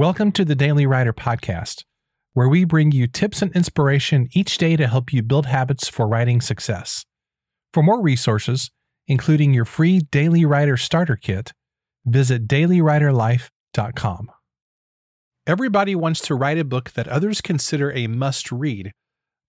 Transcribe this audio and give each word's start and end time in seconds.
Welcome 0.00 0.32
to 0.32 0.46
the 0.46 0.54
Daily 0.54 0.86
Writer 0.86 1.12
Podcast, 1.12 1.84
where 2.32 2.48
we 2.48 2.64
bring 2.64 2.90
you 2.90 3.06
tips 3.06 3.42
and 3.42 3.54
inspiration 3.54 4.30
each 4.32 4.56
day 4.56 4.74
to 4.76 4.86
help 4.86 5.12
you 5.12 5.22
build 5.22 5.44
habits 5.44 5.90
for 5.90 6.08
writing 6.08 6.40
success. 6.40 7.04
For 7.74 7.82
more 7.82 8.00
resources, 8.00 8.70
including 9.06 9.52
your 9.52 9.66
free 9.66 9.98
Daily 10.00 10.46
Writer 10.46 10.78
Starter 10.78 11.16
Kit, 11.16 11.52
visit 12.06 12.48
dailywriterlife.com. 12.48 14.30
Everybody 15.46 15.94
wants 15.94 16.22
to 16.22 16.34
write 16.34 16.56
a 16.56 16.64
book 16.64 16.92
that 16.92 17.06
others 17.06 17.42
consider 17.42 17.92
a 17.92 18.06
must 18.06 18.50
read, 18.50 18.92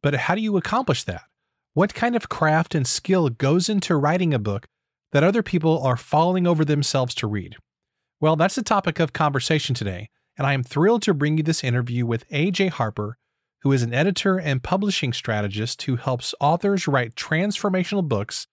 but 0.03 0.15
how 0.15 0.35
do 0.35 0.41
you 0.41 0.57
accomplish 0.57 1.05
that? 1.05 1.21
What 1.75 1.93
kind 1.93 2.13
of 2.13 2.27
craft 2.27 2.75
and 2.75 2.85
skill 2.85 3.29
goes 3.29 3.69
into 3.69 3.95
writing 3.95 4.33
a 4.33 4.37
book 4.37 4.67
that 5.13 5.23
other 5.23 5.43
people 5.43 5.81
are 5.81 5.95
falling 5.95 6.45
over 6.45 6.65
themselves 6.65 7.15
to 7.15 7.27
read? 7.27 7.55
Well, 8.19 8.35
that's 8.35 8.55
the 8.55 8.63
topic 8.63 8.99
of 8.99 9.13
conversation 9.13 9.73
today, 9.73 10.09
and 10.41 10.47
I 10.47 10.53
am 10.53 10.63
thrilled 10.63 11.03
to 11.03 11.13
bring 11.13 11.37
you 11.37 11.43
this 11.43 11.63
interview 11.63 12.03
with 12.03 12.27
AJ 12.29 12.69
Harper, 12.69 13.15
who 13.59 13.71
is 13.71 13.83
an 13.83 13.93
editor 13.93 14.39
and 14.39 14.63
publishing 14.63 15.13
strategist 15.13 15.83
who 15.83 15.97
helps 15.97 16.33
authors 16.39 16.87
write 16.87 17.13
transformational 17.13 18.09
books 18.09 18.47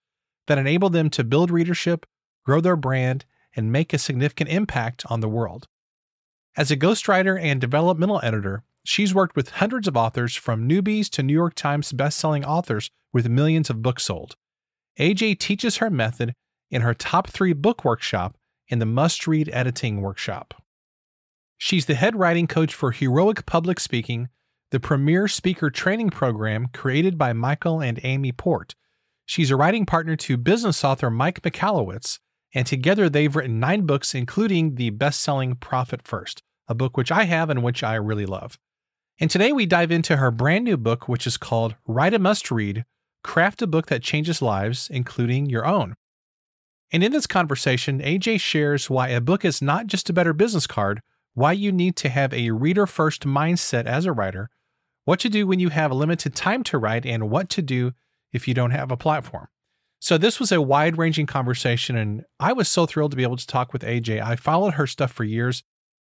that 0.49 0.59
enable 0.59 0.91
them 0.91 1.09
to 1.09 1.25
build 1.25 1.51
readership, 1.51 2.05
grow 2.45 2.61
their 2.61 2.77
brand, 2.77 3.25
and 3.57 3.73
make 3.73 3.95
a 3.95 3.99
significant 3.99 4.51
impact 4.51 5.07
on 5.09 5.21
the 5.21 5.31
world. 5.31 5.67
As 6.59 6.71
a 6.71 6.77
ghostwriter 6.77 7.41
and 7.43 7.59
developmental 7.59 8.21
editor, 8.23 8.65
she's 8.85 9.15
worked 9.15 9.35
with 9.35 9.53
hundreds 9.53 9.89
of 9.89 9.97
authors 9.97 10.37
from 10.37 10.69
newbies 10.69 11.09
to 11.13 11.23
New 11.23 11.33
York 11.33 11.55
Times 11.55 11.95
bestselling 11.95 12.45
authors 12.45 12.91
with 13.15 13.31
millions 13.31 13.71
of 13.71 13.81
books 13.81 14.03
sold. 14.03 14.37
AJ 15.01 15.39
teaches 15.39 15.79
her 15.79 15.89
method 15.89 16.35
in 16.71 16.83
her 16.83 16.93
top 16.93 17.29
three 17.29 17.55
book 17.55 17.83
workshop 17.83 18.37
in 18.67 18.79
the 18.79 18.85
must 18.85 19.27
read 19.27 19.49
editing 19.55 20.03
workshop. 20.03 20.53
She's 21.61 21.87
the 21.87 21.97
head 21.97 22.15
writing 22.15 22.47
coach 22.47 22.73
for 22.73 22.93
Heroic 22.93 23.45
Public 23.45 23.81
Speaking, 23.81 24.29
the 24.71 24.79
premier 24.79 25.27
speaker 25.27 25.71
training 25.71 26.11
program 26.11 26.69
created 26.73 27.19
by 27.19 27.33
Michael 27.33 27.81
and 27.81 27.99
Amy 28.05 28.31
Port. 28.31 28.77
She's 29.27 29.51
a 29.51 29.57
writing 29.57 29.85
partner 29.85 30.15
to 30.15 30.37
business 30.37 30.85
author 30.85 31.11
Mike 31.11 31.43
Michalowicz, 31.43 32.21
and 32.55 32.65
together 32.65 33.09
they've 33.09 33.35
written 33.35 33.59
nine 33.59 33.87
books, 33.87 34.15
including 34.15 34.77
the 34.77 34.91
best 34.91 35.21
selling 35.21 35.57
Profit 35.57 36.07
First, 36.07 36.45
a 36.69 36.77
book 36.77 36.97
which 36.97 37.11
I 37.11 37.25
have 37.25 37.51
and 37.51 37.65
which 37.65 37.83
I 37.83 37.97
really 37.97 38.25
love. 38.25 38.57
And 39.19 39.29
today 39.29 39.51
we 39.51 39.67
dive 39.67 39.91
into 39.91 40.19
her 40.19 40.31
brand 40.31 40.65
new 40.65 40.77
book, 40.77 41.09
which 41.09 41.27
is 41.27 41.37
called 41.37 41.75
Write 41.89 42.15
a 42.15 42.21
Must 42.21 42.53
Read 42.53 42.85
Craft 43.25 43.63
a 43.63 43.67
Book 43.67 43.87
That 43.89 44.05
Changes 44.05 44.41
Lives, 44.41 44.89
including 44.93 45.47
your 45.47 45.67
own. 45.67 45.97
And 46.93 47.03
in 47.03 47.11
this 47.11 47.27
conversation, 47.27 47.99
AJ 47.99 48.41
shares 48.41 48.89
why 48.89 49.09
a 49.09 49.21
book 49.21 49.45
is 49.45 49.61
not 49.61 49.89
just 49.89 50.09
a 50.09 50.13
better 50.13 50.33
business 50.33 50.69
card, 50.69 51.03
why 51.39 51.53
you 51.53 51.71
need 51.71 51.95
to 51.95 52.09
have 52.09 52.35
a 52.35 52.51
reader 52.51 52.85
first 52.85 53.25
mindset 53.25 53.87
as 53.87 54.05
a 54.05 54.13
writer, 54.13 54.51
what 55.05 55.21
to 55.21 55.29
do 55.29 55.47
when 55.47 55.61
you 55.61 55.69
have 55.69 55.93
limited 55.93 56.35
time 56.35 56.65
to 56.65 56.77
write, 56.77 57.07
and 57.07 57.31
what 57.31 57.49
to 57.49 57.63
do 57.63 57.93
if 58.33 58.49
you 58.49 58.55
don't 58.55 58.73
have 58.73 58.91
a 58.91 58.97
platform. 58.97 59.47
So, 60.01 60.19
this 60.19 60.41
was 60.41 60.51
a 60.51 60.61
wide 60.61 60.99
ranging 60.99 61.27
conversation, 61.27 61.97
and 61.97 62.25
I 62.39 62.53
was 62.53 62.69
so 62.69 62.87
thrilled 62.87 63.13
to 63.13 63.17
be 63.17 63.23
able 63.23 63.37
to 63.37 63.47
talk 63.47 63.73
with 63.73 63.83
AJ. 63.83 64.21
I 64.21 64.35
followed 64.35 64.75
her 64.75 64.87
stuff 64.87 65.13
for 65.13 65.23
years, 65.25 65.63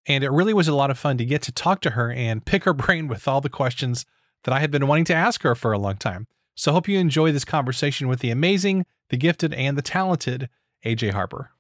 and 0.08 0.24
it 0.24 0.32
really 0.32 0.54
was 0.54 0.68
a 0.68 0.76
lot 0.76 0.92
of 0.92 0.98
fun 0.98 1.18
to 1.20 1.26
get 1.26 1.44
to 1.44 1.52
talk 1.52 1.82
to 1.82 1.92
her 1.92 2.12
and 2.12 2.46
pick 2.52 2.64
her 2.64 2.74
brain 2.74 3.08
with 3.08 3.28
all 3.28 3.40
the 3.40 3.50
questions 3.50 4.06
that 4.46 4.54
I 4.54 4.60
had 4.60 4.72
been 4.72 4.88
wanting 4.88 5.06
to 5.06 5.16
ask 5.16 5.44
her 5.44 5.54
for 5.54 5.74
a 5.74 5.80
long 5.80 5.98
time. 5.98 6.26
So, 6.56 6.72
hope 6.72 6.88
you 6.88 6.98
enjoy 6.98 7.32
this 7.32 7.46
conversation 7.46 8.08
with 8.08 8.20
the 8.20 8.32
amazing, 8.32 8.88
the 9.10 9.18
gifted, 9.18 9.54
and 9.54 9.78
the 9.78 9.84
talented 9.84 10.50
AJ 10.84 11.14
Harper. 11.14 11.52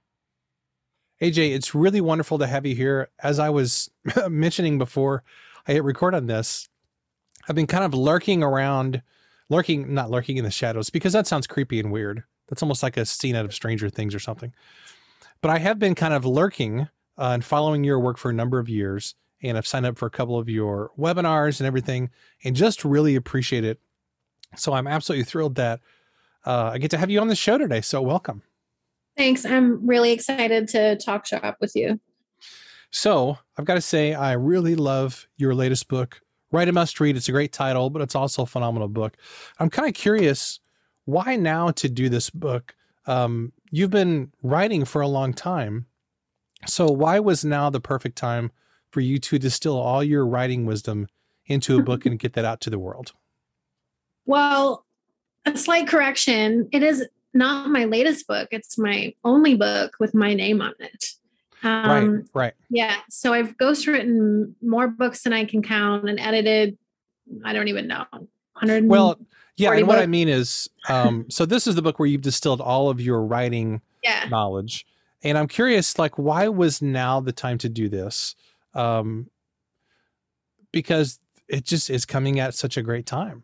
AJ, 1.21 1.53
it's 1.53 1.75
really 1.75 2.01
wonderful 2.01 2.39
to 2.39 2.47
have 2.47 2.65
you 2.65 2.75
here. 2.75 3.09
As 3.21 3.39
I 3.39 3.49
was 3.49 3.89
mentioning 4.29 4.77
before 4.77 5.23
I 5.67 5.73
hit 5.73 5.83
record 5.83 6.15
on 6.15 6.27
this, 6.27 6.69
I've 7.47 7.55
been 7.55 7.67
kind 7.67 7.83
of 7.83 7.93
lurking 7.93 8.41
around, 8.41 9.01
lurking, 9.49 9.93
not 9.93 10.09
lurking 10.09 10.37
in 10.37 10.45
the 10.45 10.51
shadows, 10.51 10.89
because 10.89 11.13
that 11.13 11.27
sounds 11.27 11.47
creepy 11.47 11.79
and 11.79 11.91
weird. 11.91 12.23
That's 12.47 12.63
almost 12.63 12.83
like 12.83 12.95
a 12.95 13.05
scene 13.05 13.35
out 13.35 13.45
of 13.45 13.53
Stranger 13.53 13.89
Things 13.89 14.15
or 14.15 14.19
something. 14.19 14.53
But 15.41 15.51
I 15.51 15.59
have 15.59 15.77
been 15.77 15.95
kind 15.95 16.13
of 16.13 16.25
lurking 16.25 16.81
uh, 17.17 17.31
and 17.33 17.43
following 17.43 17.83
your 17.83 17.99
work 17.99 18.17
for 18.17 18.29
a 18.29 18.33
number 18.33 18.59
of 18.59 18.69
years. 18.69 19.15
And 19.41 19.57
I've 19.57 19.67
signed 19.67 19.85
up 19.85 19.97
for 19.97 20.05
a 20.05 20.11
couple 20.11 20.37
of 20.37 20.49
your 20.49 20.91
webinars 20.97 21.59
and 21.59 21.67
everything, 21.67 22.09
and 22.43 22.55
just 22.55 22.83
really 22.83 23.15
appreciate 23.15 23.63
it. 23.63 23.79
So 24.55 24.73
I'm 24.73 24.87
absolutely 24.87 25.25
thrilled 25.25 25.55
that 25.55 25.79
uh, 26.45 26.71
I 26.73 26.77
get 26.77 26.91
to 26.91 26.97
have 26.97 27.09
you 27.09 27.19
on 27.19 27.27
the 27.27 27.35
show 27.35 27.57
today. 27.57 27.81
So 27.81 28.01
welcome. 28.01 28.41
Thanks. 29.19 29.45
I'm 29.45 29.85
really 29.85 30.13
excited 30.13 30.69
to 30.69 30.95
talk 30.95 31.25
shop 31.25 31.57
with 31.59 31.75
you. 31.75 31.99
So 32.89 33.37
I've 33.57 33.65
got 33.65 33.73
to 33.73 33.81
say, 33.81 34.13
I 34.13 34.31
really 34.31 34.75
love 34.75 35.27
your 35.35 35.53
latest 35.53 35.89
book, 35.89 36.21
Write 36.53 36.69
a 36.69 36.71
Must 36.71 36.97
Read. 37.01 37.17
It's 37.17 37.27
a 37.27 37.33
great 37.33 37.51
title, 37.51 37.89
but 37.89 38.01
it's 38.01 38.15
also 38.15 38.43
a 38.43 38.45
phenomenal 38.45 38.87
book. 38.87 39.17
I'm 39.59 39.69
kind 39.69 39.89
of 39.89 39.93
curious 39.93 40.61
why 41.03 41.35
now 41.35 41.71
to 41.71 41.89
do 41.89 42.07
this 42.07 42.29
book? 42.29 42.73
Um, 43.07 43.51
you've 43.71 43.89
been 43.89 44.31
writing 44.41 44.85
for 44.85 45.01
a 45.01 45.07
long 45.09 45.33
time. 45.33 45.87
So 46.65 46.89
why 46.89 47.19
was 47.19 47.43
now 47.43 47.69
the 47.69 47.81
perfect 47.81 48.17
time 48.17 48.53
for 48.89 49.01
you 49.01 49.17
to 49.17 49.37
distill 49.37 49.77
all 49.77 50.01
your 50.01 50.25
writing 50.25 50.65
wisdom 50.65 51.09
into 51.45 51.77
a 51.77 51.83
book 51.83 52.05
and 52.05 52.17
get 52.19 52.31
that 52.35 52.45
out 52.45 52.61
to 52.61 52.69
the 52.69 52.79
world? 52.79 53.11
Well, 54.25 54.85
a 55.45 55.57
slight 55.57 55.89
correction. 55.89 56.69
It 56.71 56.83
is 56.83 57.05
not 57.33 57.69
my 57.69 57.85
latest 57.85 58.27
book. 58.27 58.49
It's 58.51 58.77
my 58.77 59.13
only 59.23 59.55
book 59.55 59.95
with 59.99 60.13
my 60.13 60.33
name 60.33 60.61
on 60.61 60.73
it. 60.79 61.05
Um, 61.63 62.15
right, 62.15 62.25
right. 62.33 62.53
Yeah. 62.69 62.97
So 63.09 63.33
I've 63.33 63.57
ghostwritten 63.57 64.53
more 64.61 64.87
books 64.87 65.23
than 65.23 65.33
I 65.33 65.45
can 65.45 65.61
count 65.61 66.09
and 66.09 66.19
edited, 66.19 66.77
I 67.43 67.53
don't 67.53 67.67
even 67.67 67.87
know, 67.87 68.05
100. 68.11 68.87
Well, 68.87 69.19
yeah. 69.57 69.71
And 69.71 69.81
books. 69.81 69.87
what 69.87 69.99
I 69.99 70.05
mean 70.05 70.29
is, 70.29 70.69
um, 70.87 71.25
so 71.29 71.45
this 71.45 71.67
is 71.67 71.75
the 71.75 71.81
book 71.81 71.99
where 71.99 72.07
you've 72.07 72.21
distilled 72.21 72.61
all 72.61 72.89
of 72.89 73.01
your 73.01 73.21
writing 73.23 73.81
yeah. 74.03 74.27
knowledge. 74.29 74.85
And 75.21 75.37
I'm 75.37 75.47
curious, 75.47 75.99
like, 75.99 76.17
why 76.17 76.47
was 76.47 76.81
now 76.81 77.19
the 77.19 77.33
time 77.33 77.57
to 77.59 77.69
do 77.69 77.89
this? 77.89 78.35
Um, 78.73 79.29
because 80.71 81.19
it 81.49 81.65
just 81.65 81.89
is 81.89 82.05
coming 82.05 82.39
at 82.39 82.53
such 82.53 82.77
a 82.77 82.81
great 82.81 83.05
time 83.05 83.43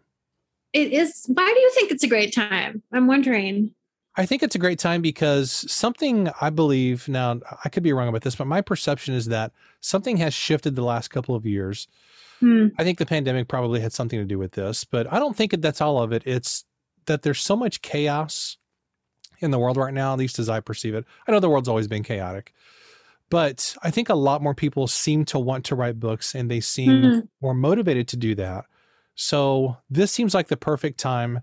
it 0.76 0.92
is 0.92 1.24
why 1.28 1.52
do 1.52 1.60
you 1.60 1.72
think 1.72 1.90
it's 1.90 2.04
a 2.04 2.08
great 2.08 2.34
time 2.34 2.84
i'm 2.92 3.08
wondering 3.08 3.72
i 4.18 4.26
think 4.26 4.44
it's 4.44 4.56
a 4.56 4.60
great 4.60 4.80
time 4.80 5.02
because 5.02 5.52
something 5.72 6.30
i 6.42 6.50
believe 6.50 7.08
now 7.08 7.40
i 7.64 7.70
could 7.70 7.84
be 7.84 7.94
wrong 7.94 8.08
about 8.08 8.22
this 8.22 8.36
but 8.36 8.48
my 8.48 8.62
perception 8.62 9.14
is 9.14 9.26
that 9.28 9.52
something 9.82 10.18
has 10.18 10.34
shifted 10.34 10.76
the 10.76 10.84
last 10.84 11.10
couple 11.10 11.36
of 11.36 11.46
years 11.46 11.88
hmm. 12.40 12.68
i 12.78 12.84
think 12.84 12.98
the 12.98 13.06
pandemic 13.06 13.48
probably 13.48 13.80
had 13.80 13.94
something 13.94 14.20
to 14.20 14.26
do 14.26 14.38
with 14.38 14.54
this 14.54 14.84
but 14.84 15.12
i 15.12 15.20
don't 15.20 15.36
think 15.36 15.60
that's 15.62 15.82
all 15.82 16.02
of 16.02 16.12
it 16.12 16.24
it's 16.26 16.66
that 17.06 17.22
there's 17.22 17.42
so 17.42 17.56
much 17.56 17.82
chaos 17.82 18.58
in 19.40 19.52
the 19.52 19.60
world 19.60 19.78
right 19.78 19.94
now 19.94 20.14
at 20.14 20.20
least 20.20 20.40
as 20.40 20.50
i 20.50 20.60
perceive 20.60 20.96
it 20.96 21.06
i 21.28 21.32
know 21.32 21.40
the 21.40 21.50
world's 21.50 21.70
always 21.70 21.88
been 21.88 22.04
chaotic 22.04 22.54
but 23.30 23.76
i 23.84 23.92
think 23.92 24.10
a 24.10 24.16
lot 24.16 24.42
more 24.42 24.54
people 24.56 24.88
seem 24.88 25.26
to 25.26 25.38
want 25.38 25.66
to 25.66 25.76
write 25.76 26.00
books 26.00 26.34
and 26.34 26.50
they 26.50 26.60
seem 26.60 27.02
hmm. 27.02 27.20
more 27.42 27.54
motivated 27.54 28.08
to 28.08 28.18
do 28.18 28.34
that 28.36 28.66
so 29.16 29.78
this 29.90 30.12
seems 30.12 30.34
like 30.34 30.50
the 30.50 30.58
perfect 30.58 31.00
time 31.00 31.42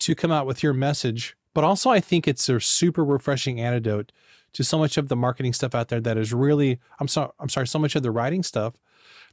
to 0.00 0.14
come 0.14 0.32
out 0.32 0.46
with 0.46 0.62
your 0.62 0.72
message. 0.72 1.36
But 1.54 1.64
also, 1.64 1.90
I 1.90 2.00
think 2.00 2.28
it's 2.28 2.48
a 2.48 2.60
super 2.60 3.04
refreshing 3.04 3.60
antidote 3.60 4.12
to 4.54 4.64
so 4.64 4.78
much 4.78 4.96
of 4.96 5.08
the 5.08 5.16
marketing 5.16 5.52
stuff 5.52 5.74
out 5.74 5.88
there 5.88 6.00
that 6.00 6.16
is 6.16 6.32
really, 6.32 6.78
I'm 7.00 7.08
sorry, 7.08 7.30
I'm 7.40 7.48
sorry, 7.48 7.66
so 7.66 7.78
much 7.78 7.96
of 7.96 8.02
the 8.02 8.10
writing 8.10 8.42
stuff 8.42 8.74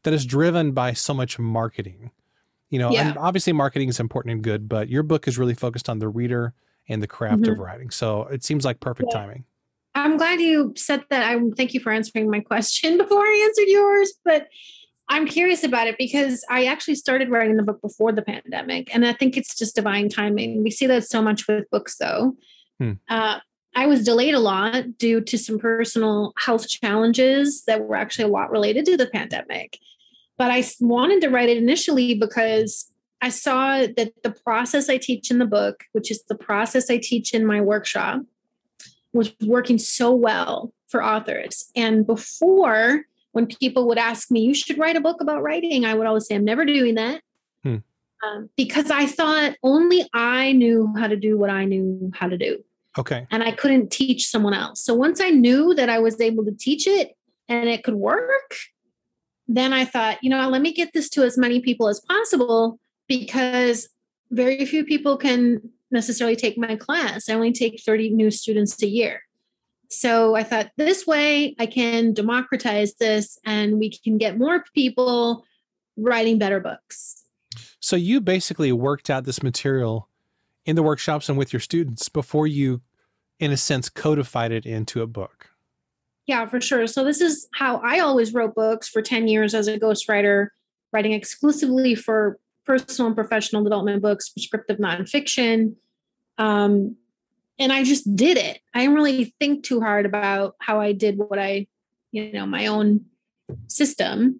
that 0.03 0.13
is 0.13 0.25
driven 0.25 0.71
by 0.71 0.93
so 0.93 1.13
much 1.13 1.37
marketing. 1.39 2.11
You 2.69 2.79
know, 2.79 2.91
yeah. 2.91 3.09
and 3.09 3.17
obviously 3.17 3.53
marketing 3.53 3.89
is 3.89 3.99
important 3.99 4.33
and 4.33 4.43
good, 4.43 4.69
but 4.69 4.87
your 4.87 5.03
book 5.03 5.27
is 5.27 5.37
really 5.37 5.53
focused 5.53 5.89
on 5.89 5.99
the 5.99 6.07
reader 6.07 6.53
and 6.87 7.03
the 7.03 7.07
craft 7.07 7.41
mm-hmm. 7.41 7.51
of 7.51 7.59
writing. 7.59 7.89
So 7.89 8.23
it 8.25 8.43
seems 8.43 8.63
like 8.63 8.79
perfect 8.79 9.09
yeah. 9.13 9.19
timing. 9.19 9.45
I'm 9.93 10.17
glad 10.17 10.39
you 10.39 10.73
said 10.77 11.03
that. 11.09 11.23
I 11.23 11.39
thank 11.57 11.73
you 11.73 11.79
for 11.79 11.91
answering 11.91 12.29
my 12.29 12.39
question 12.51 12.97
before 12.97 13.19
I 13.19 13.45
answered 13.47 13.69
yours. 13.69 14.13
But 14.23 14.47
I'm 15.11 15.27
curious 15.27 15.65
about 15.65 15.87
it 15.87 15.97
because 15.97 16.45
I 16.49 16.65
actually 16.65 16.95
started 16.95 17.29
writing 17.29 17.57
the 17.57 17.63
book 17.63 17.81
before 17.81 18.13
the 18.13 18.21
pandemic, 18.21 18.95
and 18.95 19.05
I 19.05 19.11
think 19.11 19.35
it's 19.35 19.53
just 19.53 19.75
divine 19.75 20.07
timing. 20.07 20.63
We 20.63 20.71
see 20.71 20.87
that 20.87 21.03
so 21.03 21.21
much 21.21 21.49
with 21.49 21.69
books, 21.69 21.97
though. 21.97 22.37
Hmm. 22.79 22.93
Uh, 23.09 23.39
I 23.75 23.87
was 23.87 24.05
delayed 24.05 24.35
a 24.35 24.39
lot 24.39 24.97
due 24.97 25.19
to 25.19 25.37
some 25.37 25.59
personal 25.59 26.31
health 26.37 26.69
challenges 26.69 27.63
that 27.65 27.81
were 27.81 27.97
actually 27.97 28.23
a 28.25 28.29
lot 28.29 28.51
related 28.51 28.85
to 28.85 28.95
the 28.95 29.07
pandemic. 29.07 29.79
But 30.37 30.49
I 30.49 30.63
wanted 30.79 31.19
to 31.21 31.29
write 31.29 31.49
it 31.49 31.57
initially 31.57 32.15
because 32.15 32.89
I 33.21 33.29
saw 33.29 33.79
that 33.79 34.13
the 34.23 34.31
process 34.31 34.89
I 34.89 34.95
teach 34.95 35.29
in 35.29 35.39
the 35.39 35.45
book, 35.45 35.83
which 35.91 36.09
is 36.09 36.23
the 36.23 36.35
process 36.35 36.89
I 36.89 36.97
teach 36.97 37.33
in 37.33 37.45
my 37.45 37.59
workshop, 37.59 38.21
was 39.11 39.33
working 39.41 39.77
so 39.77 40.15
well 40.15 40.73
for 40.87 41.03
authors. 41.03 41.69
And 41.75 42.07
before 42.07 43.03
when 43.31 43.47
people 43.47 43.87
would 43.87 43.97
ask 43.97 44.29
me, 44.29 44.41
you 44.41 44.53
should 44.53 44.77
write 44.77 44.95
a 44.95 45.01
book 45.01 45.21
about 45.21 45.41
writing, 45.41 45.85
I 45.85 45.93
would 45.93 46.07
always 46.07 46.27
say, 46.27 46.35
I'm 46.35 46.45
never 46.45 46.65
doing 46.65 46.95
that. 46.95 47.21
Hmm. 47.63 47.77
Um, 48.23 48.49
because 48.55 48.91
I 48.91 49.05
thought 49.07 49.55
only 49.63 50.07
I 50.13 50.51
knew 50.51 50.93
how 50.97 51.07
to 51.07 51.15
do 51.15 51.37
what 51.37 51.49
I 51.49 51.65
knew 51.65 52.11
how 52.13 52.27
to 52.27 52.37
do. 52.37 52.63
Okay. 52.97 53.25
And 53.31 53.41
I 53.41 53.51
couldn't 53.51 53.91
teach 53.91 54.27
someone 54.27 54.53
else. 54.53 54.83
So 54.83 54.93
once 54.93 55.21
I 55.21 55.29
knew 55.29 55.73
that 55.75 55.89
I 55.89 55.99
was 55.99 56.19
able 56.19 56.45
to 56.45 56.51
teach 56.51 56.87
it 56.87 57.15
and 57.47 57.69
it 57.69 57.83
could 57.83 57.95
work, 57.95 58.55
then 59.47 59.73
I 59.73 59.85
thought, 59.85 60.17
you 60.21 60.29
know, 60.29 60.49
let 60.49 60.61
me 60.61 60.73
get 60.73 60.93
this 60.93 61.09
to 61.11 61.23
as 61.23 61.37
many 61.37 61.61
people 61.61 61.87
as 61.87 61.99
possible 62.01 62.79
because 63.07 63.89
very 64.29 64.65
few 64.65 64.85
people 64.85 65.17
can 65.17 65.61
necessarily 65.89 66.35
take 66.35 66.57
my 66.57 66.75
class. 66.75 67.27
I 67.27 67.33
only 67.33 67.51
take 67.51 67.81
30 67.81 68.11
new 68.11 68.31
students 68.31 68.81
a 68.81 68.87
year. 68.87 69.23
So 69.91 70.35
I 70.35 70.43
thought 70.43 70.71
this 70.77 71.05
way 71.05 71.55
I 71.59 71.65
can 71.65 72.13
democratize 72.13 72.95
this 72.95 73.37
and 73.45 73.77
we 73.77 73.91
can 73.91 74.17
get 74.17 74.37
more 74.37 74.63
people 74.73 75.45
writing 75.97 76.37
better 76.37 76.59
books. 76.59 77.23
So 77.79 77.95
you 77.95 78.21
basically 78.21 78.71
worked 78.71 79.09
out 79.09 79.25
this 79.25 79.43
material 79.43 80.07
in 80.65 80.75
the 80.75 80.83
workshops 80.83 81.27
and 81.27 81.37
with 81.37 81.51
your 81.51 81.59
students 81.59 82.07
before 82.07 82.47
you, 82.47 82.81
in 83.39 83.51
a 83.51 83.57
sense, 83.57 83.89
codified 83.89 84.51
it 84.51 84.65
into 84.65 85.01
a 85.01 85.07
book. 85.07 85.49
Yeah, 86.27 86.45
for 86.45 86.61
sure. 86.61 86.87
So 86.87 87.03
this 87.03 87.19
is 87.19 87.47
how 87.53 87.77
I 87.77 87.99
always 87.99 88.33
wrote 88.33 88.55
books 88.55 88.87
for 88.87 89.01
10 89.01 89.27
years 89.27 89.53
as 89.53 89.67
a 89.67 89.79
ghostwriter, 89.79 90.47
writing 90.93 91.11
exclusively 91.13 91.95
for 91.95 92.39
personal 92.65 93.07
and 93.07 93.15
professional 93.15 93.63
development 93.63 94.01
books, 94.01 94.29
prescriptive 94.29 94.77
nonfiction. 94.77 95.75
Um, 96.37 96.95
and 97.61 97.71
I 97.71 97.83
just 97.83 98.15
did 98.15 98.37
it. 98.37 98.59
I 98.73 98.79
didn't 98.79 98.95
really 98.95 99.35
think 99.39 99.63
too 99.63 99.81
hard 99.81 100.07
about 100.07 100.55
how 100.59 100.81
I 100.81 100.93
did 100.93 101.19
what 101.19 101.37
I, 101.37 101.67
you 102.11 102.33
know, 102.33 102.47
my 102.47 102.65
own 102.65 103.05
system. 103.67 104.39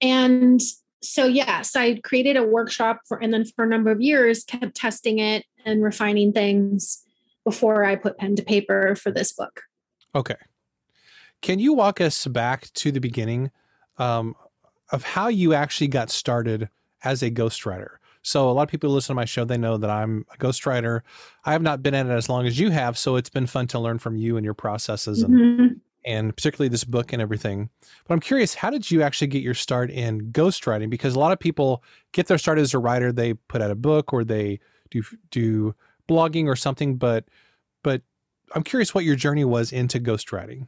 And 0.00 0.60
so 1.02 1.26
yes, 1.26 1.76
I 1.76 1.96
created 1.96 2.38
a 2.38 2.42
workshop 2.42 3.00
for 3.06 3.18
and 3.22 3.32
then 3.32 3.44
for 3.44 3.64
a 3.64 3.68
number 3.68 3.90
of 3.90 4.00
years 4.00 4.42
kept 4.42 4.74
testing 4.74 5.18
it 5.18 5.44
and 5.66 5.82
refining 5.82 6.32
things 6.32 7.04
before 7.44 7.84
I 7.84 7.94
put 7.94 8.16
pen 8.16 8.36
to 8.36 8.42
paper 8.42 8.96
for 8.96 9.10
this 9.10 9.32
book. 9.32 9.62
Okay. 10.14 10.36
Can 11.42 11.58
you 11.58 11.74
walk 11.74 12.00
us 12.00 12.26
back 12.26 12.72
to 12.72 12.90
the 12.90 13.00
beginning 13.00 13.50
um, 13.98 14.34
of 14.90 15.02
how 15.02 15.28
you 15.28 15.52
actually 15.52 15.88
got 15.88 16.08
started 16.08 16.70
as 17.04 17.22
a 17.22 17.30
ghostwriter? 17.30 17.96
So 18.26 18.50
a 18.50 18.52
lot 18.52 18.64
of 18.64 18.68
people 18.68 18.90
who 18.90 18.94
listen 18.94 19.14
to 19.14 19.20
my 19.20 19.24
show, 19.24 19.44
they 19.44 19.56
know 19.56 19.76
that 19.76 19.88
I'm 19.88 20.26
a 20.34 20.36
ghostwriter. 20.36 21.02
I 21.44 21.52
have 21.52 21.62
not 21.62 21.80
been 21.80 21.94
at 21.94 22.06
it 22.06 22.10
as 22.10 22.28
long 22.28 22.44
as 22.44 22.58
you 22.58 22.70
have, 22.70 22.98
so 22.98 23.14
it's 23.14 23.30
been 23.30 23.46
fun 23.46 23.68
to 23.68 23.78
learn 23.78 24.00
from 24.00 24.16
you 24.16 24.36
and 24.36 24.44
your 24.44 24.52
processes 24.52 25.22
and 25.22 25.34
mm-hmm. 25.34 25.66
and 26.04 26.34
particularly 26.34 26.68
this 26.68 26.82
book 26.82 27.12
and 27.12 27.22
everything. 27.22 27.70
But 28.04 28.14
I'm 28.14 28.20
curious, 28.20 28.52
how 28.52 28.70
did 28.70 28.90
you 28.90 29.02
actually 29.02 29.28
get 29.28 29.44
your 29.44 29.54
start 29.54 29.92
in 29.92 30.32
ghostwriting? 30.32 30.90
Because 30.90 31.14
a 31.14 31.20
lot 31.20 31.30
of 31.30 31.38
people 31.38 31.84
get 32.10 32.26
their 32.26 32.36
start 32.36 32.58
as 32.58 32.74
a 32.74 32.80
writer, 32.80 33.12
they 33.12 33.34
put 33.34 33.62
out 33.62 33.70
a 33.70 33.76
book 33.76 34.12
or 34.12 34.24
they 34.24 34.58
do 34.90 35.04
do 35.30 35.76
blogging 36.08 36.48
or 36.48 36.56
something, 36.56 36.96
but 36.96 37.26
but 37.84 38.02
I'm 38.56 38.64
curious 38.64 38.92
what 38.92 39.04
your 39.04 39.14
journey 39.14 39.44
was 39.44 39.70
into 39.70 40.00
ghostwriting. 40.00 40.66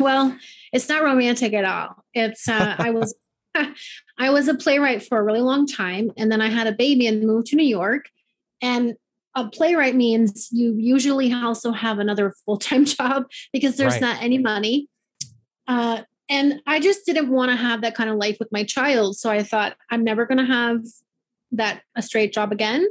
Well, 0.00 0.36
it's 0.72 0.88
not 0.88 1.04
romantic 1.04 1.54
at 1.54 1.64
all. 1.64 2.04
It's 2.12 2.48
uh, 2.48 2.74
I 2.76 2.90
was 2.90 3.14
I 4.18 4.30
was 4.30 4.48
a 4.48 4.54
playwright 4.54 5.02
for 5.02 5.18
a 5.18 5.22
really 5.22 5.40
long 5.40 5.66
time, 5.66 6.10
and 6.16 6.30
then 6.30 6.40
I 6.40 6.48
had 6.48 6.66
a 6.66 6.72
baby 6.72 7.06
and 7.06 7.26
moved 7.26 7.48
to 7.48 7.56
New 7.56 7.66
York. 7.66 8.06
And 8.60 8.94
a 9.34 9.48
playwright 9.48 9.96
means 9.96 10.48
you 10.52 10.74
usually 10.76 11.32
also 11.32 11.72
have 11.72 11.98
another 11.98 12.34
full 12.44 12.58
time 12.58 12.84
job 12.84 13.24
because 13.52 13.76
there's 13.76 13.94
right. 13.94 14.02
not 14.02 14.22
any 14.22 14.38
money. 14.38 14.88
Uh, 15.66 16.02
and 16.28 16.60
I 16.66 16.80
just 16.80 17.04
didn't 17.04 17.28
want 17.28 17.50
to 17.50 17.56
have 17.56 17.82
that 17.82 17.94
kind 17.94 18.08
of 18.08 18.16
life 18.16 18.36
with 18.38 18.50
my 18.52 18.64
child. 18.64 19.16
So 19.16 19.30
I 19.30 19.42
thought, 19.42 19.76
I'm 19.90 20.04
never 20.04 20.24
going 20.24 20.38
to 20.38 20.44
have 20.44 20.84
that 21.52 21.82
a 21.94 22.02
straight 22.02 22.32
job 22.32 22.52
again. 22.52 22.86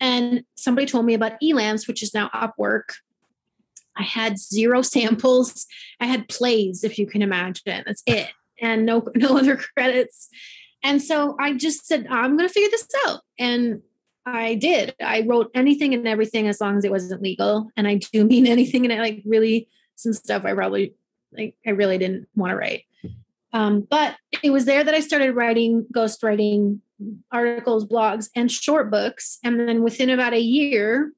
And 0.00 0.44
somebody 0.54 0.86
told 0.86 1.04
me 1.04 1.14
about 1.14 1.40
Elance, 1.42 1.86
which 1.86 2.02
is 2.02 2.14
now 2.14 2.30
Upwork. 2.30 2.94
I 3.96 4.02
had 4.02 4.38
zero 4.38 4.82
samples. 4.82 5.66
I 6.00 6.06
had 6.06 6.28
plays, 6.28 6.84
if 6.84 6.98
you 6.98 7.06
can 7.06 7.22
imagine. 7.22 7.84
That's 7.86 8.02
it 8.06 8.30
and 8.64 8.86
no 8.86 9.06
no 9.14 9.38
other 9.38 9.56
credits. 9.56 10.28
And 10.82 11.00
so 11.00 11.36
I 11.40 11.54
just 11.54 11.86
said, 11.86 12.06
I'm 12.10 12.36
going 12.36 12.48
to 12.48 12.52
figure 12.52 12.68
this 12.70 12.86
out. 13.06 13.20
And 13.38 13.80
I 14.26 14.54
did. 14.54 14.94
I 15.02 15.22
wrote 15.26 15.50
anything 15.54 15.94
and 15.94 16.06
everything 16.06 16.46
as 16.46 16.60
long 16.60 16.76
as 16.76 16.84
it 16.84 16.90
wasn't 16.90 17.22
legal. 17.22 17.70
And 17.76 17.86
I 17.88 17.94
do 17.94 18.24
mean 18.32 18.46
anything. 18.46 18.84
And 18.84 18.92
I 18.92 18.98
like 18.98 19.22
really 19.24 19.68
some 19.96 20.12
stuff 20.12 20.44
I 20.44 20.54
probably 20.54 20.94
like 21.32 21.56
I 21.66 21.70
really 21.70 21.98
didn't 21.98 22.28
want 22.34 22.50
to 22.50 22.56
write. 22.56 22.84
Um, 23.52 23.86
but 23.88 24.16
it 24.42 24.50
was 24.50 24.64
there 24.64 24.82
that 24.82 24.94
I 24.94 25.00
started 25.00 25.32
writing 25.32 25.86
ghost 25.92 26.22
writing 26.22 26.80
articles, 27.30 27.86
blogs, 27.86 28.28
and 28.34 28.50
short 28.50 28.90
books. 28.90 29.38
And 29.44 29.60
then 29.60 29.82
within 29.82 30.10
about 30.10 30.32
a 30.32 30.40
year, 30.40 31.12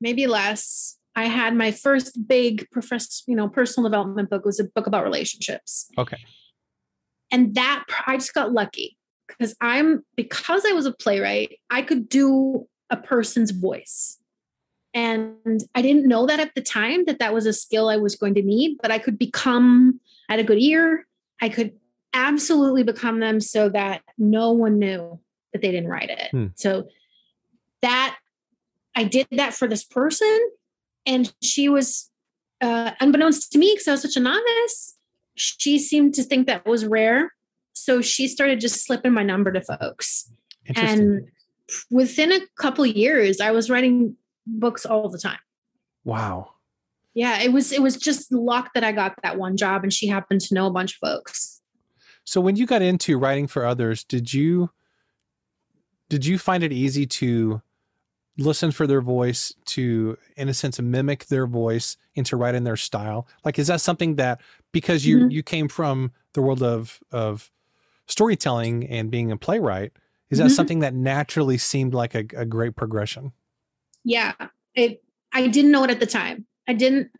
maybe 0.00 0.26
less, 0.26 0.97
I 1.18 1.24
had 1.24 1.56
my 1.56 1.72
first 1.72 2.28
big 2.28 2.70
profess, 2.70 3.24
you 3.26 3.34
know, 3.34 3.48
personal 3.48 3.90
development 3.90 4.30
book 4.30 4.42
it 4.42 4.46
was 4.46 4.60
a 4.60 4.64
book 4.64 4.86
about 4.86 5.02
relationships. 5.02 5.90
Okay. 5.98 6.16
And 7.32 7.56
that 7.56 7.84
I 8.06 8.16
just 8.16 8.34
got 8.34 8.52
lucky 8.52 8.96
because 9.26 9.56
I'm 9.60 10.04
because 10.14 10.64
I 10.64 10.70
was 10.72 10.86
a 10.86 10.92
playwright, 10.92 11.58
I 11.70 11.82
could 11.82 12.08
do 12.08 12.68
a 12.88 12.96
person's 12.96 13.50
voice. 13.50 14.18
And 14.94 15.64
I 15.74 15.82
didn't 15.82 16.06
know 16.06 16.24
that 16.26 16.38
at 16.38 16.54
the 16.54 16.62
time 16.62 17.04
that 17.06 17.18
that 17.18 17.34
was 17.34 17.46
a 17.46 17.52
skill 17.52 17.88
I 17.88 17.96
was 17.96 18.14
going 18.14 18.34
to 18.34 18.42
need, 18.42 18.76
but 18.80 18.92
I 18.92 19.00
could 19.00 19.18
become 19.18 19.98
I 20.28 20.34
had 20.34 20.40
a 20.40 20.44
good 20.44 20.62
ear. 20.62 21.04
I 21.42 21.48
could 21.48 21.72
absolutely 22.14 22.84
become 22.84 23.18
them 23.18 23.40
so 23.40 23.68
that 23.70 24.02
no 24.18 24.52
one 24.52 24.78
knew 24.78 25.18
that 25.52 25.62
they 25.62 25.72
didn't 25.72 25.90
write 25.90 26.10
it. 26.10 26.28
Hmm. 26.30 26.46
So 26.54 26.86
that 27.82 28.18
I 28.94 29.02
did 29.02 29.26
that 29.32 29.52
for 29.52 29.66
this 29.66 29.82
person 29.82 30.50
and 31.08 31.32
she 31.42 31.68
was 31.68 32.08
uh, 32.60 32.92
unbeknownst 33.00 33.50
to 33.50 33.58
me 33.58 33.72
because 33.72 33.88
i 33.88 33.90
was 33.92 34.02
such 34.02 34.16
a 34.16 34.20
novice 34.20 34.98
she 35.38 35.78
seemed 35.78 36.14
to 36.14 36.22
think 36.22 36.46
that 36.46 36.66
was 36.66 36.84
rare. 36.84 37.32
So 37.72 38.00
she 38.00 38.26
started 38.26 38.60
just 38.60 38.84
slipping 38.84 39.12
my 39.12 39.22
number 39.22 39.52
to 39.52 39.60
folks. 39.60 40.30
And 40.74 41.28
within 41.90 42.32
a 42.32 42.40
couple 42.58 42.86
years 42.86 43.40
i 43.40 43.50
was 43.50 43.68
writing 43.68 44.16
books 44.46 44.86
all 44.86 45.08
the 45.08 45.18
time. 45.18 45.38
Wow. 46.04 46.52
Yeah 47.14 47.40
it 47.40 47.52
was 47.52 47.72
it 47.72 47.82
was 47.82 47.96
just 47.96 48.32
luck 48.32 48.70
that 48.74 48.84
i 48.84 48.92
got 48.92 49.14
that 49.22 49.38
one 49.38 49.56
job 49.56 49.82
and 49.82 49.92
she 49.92 50.06
happened 50.06 50.40
to 50.42 50.54
know 50.54 50.66
a 50.66 50.70
bunch 50.70 50.94
of 50.94 50.98
folks. 50.98 51.60
So 52.24 52.40
when 52.40 52.56
you 52.56 52.66
got 52.66 52.82
into 52.82 53.18
writing 53.18 53.46
for 53.46 53.66
others 53.66 54.02
did 54.02 54.32
you 54.32 54.70
did 56.08 56.24
you 56.24 56.38
find 56.38 56.62
it 56.62 56.72
easy 56.72 57.06
to 57.06 57.60
listen 58.38 58.70
for 58.70 58.86
their 58.86 59.00
voice 59.00 59.52
to 59.66 60.16
in 60.36 60.48
a 60.48 60.54
sense 60.54 60.80
mimic 60.80 61.26
their 61.26 61.46
voice 61.46 61.96
and 62.16 62.24
to 62.26 62.36
write 62.36 62.54
in 62.54 62.64
their 62.64 62.76
style. 62.76 63.26
Like 63.44 63.58
is 63.58 63.66
that 63.66 63.80
something 63.80 64.14
that 64.16 64.40
because 64.72 65.04
you 65.04 65.18
mm-hmm. 65.18 65.30
you 65.30 65.42
came 65.42 65.68
from 65.68 66.12
the 66.32 66.42
world 66.42 66.62
of 66.62 67.00
of 67.10 67.50
storytelling 68.06 68.88
and 68.88 69.10
being 69.10 69.30
a 69.30 69.36
playwright 69.36 69.92
is 70.30 70.38
that 70.38 70.44
mm-hmm. 70.44 70.54
something 70.54 70.78
that 70.80 70.94
naturally 70.94 71.58
seemed 71.58 71.94
like 71.94 72.14
a, 72.14 72.24
a 72.36 72.44
great 72.44 72.76
progression? 72.76 73.32
Yeah. 74.04 74.32
It 74.74 75.02
i 75.32 75.46
didn't 75.48 75.72
know 75.72 75.84
it 75.84 75.90
at 75.90 76.00
the 76.00 76.06
time. 76.06 76.46
I 76.66 76.74
didn't 76.74 77.10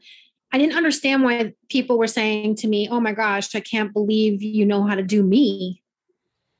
i 0.52 0.58
didn't 0.58 0.76
understand 0.76 1.24
why 1.24 1.52
people 1.68 1.98
were 1.98 2.06
saying 2.06 2.54
to 2.56 2.68
me 2.68 2.88
oh 2.90 3.00
my 3.00 3.12
gosh 3.12 3.54
i 3.54 3.60
can't 3.60 3.92
believe 3.92 4.42
you 4.42 4.64
know 4.64 4.84
how 4.84 4.94
to 4.94 5.02
do 5.02 5.22
me 5.22 5.82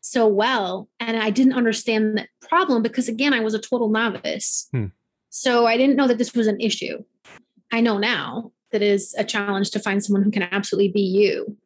so 0.09 0.27
well 0.27 0.89
and 1.01 1.19
i 1.19 1.29
didn't 1.29 1.53
understand 1.53 2.17
that 2.17 2.29
problem 2.41 2.83
because 2.83 3.09
again 3.09 3.35
i 3.35 3.41
was 3.41 3.53
a 3.53 3.59
total 3.59 3.89
novice 3.89 4.69
hmm. 4.73 4.87
so 5.29 5.67
i 5.67 5.77
didn't 5.77 5.97
know 5.97 6.09
that 6.09 6.19
this 6.19 6.35
was 6.35 6.47
an 6.47 6.59
issue 6.61 7.03
i 7.73 7.81
know 7.81 7.99
now 7.99 8.51
that 8.73 8.83
is 8.83 9.15
a 9.19 9.25
challenge 9.25 9.71
to 9.71 9.79
find 9.79 10.03
someone 10.03 10.23
who 10.23 10.31
can 10.31 10.43
absolutely 10.51 10.91
be 10.91 11.03
you 11.03 11.57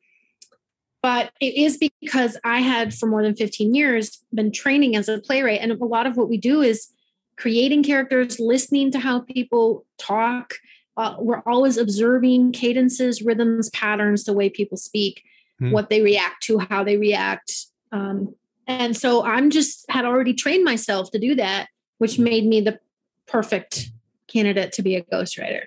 but 1.03 1.33
it 1.41 1.55
is 1.55 1.79
because 2.01 2.37
i 2.45 2.61
had 2.61 2.93
for 2.93 3.07
more 3.07 3.23
than 3.23 3.37
15 3.37 3.75
years 3.75 4.25
been 4.35 4.51
training 4.51 4.97
as 4.97 5.09
a 5.09 5.21
playwright 5.21 5.61
and 5.61 5.71
a 5.71 5.85
lot 5.85 6.07
of 6.07 6.17
what 6.17 6.29
we 6.29 6.37
do 6.37 6.63
is 6.63 6.89
creating 7.37 7.83
characters 7.85 8.41
listening 8.41 8.91
to 8.91 8.99
how 8.99 9.21
people 9.21 9.87
talk 9.99 10.55
uh, 10.99 11.15
we're 11.19 11.43
always 11.47 11.79
observing 11.79 12.53
cadences 12.53 13.23
rhythms 13.23 13.71
patterns 13.71 14.25
the 14.25 14.33
way 14.33 14.51
people 14.51 14.77
speak 14.77 15.23
hmm. 15.61 15.71
what 15.71 15.91
they 15.91 16.03
react 16.03 16.43
to 16.43 16.59
how 16.59 16.83
they 16.83 16.97
react 16.97 17.69
um, 17.93 18.35
and 18.67 18.97
so 18.97 19.25
I'm 19.25 19.51
just 19.51 19.85
had 19.91 20.05
already 20.05 20.35
trained 20.35 20.65
myself 20.65 21.11
to 21.13 21.19
do 21.19 21.35
that, 21.37 21.69
which 21.99 22.19
made 22.19 22.47
me 22.47 22.61
the 22.61 22.79
perfect 23.27 23.91
candidate 24.27 24.73
to 24.73 24.83
be 24.83 24.97
a 24.97 25.03
ghostwriter. 25.03 25.65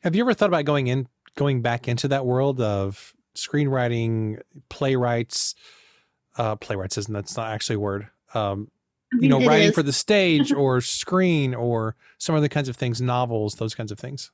Have 0.00 0.14
you 0.14 0.22
ever 0.22 0.34
thought 0.34 0.48
about 0.48 0.64
going 0.64 0.86
in, 0.86 1.08
going 1.36 1.62
back 1.62 1.88
into 1.88 2.08
that 2.08 2.26
world 2.26 2.60
of 2.60 3.14
screenwriting, 3.34 4.40
playwrights? 4.68 5.54
Uh, 6.36 6.56
playwrights 6.56 6.98
isn't 6.98 7.12
that's 7.12 7.36
not 7.36 7.50
actually 7.50 7.76
a 7.76 7.80
word. 7.80 8.08
Um, 8.34 8.70
you 9.20 9.28
know, 9.28 9.44
writing 9.44 9.68
is. 9.68 9.74
for 9.74 9.82
the 9.82 9.92
stage 9.92 10.52
or 10.56 10.80
screen 10.80 11.54
or 11.54 11.94
some 12.18 12.34
other 12.34 12.48
kinds 12.48 12.68
of 12.68 12.76
things, 12.76 13.00
novels, 13.00 13.56
those 13.56 13.74
kinds 13.74 13.92
of 13.92 13.98
things. 13.98 14.30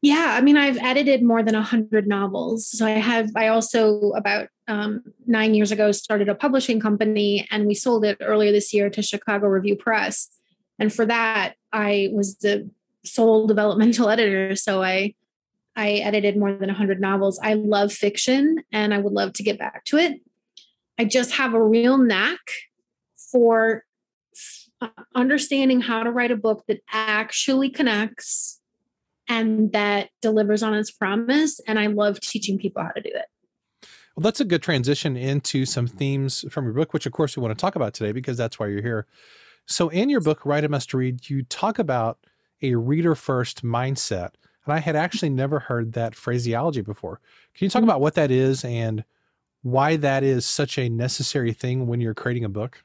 Yeah, 0.00 0.36
I 0.36 0.40
mean, 0.42 0.56
I've 0.56 0.78
edited 0.78 1.24
more 1.24 1.42
than 1.42 1.56
a 1.56 1.62
hundred 1.62 2.06
novels. 2.06 2.66
So 2.66 2.86
I 2.86 2.90
have. 2.90 3.30
I 3.34 3.48
also 3.48 4.12
about 4.12 4.48
um, 4.68 5.02
nine 5.26 5.54
years 5.54 5.72
ago 5.72 5.90
started 5.92 6.28
a 6.28 6.34
publishing 6.34 6.78
company, 6.78 7.46
and 7.50 7.66
we 7.66 7.74
sold 7.74 8.04
it 8.04 8.18
earlier 8.20 8.52
this 8.52 8.72
year 8.72 8.90
to 8.90 9.02
Chicago 9.02 9.46
Review 9.46 9.76
Press. 9.76 10.28
And 10.78 10.92
for 10.92 11.04
that, 11.06 11.54
I 11.72 12.10
was 12.12 12.36
the 12.36 12.70
sole 13.04 13.46
developmental 13.46 14.08
editor. 14.10 14.54
So 14.54 14.82
I 14.82 15.14
I 15.74 15.92
edited 15.92 16.36
more 16.36 16.52
than 16.52 16.68
100 16.68 17.00
novels. 17.00 17.38
I 17.40 17.54
love 17.54 17.92
fiction 17.92 18.64
and 18.72 18.92
I 18.92 18.98
would 18.98 19.12
love 19.12 19.32
to 19.34 19.44
get 19.44 19.60
back 19.60 19.84
to 19.86 19.96
it. 19.96 20.20
I 20.98 21.04
just 21.04 21.32
have 21.34 21.54
a 21.54 21.62
real 21.62 21.96
knack 21.96 22.40
for 23.30 23.84
understanding 25.14 25.80
how 25.80 26.02
to 26.02 26.10
write 26.10 26.32
a 26.32 26.36
book 26.36 26.64
that 26.66 26.80
actually 26.92 27.70
connects 27.70 28.60
and 29.28 29.70
that 29.72 30.10
delivers 30.20 30.64
on 30.64 30.74
its 30.74 30.90
promise. 30.90 31.60
And 31.68 31.78
I 31.78 31.86
love 31.86 32.20
teaching 32.20 32.58
people 32.58 32.82
how 32.82 32.90
to 32.90 33.00
do 33.00 33.10
it. 33.14 33.26
Well, 34.18 34.24
that's 34.24 34.40
a 34.40 34.44
good 34.44 34.64
transition 34.64 35.16
into 35.16 35.64
some 35.64 35.86
themes 35.86 36.44
from 36.50 36.64
your 36.64 36.74
book, 36.74 36.92
which 36.92 37.06
of 37.06 37.12
course 37.12 37.36
we 37.36 37.40
want 37.40 37.56
to 37.56 37.60
talk 37.62 37.76
about 37.76 37.94
today 37.94 38.10
because 38.10 38.36
that's 38.36 38.58
why 38.58 38.66
you're 38.66 38.82
here. 38.82 39.06
So, 39.66 39.90
in 39.90 40.10
your 40.10 40.20
book, 40.20 40.44
Write 40.44 40.64
a 40.64 40.68
Must 40.68 40.92
Read, 40.92 41.30
you 41.30 41.44
talk 41.44 41.78
about 41.78 42.18
a 42.60 42.74
reader 42.74 43.14
first 43.14 43.64
mindset. 43.64 44.30
And 44.64 44.74
I 44.74 44.80
had 44.80 44.96
actually 44.96 45.30
never 45.30 45.60
heard 45.60 45.92
that 45.92 46.16
phraseology 46.16 46.80
before. 46.80 47.20
Can 47.54 47.66
you 47.66 47.70
talk 47.70 47.82
mm-hmm. 47.82 47.90
about 47.90 48.00
what 48.00 48.14
that 48.14 48.32
is 48.32 48.64
and 48.64 49.04
why 49.62 49.94
that 49.94 50.24
is 50.24 50.44
such 50.44 50.78
a 50.78 50.88
necessary 50.88 51.52
thing 51.52 51.86
when 51.86 52.00
you're 52.00 52.12
creating 52.12 52.42
a 52.44 52.48
book? 52.48 52.82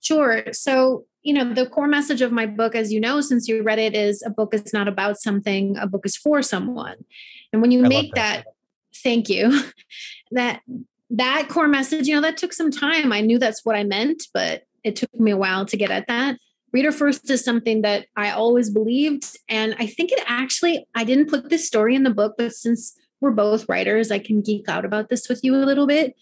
Sure. 0.00 0.44
So, 0.52 1.06
you 1.22 1.34
know, 1.34 1.52
the 1.52 1.66
core 1.66 1.88
message 1.88 2.22
of 2.22 2.30
my 2.30 2.46
book, 2.46 2.76
as 2.76 2.92
you 2.92 3.00
know, 3.00 3.20
since 3.20 3.48
you 3.48 3.64
read 3.64 3.80
it, 3.80 3.96
is 3.96 4.22
a 4.24 4.30
book 4.30 4.54
is 4.54 4.72
not 4.72 4.86
about 4.86 5.20
something, 5.20 5.76
a 5.76 5.88
book 5.88 6.02
is 6.06 6.16
for 6.16 6.40
someone. 6.40 7.04
And 7.52 7.60
when 7.60 7.72
you 7.72 7.84
I 7.84 7.88
make 7.88 8.14
that. 8.14 8.44
that, 8.44 8.54
thank 9.02 9.28
you, 9.28 9.60
that 10.30 10.62
that 11.10 11.48
core 11.48 11.68
message, 11.68 12.06
you 12.06 12.14
know, 12.14 12.20
that 12.20 12.36
took 12.36 12.52
some 12.52 12.70
time. 12.70 13.12
I 13.12 13.20
knew 13.20 13.38
that's 13.38 13.64
what 13.64 13.76
I 13.76 13.84
meant, 13.84 14.24
but 14.32 14.62
it 14.84 14.96
took 14.96 15.12
me 15.18 15.32
a 15.32 15.36
while 15.36 15.66
to 15.66 15.76
get 15.76 15.90
at 15.90 16.06
that. 16.06 16.38
Reader 16.72 16.92
first 16.92 17.28
is 17.30 17.44
something 17.44 17.82
that 17.82 18.06
I 18.16 18.30
always 18.30 18.70
believed. 18.70 19.36
And 19.48 19.74
I 19.78 19.86
think 19.86 20.12
it 20.12 20.22
actually, 20.26 20.86
I 20.94 21.02
didn't 21.02 21.28
put 21.28 21.50
this 21.50 21.66
story 21.66 21.96
in 21.96 22.04
the 22.04 22.10
book, 22.10 22.36
but 22.38 22.52
since 22.52 22.96
we're 23.20 23.32
both 23.32 23.68
writers, 23.68 24.12
I 24.12 24.20
can 24.20 24.40
geek 24.40 24.68
out 24.68 24.84
about 24.84 25.08
this 25.08 25.28
with 25.28 25.40
you 25.42 25.56
a 25.56 25.66
little 25.66 25.86
bit. 25.86 26.14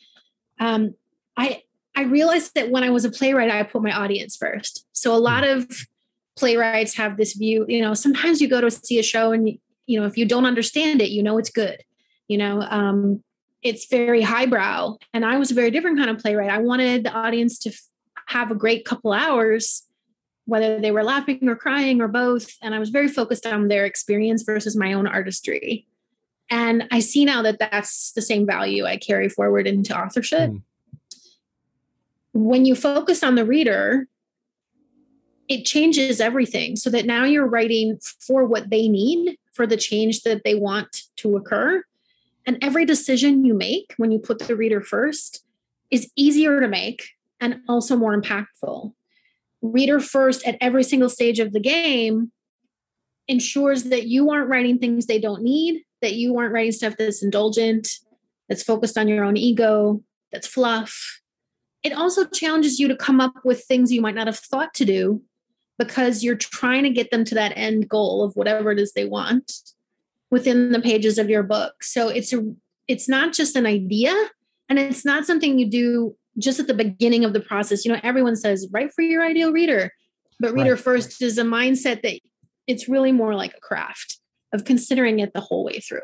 Um, 0.59 0.95
I 1.37 1.63
I 1.95 2.03
realized 2.03 2.55
that 2.55 2.71
when 2.71 2.85
I 2.85 2.91
was 2.91 3.05
a 3.05 3.11
playwright, 3.11 3.51
I 3.51 3.63
put 3.65 3.83
my 3.83 3.93
audience 3.93 4.37
first. 4.37 4.87
So 4.93 5.15
a 5.15 5.19
lot 5.19 5.45
of 5.45 5.69
playwrights 6.37 6.95
have 6.97 7.17
this 7.17 7.35
view, 7.35 7.67
you 7.69 7.83
know, 7.83 7.93
sometimes 7.93 8.41
you 8.41 8.49
go 8.49 8.61
to 8.61 8.71
see 8.71 8.99
a 8.99 9.03
show 9.03 9.33
and 9.33 9.59
you 9.87 9.99
know, 9.99 10.07
if 10.07 10.17
you 10.17 10.25
don't 10.25 10.45
understand 10.45 11.03
it, 11.03 11.11
you 11.11 11.23
know 11.23 11.39
it's 11.39 11.51
good. 11.51 11.83
You 12.29 12.39
know, 12.39 12.61
um, 12.61 13.25
it's 13.63 13.87
very 13.87 14.23
highbrow. 14.23 14.97
And 15.13 15.25
I 15.25 15.39
was 15.39 15.51
a 15.51 15.55
very 15.55 15.71
different 15.71 15.99
kind 15.99 16.11
of 16.11 16.19
playwright. 16.19 16.51
I 16.51 16.59
wanted 16.59 17.05
the 17.05 17.13
audience 17.13 17.59
to 17.61 17.71
f- 17.71 17.81
have 18.27 18.51
a 18.51 18.55
great 18.55 18.85
couple 18.85 19.13
hours, 19.13 19.85
whether 20.45 20.81
they 20.81 20.91
were 20.91 21.05
laughing 21.05 21.49
or 21.49 21.57
crying 21.57 22.01
or 22.01 22.09
both. 22.09 22.53
And 22.63 22.75
I 22.75 22.79
was 22.79 22.91
very 22.91 23.09
focused 23.09 23.47
on 23.47 23.69
their 23.69 23.85
experience 23.85 24.43
versus 24.43 24.77
my 24.77 24.93
own 24.93 25.07
artistry. 25.07 25.87
And 26.51 26.89
I 26.91 27.01
see 27.01 27.25
now 27.25 27.43
that 27.43 27.59
that's 27.59 28.13
the 28.13 28.23
same 28.23 28.47
value 28.47 28.87
I 28.87 28.97
carry 28.97 29.29
forward 29.29 29.67
into 29.67 29.99
authorship. 29.99 30.51
Mm 30.51 30.63
when 32.39 32.65
you 32.65 32.75
focus 32.75 33.23
on 33.23 33.35
the 33.35 33.45
reader, 33.45 34.07
it 35.49 35.65
changes 35.65 36.21
everything 36.21 36.77
so 36.77 36.91
that 36.91 37.07
now 37.07 37.25
you're 37.25 37.47
writing 37.47 37.99
for 38.21 38.45
what 38.45 38.71
they 38.71 38.87
need, 38.87 39.37
for 39.53 39.67
the 39.67 39.77
change 39.77 40.23
that 40.23 40.43
they 40.45 40.55
want 40.55 41.05
to 41.17 41.37
occur. 41.37 41.83
And 42.49 42.57
every 42.63 42.87
decision 42.87 43.45
you 43.45 43.53
make 43.53 43.93
when 43.99 44.11
you 44.11 44.19
put 44.19 44.39
the 44.39 44.57
reader 44.57 44.81
first 44.81 45.45
is 45.91 46.11
easier 46.17 46.61
to 46.63 46.67
make 46.67 47.11
and 47.41 47.61
also 47.69 47.95
more 47.95 48.19
impactful. 48.19 48.95
Reader 49.61 50.01
first 50.01 50.47
at 50.47 50.57
every 50.59 50.83
single 50.83 51.11
stage 51.11 51.41
of 51.41 51.53
the 51.53 51.61
game 51.61 52.33
ensures 53.29 53.85
that 53.85 54.07
you 54.07 54.31
aren't 54.31 54.49
writing 54.49 54.79
things 54.79 55.05
they 55.05 55.21
don't 55.21 55.43
need, 55.43 55.83
that 56.01 56.15
you 56.15 56.39
aren't 56.39 56.55
writing 56.55 56.73
stuff 56.73 56.95
that's 56.99 57.23
indulgent, 57.23 57.87
that's 58.49 58.63
focused 58.63 58.97
on 58.97 59.09
your 59.09 59.25
own 59.25 59.37
ego, 59.37 60.03
that's 60.33 60.47
fluff, 60.47 61.21
it 61.83 61.93
also 61.93 62.25
challenges 62.25 62.81
you 62.81 62.89
to 62.89 62.97
come 62.97 63.21
up 63.21 63.35
with 63.45 63.65
things 63.65 63.93
you 63.93 64.01
might 64.01 64.15
not 64.15 64.27
have 64.27 64.39
thought 64.39 64.73
to 64.73 64.87
do 64.87 65.23
because 65.79 66.25
you're 66.25 66.35
trying 66.35 66.85
to 66.85 66.91
get 66.91 67.11
them 67.11 67.25
to 67.27 67.35
that 67.35 67.53
end 67.57 67.91
goal 67.91 68.25
of 68.25 68.35
whatever 68.37 68.73
it 68.73 68.79
is 68.79 68.95
they 68.95 69.05
want 69.05 69.53
within 70.31 70.73
the 70.73 70.81
pages 70.81 71.19
of 71.19 71.31
your 71.31 71.43
book. 71.43 71.83
So 71.83 72.09
it's 72.09 72.33
a 72.33 72.45
it's 72.87 73.09
not 73.09 73.33
just 73.33 73.57
an 73.57 73.67
idea 73.67 74.15
and 74.69 74.79
it's 74.79 75.05
not 75.05 75.27
something 75.27 75.59
you 75.59 75.69
do 75.69 76.17
just 76.39 76.61
at 76.61 76.67
the 76.67 76.75
beginning 76.75 77.25
of 77.25 77.33
the 77.33 77.41
process. 77.41 77.85
You 77.85 77.93
know, 77.93 78.01
everyone 78.03 78.37
says 78.37 78.69
write 78.73 78.93
for 78.95 79.03
your 79.03 79.25
ideal 79.25 79.53
reader, 79.53 79.93
but 80.41 80.53
reader 80.53 80.75
right. 80.75 80.81
first 80.81 81.21
is 81.21 81.39
a 81.39 81.45
mindset 81.45 82.03
that 82.03 82.21
it's 82.67 82.89
really 82.89 83.13
more 83.13 83.35
like 83.35 83.55
a 83.55 83.61
craft 83.61 84.19
of 84.53 84.65
considering 84.65 85.19
it 85.21 85.33
the 85.35 85.41
whole 85.41 85.65
way 85.65 85.81
through. 85.81 86.01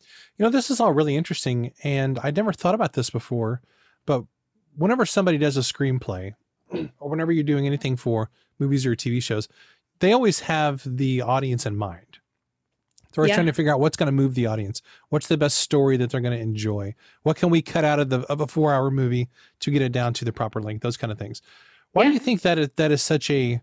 You 0.00 0.44
know, 0.44 0.50
this 0.50 0.70
is 0.70 0.80
all 0.80 0.92
really 0.92 1.16
interesting 1.16 1.72
and 1.82 2.18
I 2.22 2.30
never 2.30 2.52
thought 2.52 2.74
about 2.74 2.92
this 2.92 3.10
before, 3.10 3.60
but 4.06 4.24
whenever 4.76 5.04
somebody 5.04 5.38
does 5.38 5.56
a 5.56 5.60
screenplay 5.60 6.34
or 6.70 7.10
whenever 7.10 7.32
you're 7.32 7.44
doing 7.44 7.66
anything 7.66 7.96
for 7.96 8.30
movies 8.58 8.86
or 8.86 8.94
TV 8.94 9.22
shows, 9.22 9.48
they 10.00 10.12
always 10.12 10.40
have 10.40 10.82
the 10.84 11.22
audience 11.22 11.66
in 11.66 11.76
mind. 11.76 12.07
They're 13.12 13.22
always 13.22 13.30
yeah. 13.30 13.36
trying 13.36 13.46
to 13.46 13.52
figure 13.52 13.72
out 13.72 13.80
what's 13.80 13.96
going 13.96 14.06
to 14.06 14.12
move 14.12 14.34
the 14.34 14.46
audience. 14.46 14.82
What's 15.08 15.28
the 15.28 15.38
best 15.38 15.58
story 15.58 15.96
that 15.96 16.10
they're 16.10 16.20
going 16.20 16.36
to 16.36 16.42
enjoy? 16.42 16.94
What 17.22 17.36
can 17.36 17.50
we 17.50 17.62
cut 17.62 17.84
out 17.84 17.98
of 17.98 18.10
the 18.10 18.20
of 18.22 18.40
a 18.40 18.46
four 18.46 18.72
hour 18.72 18.90
movie 18.90 19.28
to 19.60 19.70
get 19.70 19.82
it 19.82 19.92
down 19.92 20.12
to 20.14 20.24
the 20.24 20.32
proper 20.32 20.60
length? 20.60 20.82
Those 20.82 20.96
kind 20.96 21.12
of 21.12 21.18
things. 21.18 21.40
Why 21.92 22.02
yeah. 22.02 22.08
do 22.08 22.14
you 22.14 22.20
think 22.20 22.42
that 22.42 22.58
is, 22.58 22.68
that 22.76 22.90
is 22.90 23.02
such 23.02 23.30
a? 23.30 23.60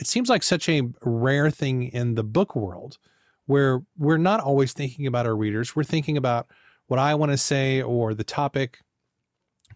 It 0.00 0.06
seems 0.06 0.28
like 0.28 0.42
such 0.42 0.68
a 0.68 0.82
rare 1.02 1.50
thing 1.50 1.84
in 1.84 2.14
the 2.14 2.22
book 2.22 2.54
world, 2.54 2.98
where 3.46 3.82
we're 3.98 4.16
not 4.16 4.40
always 4.40 4.72
thinking 4.72 5.06
about 5.06 5.26
our 5.26 5.36
readers. 5.36 5.74
We're 5.74 5.84
thinking 5.84 6.16
about 6.16 6.46
what 6.86 6.98
I 6.98 7.14
want 7.14 7.32
to 7.32 7.38
say 7.38 7.82
or 7.82 8.14
the 8.14 8.24
topic 8.24 8.80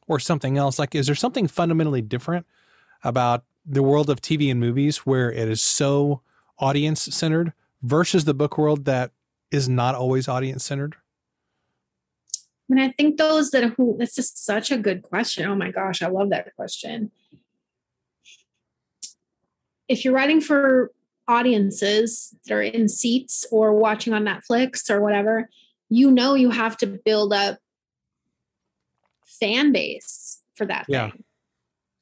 or 0.09 0.19
something 0.19 0.59
else? 0.59 0.79
Like, 0.79 0.95
is 0.95 1.07
there 1.07 1.15
something 1.15 1.47
fundamentally 1.47 2.03
different 2.03 2.47
about 3.05 3.45
the 3.65 3.83
world 3.83 4.11
of 4.11 4.21
TV 4.21 4.51
and 4.51 4.59
movies 4.59 4.99
where 4.99 5.31
it 5.31 5.49
is 5.49 5.63
so 5.63 6.23
audience 6.59 7.03
centered 7.03 7.53
versus 7.83 8.25
the 8.25 8.35
book 8.35 8.57
world 8.57 8.85
that 8.85 9.11
is 9.51 9.69
not 9.69 9.95
always 9.95 10.29
audience 10.29 10.65
centered? 10.65 10.97
I 12.71 12.75
mean, 12.75 12.85
I 12.85 12.93
think 12.97 13.19
those 13.19 13.51
that 13.51 13.75
who 13.77 13.97
this 13.99 14.19
is 14.19 14.33
such 14.35 14.71
a 14.71 14.79
good 14.79 15.03
question. 15.03 15.47
Oh 15.47 15.55
my 15.55 15.71
gosh, 15.71 16.03
I 16.03 16.09
love 16.09 16.31
that 16.31 16.55
question. 16.57 17.11
If 19.89 20.05
you're 20.05 20.15
writing 20.15 20.41
for 20.41 20.91
audiences 21.29 22.35
that 22.47 22.55
are 22.55 22.63
in 22.63 22.89
seats 22.89 23.45
or 23.51 23.75
watching 23.75 24.15
on 24.15 24.25
Netflix 24.25 24.89
or 24.89 25.01
whatever, 25.01 25.51
you 25.91 26.11
know 26.11 26.35
you 26.35 26.51
have 26.51 26.77
to 26.79 26.87
build 26.87 27.33
up 27.33 27.59
fan 29.41 29.73
base 29.73 30.41
for 30.55 30.65
that 30.67 30.87
yeah. 30.89 31.11
thing. 31.11 31.25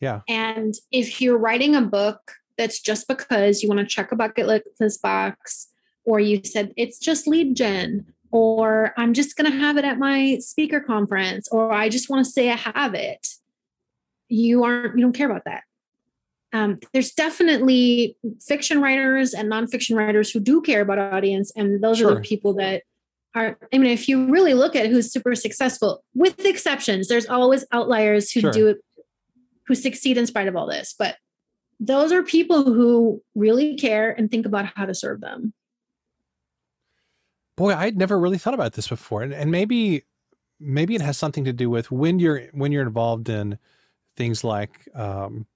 Yeah. 0.01 0.21
And 0.29 0.75
if 0.93 1.21
you're 1.21 1.39
writing 1.39 1.75
a 1.75 1.83
book 1.83 2.33
that's 2.57 2.81
just 2.81 3.09
because 3.09 3.63
you 3.63 3.69
want 3.69 3.81
to 3.81 3.87
check 3.87 4.13
a 4.13 4.17
bucket 4.17 4.47
list 4.79 5.03
box, 5.03 5.70
or 6.05 6.21
you 6.21 6.41
said 6.45 6.73
it's 6.77 6.99
just 6.99 7.27
lead 7.27 7.57
gen, 7.57 8.07
or 8.31 8.93
I'm 8.97 9.15
just 9.15 9.37
going 9.37 9.51
to 9.51 9.59
have 9.59 9.77
it 9.77 9.85
at 9.85 9.99
my 9.99 10.39
speaker 10.39 10.81
conference, 10.81 11.49
or 11.49 11.73
I 11.73 11.89
just 11.89 12.09
want 12.09 12.25
to 12.25 12.31
say 12.31 12.51
I 12.51 12.57
have 12.57 12.95
it, 12.95 13.27
you 14.29 14.65
aren't, 14.65 14.97
you 14.97 15.03
don't 15.03 15.13
care 15.13 15.31
about 15.31 15.45
that. 15.45 15.65
Um, 16.53 16.79
there's 16.93 17.13
definitely 17.13 18.17
fiction 18.41 18.81
writers 18.81 19.35
and 19.35 19.51
nonfiction 19.51 19.97
writers 19.97 20.31
who 20.31 20.41
do 20.41 20.61
care 20.61 20.81
about 20.81 20.99
audience, 20.99 21.53
and 21.55 21.83
those 21.83 21.99
sure. 21.99 22.13
are 22.13 22.15
the 22.17 22.21
people 22.21 22.55
that 22.55 22.83
are 23.35 23.59
i 23.73 23.79
mean 23.79 23.91
if 23.91 24.09
you 24.09 24.31
really 24.31 24.55
look 24.55 24.75
at 24.75 24.87
who's 24.87 25.13
super 25.13 25.35
successful 25.35 26.03
with 26.15 26.45
exceptions 26.45 27.09
there's 27.09 27.27
always 27.27 27.65
outliers 27.73 28.31
who 28.33 28.41
sure. 28.41 28.51
do 28.51 28.69
it 28.69 28.79
who 29.67 29.75
succeed 29.75 30.19
in 30.19 30.27
spite 30.27 30.49
of 30.49 30.57
all 30.57 30.67
this 30.67 30.95
but 30.99 31.17
those 31.79 32.13
are 32.13 32.23
people 32.23 32.65
who 32.65 33.23
really 33.35 33.77
care 33.77 34.11
and 34.11 34.31
think 34.31 34.47
about 34.47 34.67
how 34.75 34.85
to 34.85 34.95
serve 34.95 35.21
them 35.21 35.53
boy 37.61 37.75
i'd 37.75 37.97
never 37.97 38.19
really 38.19 38.39
thought 38.39 38.55
about 38.55 38.73
this 38.73 38.89
before 38.89 39.23
and, 39.23 39.33
and 39.33 39.51
maybe 39.51 40.03
maybe 40.59 40.95
it 40.95 41.01
has 41.01 41.17
something 41.17 41.45
to 41.45 41.53
do 41.53 41.71
with 41.71 41.91
when 41.91 42.19
you're 42.19 42.43
when 42.53 42.73
you're 42.73 42.83
involved 42.83 43.29
in 43.29 43.59
things 44.17 44.43
like 44.43 44.89
um, 44.95 45.47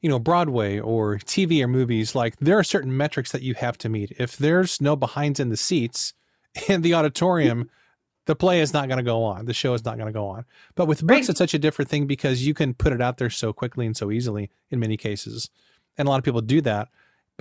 you 0.00 0.08
know 0.08 0.18
broadway 0.18 0.78
or 0.78 1.18
tv 1.18 1.62
or 1.62 1.68
movies 1.68 2.14
like 2.14 2.36
there 2.36 2.58
are 2.58 2.64
certain 2.64 2.96
metrics 2.96 3.32
that 3.32 3.42
you 3.42 3.54
have 3.54 3.78
to 3.78 3.88
meet 3.88 4.12
if 4.18 4.36
there's 4.36 4.80
no 4.80 4.96
behinds 4.96 5.38
in 5.38 5.48
the 5.48 5.56
seats 5.56 6.14
in 6.68 6.82
the 6.82 6.94
auditorium, 6.94 7.70
the 8.26 8.36
play 8.36 8.60
is 8.60 8.72
not 8.72 8.88
going 8.88 8.98
to 8.98 9.04
go 9.04 9.24
on. 9.24 9.46
The 9.46 9.54
show 9.54 9.74
is 9.74 9.84
not 9.84 9.96
going 9.96 10.06
to 10.06 10.12
go 10.12 10.26
on. 10.26 10.44
But 10.74 10.86
with 10.86 11.00
books, 11.00 11.10
right. 11.10 11.28
it's 11.30 11.38
such 11.38 11.54
a 11.54 11.58
different 11.58 11.90
thing 11.90 12.06
because 12.06 12.46
you 12.46 12.54
can 12.54 12.74
put 12.74 12.92
it 12.92 13.02
out 13.02 13.18
there 13.18 13.30
so 13.30 13.52
quickly 13.52 13.86
and 13.86 13.96
so 13.96 14.10
easily 14.10 14.50
in 14.70 14.78
many 14.78 14.96
cases. 14.96 15.50
And 15.98 16.06
a 16.06 16.10
lot 16.10 16.18
of 16.18 16.24
people 16.24 16.40
do 16.40 16.60
that. 16.62 16.88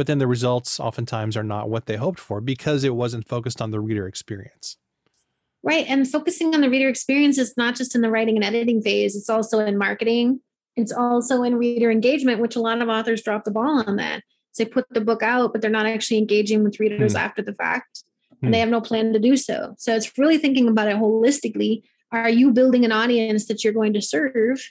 But 0.01 0.07
then 0.07 0.17
the 0.17 0.25
results 0.25 0.79
oftentimes 0.79 1.37
are 1.37 1.43
not 1.43 1.69
what 1.69 1.85
they 1.85 1.95
hoped 1.95 2.19
for 2.19 2.41
because 2.41 2.83
it 2.83 2.95
wasn't 2.95 3.27
focused 3.27 3.61
on 3.61 3.69
the 3.69 3.79
reader 3.79 4.07
experience. 4.07 4.75
Right. 5.61 5.85
And 5.87 6.09
focusing 6.09 6.55
on 6.55 6.61
the 6.61 6.71
reader 6.71 6.89
experience 6.89 7.37
is 7.37 7.53
not 7.55 7.75
just 7.75 7.93
in 7.93 8.01
the 8.01 8.09
writing 8.09 8.35
and 8.35 8.43
editing 8.43 8.81
phase, 8.81 9.15
it's 9.15 9.29
also 9.29 9.59
in 9.59 9.77
marketing. 9.77 10.39
It's 10.75 10.91
also 10.91 11.43
in 11.43 11.55
reader 11.55 11.91
engagement, 11.91 12.41
which 12.41 12.55
a 12.55 12.59
lot 12.59 12.81
of 12.81 12.89
authors 12.89 13.21
drop 13.21 13.43
the 13.43 13.51
ball 13.51 13.83
on 13.85 13.97
that. 13.97 14.23
So 14.53 14.63
they 14.63 14.69
put 14.71 14.87
the 14.89 15.01
book 15.01 15.21
out, 15.21 15.51
but 15.51 15.61
they're 15.61 15.69
not 15.69 15.85
actually 15.85 16.17
engaging 16.17 16.63
with 16.63 16.79
readers 16.79 17.11
hmm. 17.11 17.19
after 17.19 17.43
the 17.43 17.53
fact 17.53 18.03
and 18.41 18.51
they 18.51 18.59
have 18.59 18.69
no 18.69 18.81
plan 18.81 19.13
to 19.13 19.19
do 19.19 19.37
so. 19.37 19.75
So 19.77 19.95
it's 19.95 20.17
really 20.17 20.39
thinking 20.39 20.67
about 20.67 20.87
it 20.87 20.95
holistically. 20.95 21.83
Are 22.11 22.27
you 22.27 22.51
building 22.51 22.85
an 22.85 22.91
audience 22.91 23.45
that 23.45 23.63
you're 23.63 23.71
going 23.71 23.93
to 23.93 24.01
serve? 24.01 24.67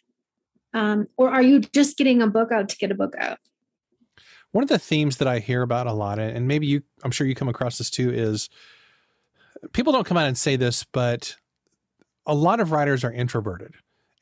Um, 0.74 1.06
or 1.16 1.30
are 1.30 1.42
you 1.42 1.60
just 1.60 1.96
getting 1.96 2.20
a 2.20 2.26
book 2.26 2.50
out 2.50 2.68
to 2.70 2.76
get 2.76 2.90
a 2.90 2.94
book 2.94 3.14
out? 3.16 3.38
One 4.52 4.64
of 4.64 4.68
the 4.68 4.78
themes 4.78 5.18
that 5.18 5.28
I 5.28 5.38
hear 5.38 5.62
about 5.62 5.86
a 5.86 5.92
lot, 5.92 6.18
and 6.18 6.48
maybe 6.48 6.66
you, 6.66 6.82
I'm 7.04 7.10
sure 7.10 7.26
you 7.26 7.34
come 7.34 7.48
across 7.48 7.78
this 7.78 7.90
too, 7.90 8.10
is 8.10 8.48
people 9.72 9.92
don't 9.92 10.06
come 10.06 10.16
out 10.16 10.26
and 10.26 10.36
say 10.36 10.56
this, 10.56 10.84
but 10.84 11.36
a 12.26 12.34
lot 12.34 12.60
of 12.60 12.72
writers 12.72 13.04
are 13.04 13.12
introverted. 13.12 13.74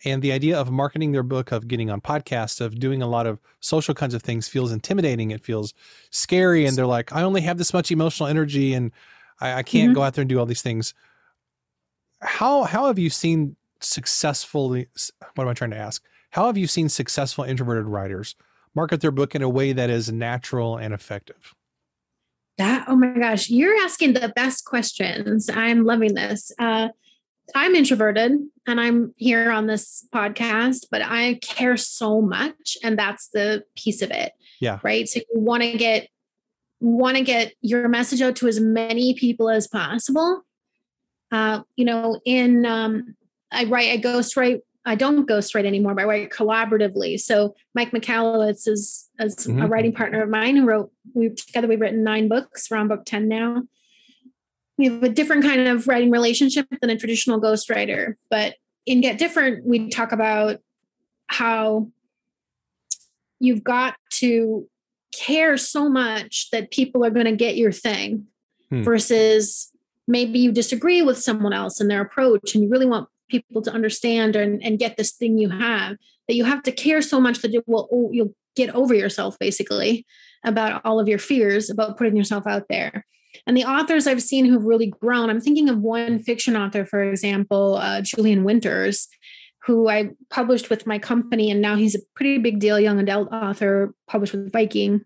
And 0.04 0.23
the 0.23 0.32
idea 0.32 0.58
of 0.58 0.70
marketing 0.70 1.12
their 1.12 1.23
book, 1.23 1.50
of 1.50 1.66
getting 1.66 1.90
on 1.90 2.00
podcasts, 2.00 2.61
of 2.61 2.78
doing 2.78 3.02
a 3.02 3.08
lot 3.08 3.26
of 3.26 3.40
social 3.61 3.94
kinds 3.94 4.14
of 4.14 4.23
things 4.23 4.47
feels 4.47 4.70
intimidating. 4.70 5.32
It 5.32 5.42
feels 5.42 5.75
scary. 6.11 6.66
And 6.66 6.76
they're 6.76 6.87
like, 6.87 7.12
I 7.12 7.23
only 7.23 7.40
have 7.40 7.58
this 7.58 7.75
much 7.75 7.90
emotional 7.90 8.28
energy 8.28 8.75
and 8.75 8.92
I, 9.40 9.54
I 9.54 9.62
can't 9.62 9.88
mm-hmm. 9.88 9.94
go 9.94 10.02
out 10.02 10.14
there 10.14 10.23
and 10.23 10.28
do 10.28 10.38
all 10.38 10.47
these 10.47 10.62
things. 10.62 10.94
How 12.20 12.64
how 12.64 12.87
have 12.87 12.99
you 12.99 13.11
seen 13.11 13.56
successfully 13.80 14.88
what 15.35 15.44
am 15.44 15.49
I 15.49 15.54
trying 15.54 15.70
to 15.70 15.76
ask? 15.76 16.02
How 16.30 16.47
have 16.47 16.58
you 16.58 16.66
seen 16.66 16.88
successful 16.88 17.44
introverted 17.44 17.87
writers 17.87 18.35
market 18.78 19.00
their 19.00 19.11
book 19.11 19.35
in 19.35 19.42
a 19.42 19.49
way 19.49 19.73
that 19.73 19.90
is 19.90 20.12
natural 20.12 20.76
and 20.76 20.94
effective? 20.94 21.52
That 22.58 22.85
oh 22.87 22.94
my 22.94 23.12
gosh, 23.18 23.50
you're 23.50 23.76
asking 23.85 24.12
the 24.12 24.32
best 24.37 24.64
questions. 24.64 25.50
I'm 25.50 25.85
loving 25.85 26.14
this. 26.14 26.52
Uh, 26.61 26.88
I'm 27.56 27.75
introverted 27.75 28.32
and 28.68 28.80
I'm 28.80 29.14
here 29.16 29.50
on 29.50 29.66
this 29.66 30.06
podcast, 30.14 30.87
but 30.92 31.02
I 31.02 31.40
care 31.42 31.76
so 31.76 32.20
much, 32.20 32.76
and 32.85 32.97
that's 32.97 33.28
the 33.28 33.64
piece 33.75 34.00
of 34.00 34.12
it. 34.12 34.32
Yeah. 34.61 34.78
Right. 34.85 35.08
So 35.08 35.18
you 35.18 35.40
want 35.40 35.64
to 35.64 35.76
get 35.76 36.08
want 36.80 37.16
to 37.16 37.25
get 37.25 37.54
your 37.61 37.88
message 37.88 38.23
out 38.23 38.37
to 38.37 38.47
as 38.47 38.61
many 38.61 39.14
people 39.14 39.50
as 39.50 39.66
possible. 39.66 40.42
Uh, 41.32 41.62
you 41.75 41.85
know, 41.85 42.20
in 42.25 42.64
um, 42.64 43.16
I 43.50 43.64
write, 43.64 43.90
I 43.90 43.99
ghostwrite. 43.99 44.61
I 44.88 44.95
don't 44.95 45.28
ghostwrite 45.28 45.66
anymore, 45.66 45.95
but 45.95 46.02
I 46.02 46.07
write 46.07 46.30
collaboratively. 46.30 47.21
So 47.21 47.54
Mike 47.75 47.90
Michalowicz 47.90 48.66
is, 48.66 49.09
is 49.21 49.37
mm-hmm. 49.37 49.61
a 49.61 49.66
writing 49.66 49.92
partner 49.92 50.23
of 50.23 50.30
mine 50.30 50.57
who 50.57 50.64
wrote. 50.64 50.90
We 51.12 51.28
together 51.28 51.68
we've 51.68 51.80
written 51.80 52.02
nine 52.02 52.28
books. 52.28 52.71
We're 52.71 52.78
on 52.78 52.88
book 52.88 53.04
ten 53.04 53.28
now. 53.28 53.64
We 54.78 54.87
have 54.87 55.02
a 55.02 55.11
different 55.11 55.42
kind 55.42 55.68
of 55.68 55.87
writing 55.88 56.11
relationship 56.11 56.66
than 56.80 56.88
a 56.88 56.97
traditional 56.97 57.40
ghostwriter, 57.40 58.14
but 58.30 58.54
in 58.87 59.02
Get 59.02 59.18
Different, 59.18 59.66
we 59.66 59.90
talk 59.90 60.12
about 60.12 60.61
how 61.26 61.90
you've 63.40 63.62
got 63.62 63.97
to 64.14 64.66
care 65.12 65.59
so 65.59 65.90
much 65.90 66.49
that 66.50 66.71
people 66.71 67.04
are 67.04 67.11
going 67.11 67.26
to 67.26 67.37
get 67.37 67.57
your 67.57 67.73
thing 67.73 68.26
hmm. 68.71 68.85
versus 68.85 69.71
maybe 70.07 70.38
you 70.38 70.50
disagree 70.50 71.02
with 71.02 71.18
someone 71.18 71.52
else 71.52 71.80
and 71.80 71.90
their 71.90 72.00
approach 72.00 72.54
and 72.54 72.64
you 72.64 72.71
really 72.71 72.87
want 72.87 73.09
people 73.28 73.62
to 73.62 73.73
understand 73.73 74.37
and, 74.37 74.62
and 74.62 74.78
get 74.78 74.97
this 74.97 75.12
thing 75.12 75.38
you 75.38 75.49
have 75.49 75.97
that 76.26 76.35
you 76.35 76.44
have 76.44 76.62
to 76.62 76.73
care 76.73 77.02
so 77.02 77.20
much 77.20 77.38
that 77.40 77.52
you 77.52 77.62
will 77.66 77.88
oh, 77.92 78.11
you'll 78.12 78.35
get 78.56 78.75
over 78.75 78.94
yourself 78.94 79.38
basically 79.38 80.04
about 80.44 80.80
all 80.85 81.00
of 81.00 81.08
your 81.08 81.18
fears 81.18 81.70
about 81.70 81.97
putting 81.97 82.16
yourself 82.16 82.47
out 82.47 82.64
there 82.68 83.06
and 83.47 83.56
the 83.56 83.64
authors 83.64 84.06
i've 84.06 84.23
seen 84.23 84.44
who've 84.44 84.64
really 84.64 84.87
grown 84.87 85.30
i'm 85.30 85.40
thinking 85.40 85.68
of 85.68 85.78
one 85.78 86.18
fiction 86.18 86.56
author 86.56 86.85
for 86.85 87.02
example 87.02 87.76
uh, 87.76 88.00
julian 88.00 88.44
winters 88.44 89.08
who 89.68 89.87
I 89.87 90.08
published 90.30 90.70
with 90.70 90.87
my 90.87 90.99
company, 90.99 91.50
and 91.50 91.61
now 91.61 91.76
he's 91.76 91.94
a 91.94 91.99
pretty 92.16 92.38
big 92.38 92.58
deal 92.58 92.80
young 92.80 92.99
adult 92.99 93.30
author, 93.30 93.92
published 94.06 94.32
with 94.32 94.50
Viking, 94.50 94.94
an 94.94 95.02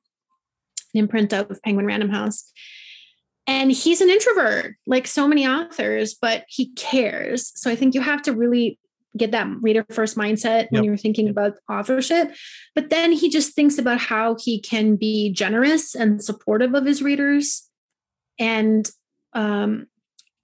imprint 0.95 1.33
of 1.33 1.61
Penguin 1.65 1.85
Random 1.85 2.11
House. 2.11 2.53
And 3.47 3.73
he's 3.73 4.01
an 4.01 4.09
introvert, 4.09 4.77
like 4.87 5.07
so 5.07 5.27
many 5.27 5.47
authors, 5.47 6.15
but 6.15 6.45
he 6.49 6.73
cares. 6.75 7.53
So 7.57 7.71
I 7.71 7.77
think 7.77 7.95
you 7.95 8.01
have 8.01 8.23
to 8.23 8.33
really 8.33 8.79
get 9.17 9.33
that 9.33 9.47
reader 9.61 9.85
first 9.91 10.17
mindset 10.17 10.69
when 10.71 10.85
yep. 10.85 10.89
you're 10.89 10.97
thinking 10.97 11.29
about 11.29 11.59
authorship. 11.69 12.33
But 12.75 12.91
then 12.91 13.13
he 13.13 13.29
just 13.29 13.55
thinks 13.55 13.79
about 13.79 13.99
how 13.99 14.37
he 14.41 14.61
can 14.61 14.97
be 14.97 15.33
generous 15.33 15.95
and 15.95 16.23
supportive 16.23 16.75
of 16.75 16.87
his 16.87 17.03
readers 17.03 17.69
and 18.39 18.89
um, 19.35 19.87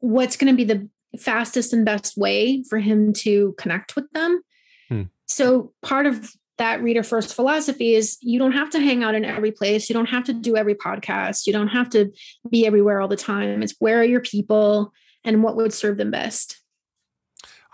what's 0.00 0.36
going 0.36 0.52
to 0.52 0.56
be 0.56 0.64
the 0.64 0.88
fastest 1.18 1.72
and 1.72 1.84
best 1.84 2.16
way 2.16 2.62
for 2.68 2.78
him 2.78 3.12
to 3.12 3.54
connect 3.58 3.96
with 3.96 4.10
them. 4.12 4.42
Hmm. 4.88 5.02
So 5.26 5.72
part 5.82 6.06
of 6.06 6.32
that 6.58 6.82
reader 6.82 7.02
first 7.02 7.34
philosophy 7.34 7.94
is 7.94 8.18
you 8.20 8.38
don't 8.38 8.52
have 8.52 8.70
to 8.70 8.80
hang 8.80 9.02
out 9.02 9.14
in 9.14 9.24
every 9.24 9.52
place. 9.52 9.88
You 9.88 9.94
don't 9.94 10.06
have 10.06 10.24
to 10.24 10.32
do 10.32 10.56
every 10.56 10.74
podcast. 10.74 11.46
You 11.46 11.52
don't 11.52 11.68
have 11.68 11.88
to 11.90 12.12
be 12.48 12.66
everywhere 12.66 13.00
all 13.00 13.08
the 13.08 13.16
time. 13.16 13.62
It's 13.62 13.74
where 13.78 14.00
are 14.00 14.04
your 14.04 14.20
people 14.20 14.92
and 15.24 15.42
what 15.42 15.56
would 15.56 15.72
serve 15.72 15.96
them 15.96 16.10
best. 16.10 16.60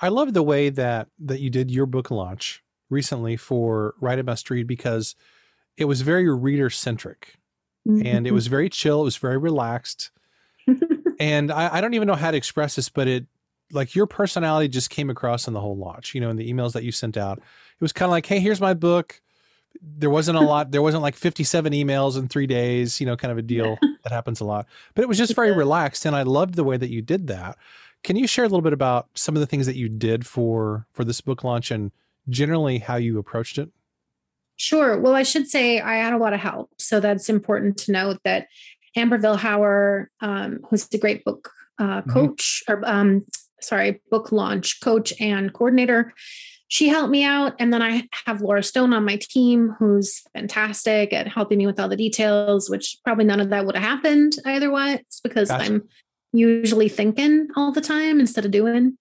I 0.01 0.09
love 0.09 0.33
the 0.33 0.43
way 0.43 0.71
that 0.71 1.09
that 1.21 1.41
you 1.41 1.51
did 1.51 1.71
your 1.71 1.87
book 1.87 2.11
launch 2.11 2.63
recently 2.91 3.37
for 3.37 3.95
Write 4.01 4.19
a 4.19 4.23
Must 4.23 4.49
Read 4.51 4.67
because 4.67 5.15
it 5.77 5.87
was 5.87 6.03
very 6.03 6.29
reader 6.29 6.71
centric 6.71 7.37
mm-hmm. 7.89 8.07
and 8.07 8.27
it 8.27 8.33
was 8.33 8.47
very 8.47 8.69
chill. 8.69 9.01
It 9.01 9.05
was 9.05 9.17
very 9.17 9.39
relaxed. 9.39 10.11
and 11.21 11.51
I, 11.51 11.77
I, 11.77 11.81
don't 11.81 11.95
even 11.95 12.09
know 12.09 12.15
how 12.15 12.31
to 12.31 12.37
express 12.37 12.77
this, 12.77 12.89
but 12.89 13.07
it 13.07 13.27
like 13.73 13.95
your 13.95 14.07
personality 14.07 14.69
just 14.69 14.91
came 14.91 15.11
across 15.11 15.47
in 15.47 15.55
the 15.55 15.61
whole 15.61 15.77
launch. 15.77 16.15
You 16.15 16.21
know, 16.21 16.31
in 16.31 16.37
the 16.37 16.51
emails 16.53 16.73
that 16.73 16.85
you 16.85 16.93
sent 16.93 17.17
out, 17.17 17.39
it 17.39 17.81
was 17.81 17.93
kind 17.93 18.09
of 18.09 18.11
like, 18.11 18.27
"Hey, 18.27 18.41
here's 18.41 18.61
my 18.61 18.75
book." 18.75 19.21
There 19.81 20.11
wasn't 20.11 20.39
a 20.39 20.41
lot. 20.45 20.71
There 20.71 20.83
wasn't 20.83 21.03
like 21.03 21.17
57 21.17 21.73
emails 21.73 22.19
in 22.19 22.29
three 22.29 22.47
days. 22.47 23.01
You 23.01 23.07
know, 23.07 23.17
kind 23.17 23.33
of 23.33 23.39
a 23.39 23.43
deal 23.43 23.79
that 24.03 24.13
happens 24.13 24.41
a 24.41 24.45
lot. 24.45 24.67
But 24.95 25.03
it 25.03 25.09
was 25.09 25.19
just 25.19 25.35
very 25.35 25.53
relaxed, 25.53 26.05
and 26.05 26.15
I 26.15 26.23
loved 26.23 26.55
the 26.55 26.65
way 26.65 26.77
that 26.77 26.91
you 26.91 27.03
did 27.03 27.27
that. 27.29 27.59
Can 28.03 28.17
you 28.17 28.27
share 28.27 28.45
a 28.45 28.49
little 28.49 28.63
bit 28.63 28.75
about 28.75 29.09
some 29.15 29.35
of 29.35 29.41
the 29.41 29.47
things 29.47 29.67
that 29.67 29.77
you 29.77 29.89
did 29.89 30.27
for 30.27 30.87
for 30.93 31.05
this 31.05 31.21
book 31.21 31.43
launch 31.43 31.71
and 31.71 31.91
generally 32.29 32.79
how 32.79 32.97
you 32.97 33.19
approached 33.19 33.59
it? 33.59 33.71
Sure. 34.57 35.01
Well, 35.01 35.15
I 35.15 35.25
should 35.25 35.49
say 35.49 35.81
I 35.81 35.97
had 35.97 36.13
a 36.13 36.19
lot 36.19 36.33
of 36.33 36.41
help. 36.41 36.71
So 36.79 37.01
that's 37.01 37.29
important 37.29 37.77
to 37.79 37.93
note 37.93 38.21
that 38.25 38.47
Amber 38.97 39.19
Vilhauer, 39.19 40.07
um, 40.21 40.61
who's 40.69 40.89
a 40.93 40.99
great 40.99 41.25
book 41.25 41.51
uh, 41.79 42.03
mm-hmm. 42.03 42.11
coach 42.11 42.63
mm-hmm. 42.69 42.85
or 42.85 42.89
um, 42.89 43.25
sorry, 43.65 44.01
book 44.11 44.33
launch 44.33 44.81
coach 44.81 45.13
and 45.21 45.53
coordinator. 45.53 46.13
She 46.69 46.89
helped 46.89 47.11
me 47.11 47.25
out. 47.25 47.55
And 47.59 47.73
then 47.73 47.83
I 47.83 48.09
have 48.27 48.41
Laura 48.41 48.63
Stone 48.63 48.93
on 48.93 49.05
my 49.05 49.19
team, 49.21 49.75
who's 49.79 50.23
fantastic 50.33 51.13
at 51.13 51.29
helping 51.29 51.59
me 51.59 51.67
with 51.67 51.79
all 51.79 51.89
the 51.89 51.97
details, 51.97 52.69
which 52.69 52.97
probably 53.05 53.25
none 53.25 53.41
of 53.41 53.51
that 53.51 53.67
would 53.67 53.77
have 53.77 53.85
happened 53.85 54.37
otherwise 54.45 55.01
because 55.23 55.49
gotcha. 55.49 55.65
I'm 55.65 55.89
usually 56.33 56.89
thinking 56.89 57.49
all 57.57 57.71
the 57.71 57.81
time 57.81 58.19
instead 58.19 58.45
of 58.45 58.51
doing. 58.51 58.99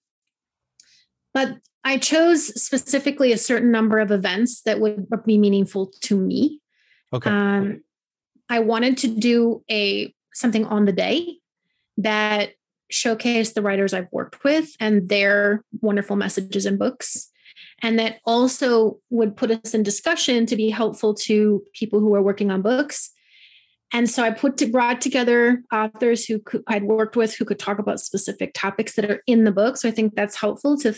But 1.34 1.58
I 1.84 1.98
chose 1.98 2.62
specifically 2.62 3.32
a 3.34 3.38
certain 3.38 3.72
number 3.72 4.00
of 4.00 4.12
events 4.12 4.62
that 4.62 4.80
would 4.80 5.08
be 5.26 5.38
meaningful 5.38 5.92
to 6.02 6.16
me. 6.16 6.62
Okay. 7.12 7.30
Um, 7.30 7.84
I 8.50 8.60
wanted 8.60 8.98
to 9.00 9.08
do 9.08 9.64
a 9.70 10.14
something 10.34 10.66
on 10.66 10.86
the 10.86 10.92
day 10.92 11.38
that 11.98 12.52
showcased 12.94 13.56
the 13.56 13.62
writers 13.62 13.94
I've 13.94 14.12
worked 14.12 14.44
with 14.44 14.76
and 14.80 15.10
their 15.10 15.64
wonderful 15.82 16.16
messages 16.16 16.66
and 16.66 16.80
books. 16.80 17.30
And 17.82 18.00
that 18.00 18.20
also 18.26 19.00
would 19.10 19.36
put 19.36 19.52
us 19.52 19.74
in 19.74 19.84
discussion 19.84 20.46
to 20.46 20.56
be 20.56 20.70
helpful 20.70 21.14
to 21.16 21.64
people 21.74 22.00
who 22.00 22.14
are 22.16 22.22
working 22.22 22.52
on 22.52 22.62
books. 22.62 23.12
And 23.92 24.10
so 24.10 24.24
I 24.24 24.32
put 24.32 24.58
to, 24.58 24.68
brought 24.68 25.02
together 25.02 25.62
authors 25.72 26.26
who 26.26 26.40
could, 26.40 26.64
I'd 26.68 26.84
worked 26.84 27.16
with 27.16 27.36
who 27.36 27.46
could 27.46 27.60
talk 27.60 27.80
about 27.80 28.00
specific 28.00 28.52
topics 28.54 28.96
that 28.96 29.10
are 29.10 29.22
in 29.28 29.44
the 29.44 29.52
book. 29.52 29.78
So 29.78 29.90
I 29.90 29.92
think 29.92 30.16
that's 30.16 30.36
helpful 30.36 30.78
to 30.80 30.96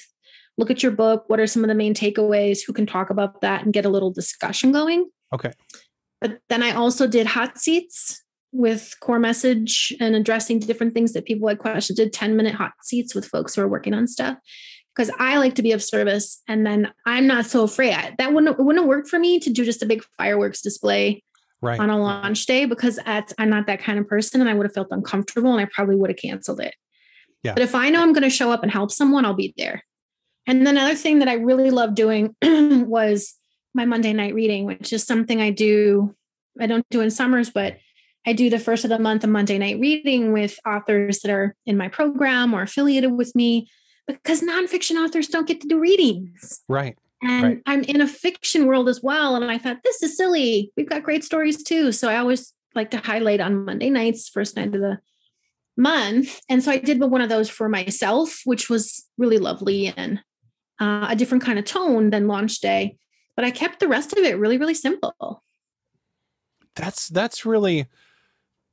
look 0.57 0.71
at 0.71 0.83
your 0.83 0.91
book. 0.91 1.25
What 1.27 1.39
are 1.39 1.47
some 1.47 1.63
of 1.63 1.67
the 1.67 1.75
main 1.75 1.93
takeaways? 1.93 2.59
Who 2.65 2.71
can 2.71 2.85
talk 2.85 3.09
about 3.09 3.41
that 3.41 3.63
and 3.63 3.73
get 3.73 3.85
a 3.85 3.89
little 3.89 4.11
discussion 4.11 4.71
going? 4.71 5.09
Okay. 5.33 5.51
But 6.21 6.39
then 6.49 6.63
I 6.63 6.71
also 6.71 7.07
did 7.07 7.27
hot 7.27 7.57
seats 7.57 8.23
with 8.55 8.95
core 9.01 9.19
message 9.19 9.93
and 9.99 10.15
addressing 10.15 10.59
different 10.59 10.93
things 10.93 11.13
that 11.13 11.25
people 11.25 11.47
had 11.47 11.59
questions. 11.59 11.97
Did 11.97 12.13
10 12.13 12.35
minute 12.35 12.55
hot 12.55 12.71
seats 12.83 13.13
with 13.13 13.25
folks 13.25 13.55
who 13.55 13.61
are 13.61 13.67
working 13.67 13.93
on 13.93 14.07
stuff 14.07 14.37
because 14.95 15.11
I 15.19 15.37
like 15.37 15.55
to 15.55 15.61
be 15.61 15.73
of 15.73 15.83
service. 15.83 16.41
And 16.47 16.65
then 16.65 16.93
I'm 17.05 17.27
not 17.27 17.45
so 17.45 17.63
afraid. 17.63 17.93
I, 17.93 18.15
that 18.17 18.33
wouldn't, 18.33 18.57
wouldn't 18.57 18.87
worked 18.87 19.09
for 19.09 19.19
me 19.19 19.39
to 19.39 19.49
do 19.49 19.65
just 19.65 19.83
a 19.83 19.85
big 19.85 20.03
fireworks 20.17 20.61
display 20.61 21.21
right. 21.61 21.79
on 21.79 21.89
a 21.89 21.99
launch 21.99 22.45
day 22.45 22.65
because 22.65 22.97
I'm 23.05 23.49
not 23.49 23.67
that 23.67 23.81
kind 23.81 23.99
of 23.99 24.07
person 24.07 24.39
and 24.39 24.49
I 24.49 24.53
would 24.53 24.65
have 24.65 24.73
felt 24.73 24.87
uncomfortable 24.91 25.51
and 25.51 25.61
I 25.61 25.69
probably 25.73 25.95
would 25.97 26.09
have 26.09 26.17
canceled 26.17 26.61
it. 26.61 26.75
Yeah. 27.43 27.53
But 27.53 27.63
if 27.63 27.75
I 27.75 27.89
know 27.89 28.01
I'm 28.01 28.13
going 28.13 28.23
to 28.23 28.29
show 28.29 28.51
up 28.51 28.63
and 28.63 28.71
help 28.71 28.91
someone, 28.91 29.25
I'll 29.25 29.33
be 29.33 29.53
there. 29.57 29.83
And 30.47 30.65
then 30.65 30.77
another 30.77 30.95
thing 30.95 31.19
that 31.19 31.27
I 31.27 31.33
really 31.33 31.71
love 31.71 31.95
doing 31.95 32.35
was 32.41 33.33
my 33.73 33.85
Monday 33.85 34.13
night 34.13 34.33
reading, 34.33 34.65
which 34.65 34.93
is 34.93 35.03
something 35.03 35.41
I 35.41 35.51
do. 35.51 36.15
I 36.59 36.67
don't 36.67 36.85
do 36.89 37.01
in 37.01 37.11
summers, 37.11 37.49
but 37.49 37.77
I 38.25 38.33
do 38.33 38.49
the 38.49 38.59
first 38.59 38.83
of 38.83 38.89
the 38.89 38.99
month 38.99 39.23
a 39.23 39.27
Monday 39.27 39.57
night 39.57 39.79
reading 39.79 40.33
with 40.33 40.59
authors 40.65 41.19
that 41.19 41.31
are 41.31 41.55
in 41.65 41.77
my 41.77 41.87
program 41.87 42.53
or 42.53 42.63
affiliated 42.63 43.11
with 43.11 43.35
me 43.35 43.69
because 44.07 44.41
nonfiction 44.41 44.95
authors 45.03 45.27
don't 45.27 45.47
get 45.47 45.61
to 45.61 45.67
do 45.67 45.79
readings. 45.79 46.61
Right. 46.67 46.97
And 47.21 47.43
right. 47.43 47.61
I'm 47.65 47.83
in 47.83 48.01
a 48.01 48.07
fiction 48.07 48.67
world 48.67 48.89
as 48.89 49.01
well. 49.01 49.35
And 49.35 49.49
I 49.49 49.57
thought, 49.57 49.83
this 49.83 50.01
is 50.03 50.17
silly. 50.17 50.71
We've 50.75 50.89
got 50.89 51.03
great 51.03 51.23
stories 51.23 51.63
too. 51.63 51.91
So 51.91 52.09
I 52.09 52.17
always 52.17 52.53
like 52.75 52.91
to 52.91 52.97
highlight 52.97 53.39
on 53.39 53.65
Monday 53.65 53.89
nights, 53.89 54.29
first 54.29 54.55
night 54.55 54.75
of 54.75 54.81
the 54.81 54.99
month. 55.77 56.39
And 56.49 56.63
so 56.63 56.71
I 56.71 56.77
did 56.77 56.99
one 56.99 57.21
of 57.21 57.29
those 57.29 57.49
for 57.49 57.69
myself, 57.69 58.41
which 58.45 58.69
was 58.69 59.05
really 59.17 59.37
lovely 59.37 59.93
and 59.95 60.19
uh, 60.79 61.07
a 61.09 61.15
different 61.15 61.43
kind 61.43 61.57
of 61.57 61.65
tone 61.65 62.09
than 62.09 62.27
launch 62.27 62.59
day. 62.59 62.97
But 63.35 63.45
I 63.45 63.51
kept 63.51 63.79
the 63.79 63.87
rest 63.87 64.13
of 64.13 64.19
it 64.19 64.37
really, 64.37 64.57
really 64.57 64.73
simple. 64.73 65.43
That's 66.75 67.07
that's 67.07 67.45
really 67.45 67.87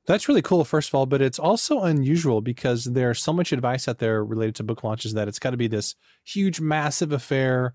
that's 0.06 0.28
really 0.28 0.42
cool, 0.42 0.64
first 0.64 0.88
of 0.88 0.94
all, 0.94 1.06
but 1.06 1.22
it's 1.22 1.38
also 1.38 1.82
unusual 1.82 2.40
because 2.40 2.84
there's 2.84 3.22
so 3.22 3.32
much 3.32 3.52
advice 3.52 3.86
out 3.86 3.98
there 3.98 4.24
related 4.24 4.56
to 4.56 4.64
book 4.64 4.82
launches 4.82 5.14
that 5.14 5.28
it's 5.28 5.38
got 5.38 5.50
to 5.50 5.56
be 5.56 5.68
this 5.68 5.94
huge, 6.24 6.60
massive 6.60 7.12
affair. 7.12 7.74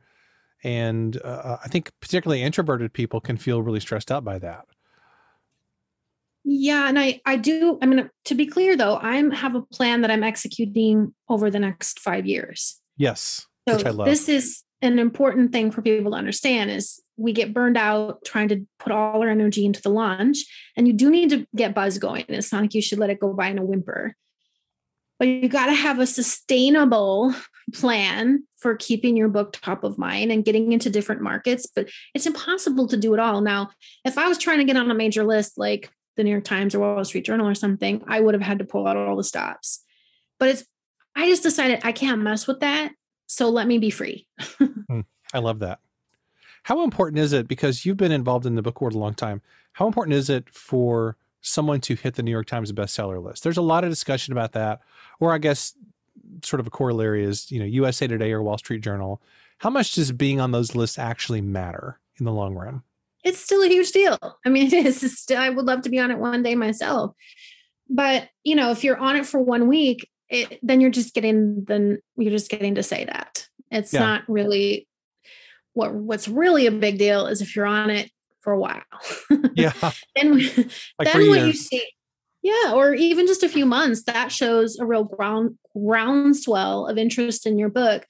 And 0.63 1.21
uh, 1.21 1.57
I 1.63 1.67
think 1.67 1.91
particularly 2.01 2.43
introverted 2.43 2.91
people 2.93 3.21
can 3.21 3.37
feel 3.37 3.61
really 3.61 3.79
stressed 3.79 4.11
out 4.11 4.23
by 4.23 4.39
that. 4.39 4.65
Yeah, 6.49 6.87
and 6.87 6.97
I 6.97 7.19
I 7.25 7.35
do. 7.35 7.77
I 7.81 7.85
mean, 7.85 8.09
to 8.25 8.35
be 8.35 8.45
clear 8.45 8.77
though, 8.77 8.95
I 8.95 9.17
have 9.35 9.53
a 9.53 9.61
plan 9.61 10.01
that 10.01 10.11
I'm 10.11 10.23
executing 10.23 11.13
over 11.27 11.51
the 11.51 11.59
next 11.59 11.99
five 11.99 12.25
years. 12.25 12.79
Yes, 12.95 13.45
so 13.67 13.77
this 14.05 14.29
is 14.29 14.63
an 14.81 14.97
important 14.97 15.51
thing 15.51 15.71
for 15.71 15.81
people 15.81 16.11
to 16.11 16.17
understand 16.17 16.71
is 16.71 17.01
we 17.17 17.33
get 17.33 17.53
burned 17.53 17.77
out 17.77 18.23
trying 18.23 18.47
to 18.47 18.65
put 18.79 18.91
all 18.91 19.21
our 19.21 19.29
energy 19.29 19.65
into 19.65 19.81
the 19.81 19.89
launch 19.89 20.45
and 20.77 20.87
you 20.87 20.93
do 20.93 21.09
need 21.09 21.31
to 21.31 21.47
get 21.55 21.73
buzz 21.73 21.97
going 21.97 22.23
it's 22.29 22.53
not 22.53 22.61
like 22.61 22.75
you 22.75 22.81
should 22.81 22.99
let 22.99 23.09
it 23.09 23.19
go 23.19 23.33
by 23.33 23.47
in 23.47 23.57
a 23.57 23.65
whimper. 23.65 24.15
But 25.19 25.29
you 25.29 25.49
got 25.49 25.65
to 25.65 25.73
have 25.73 25.97
a 25.97 26.05
sustainable 26.05 27.33
plan 27.73 28.43
for 28.57 28.75
keeping 28.75 29.17
your 29.17 29.29
book 29.29 29.51
top 29.51 29.83
of 29.83 29.97
mind 29.97 30.31
and 30.31 30.45
getting 30.45 30.71
into 30.71 30.89
different 30.89 31.21
markets 31.21 31.67
but 31.75 31.89
it's 32.13 32.27
impossible 32.27 32.87
to 32.87 32.97
do 32.97 33.13
it 33.13 33.19
all. 33.19 33.41
Now 33.41 33.71
if 34.05 34.17
i 34.17 34.27
was 34.27 34.37
trying 34.37 34.59
to 34.59 34.63
get 34.63 34.77
on 34.77 34.91
a 34.91 34.95
major 34.95 35.23
list 35.23 35.57
like 35.57 35.91
the 36.15 36.23
new 36.23 36.31
york 36.31 36.43
times 36.43 36.73
or 36.73 36.79
wall 36.79 37.03
street 37.03 37.25
journal 37.25 37.47
or 37.47 37.55
something 37.55 38.03
i 38.07 38.19
would 38.19 38.33
have 38.33 38.41
had 38.41 38.59
to 38.59 38.65
pull 38.65 38.87
out 38.87 38.95
all 38.95 39.15
the 39.15 39.23
stops. 39.23 39.83
But 40.39 40.49
it's 40.49 40.65
i 41.15 41.27
just 41.27 41.43
decided 41.43 41.81
i 41.83 41.91
can't 41.91 42.21
mess 42.21 42.45
with 42.45 42.59
that 42.59 42.91
so 43.25 43.49
let 43.49 43.67
me 43.67 43.79
be 43.79 43.89
free. 43.89 44.27
Hmm. 44.87 45.01
i 45.33 45.39
love 45.39 45.59
that 45.59 45.79
how 46.67 46.83
important 46.83 47.17
is 47.17 47.31
it, 47.31 47.47
because 47.47 47.85
you've 47.85 47.95
been 47.95 48.11
involved 48.11 48.45
in 48.45 48.55
the 48.55 48.61
book 48.61 48.81
world 48.81 48.93
a 48.93 48.97
long 48.97 49.13
time, 49.13 49.41
how 49.71 49.87
important 49.87 50.13
is 50.13 50.29
it 50.29 50.49
for 50.49 51.15
someone 51.39 51.79
to 51.79 51.95
hit 51.95 52.15
the 52.15 52.23
New 52.23 52.29
York 52.29 52.45
Times 52.45 52.73
bestseller 52.73 53.23
list? 53.23 53.41
There's 53.41 53.55
a 53.55 53.61
lot 53.61 53.85
of 53.85 53.89
discussion 53.89 54.33
about 54.33 54.51
that. 54.51 54.81
Or 55.21 55.33
I 55.33 55.37
guess 55.37 55.75
sort 56.43 56.59
of 56.59 56.67
a 56.67 56.69
corollary 56.69 57.23
is, 57.23 57.49
you 57.49 57.59
know, 57.59 57.65
USA 57.65 58.05
Today 58.05 58.33
or 58.33 58.43
Wall 58.43 58.57
Street 58.57 58.81
Journal. 58.81 59.21
How 59.59 59.69
much 59.69 59.93
does 59.95 60.11
being 60.11 60.41
on 60.41 60.51
those 60.51 60.75
lists 60.75 60.99
actually 60.99 61.39
matter 61.39 62.01
in 62.19 62.25
the 62.25 62.33
long 62.33 62.53
run? 62.53 62.83
It's 63.23 63.39
still 63.39 63.63
a 63.63 63.69
huge 63.69 63.93
deal. 63.93 64.17
I 64.45 64.49
mean, 64.49 64.67
it 64.73 64.85
is. 64.85 65.17
Still, 65.17 65.39
I 65.39 65.47
would 65.47 65.65
love 65.65 65.83
to 65.83 65.89
be 65.89 65.99
on 65.99 66.11
it 66.11 66.19
one 66.19 66.43
day 66.43 66.55
myself. 66.55 67.15
But, 67.89 68.27
you 68.43 68.57
know, 68.57 68.71
if 68.71 68.83
you're 68.83 68.97
on 68.97 69.15
it 69.15 69.25
for 69.25 69.39
one 69.39 69.69
week, 69.69 70.09
it, 70.27 70.59
then 70.61 70.81
you're 70.81 70.89
just 70.89 71.13
getting 71.13 71.63
then 71.63 72.01
you're 72.17 72.31
just 72.31 72.51
getting 72.51 72.75
to 72.75 72.83
say 72.83 73.05
that. 73.05 73.47
It's 73.71 73.93
yeah. 73.93 74.01
not 74.01 74.23
really 74.27 74.85
what 75.77 75.93
what's 75.93 76.27
really 76.27 76.65
a 76.65 76.71
big 76.71 76.97
deal 76.97 77.27
is 77.27 77.39
if 77.39 77.55
you're 77.55 77.67
on 77.67 77.91
it 77.91 78.09
for 78.41 78.51
a 78.51 78.59
while. 78.59 78.81
yeah. 79.53 79.73
then 80.15 80.37
like 80.97 81.13
then 81.13 81.29
what 81.29 81.45
you 81.45 81.53
see, 81.53 81.87
yeah, 82.41 82.73
or 82.73 82.95
even 82.95 83.27
just 83.27 83.43
a 83.43 83.49
few 83.49 83.65
months, 83.65 84.03
that 84.03 84.31
shows 84.31 84.79
a 84.79 84.85
real 84.85 85.03
ground 85.03 85.57
groundswell 85.75 86.87
of 86.87 86.97
interest 86.97 87.45
in 87.45 87.59
your 87.59 87.69
book, 87.69 88.07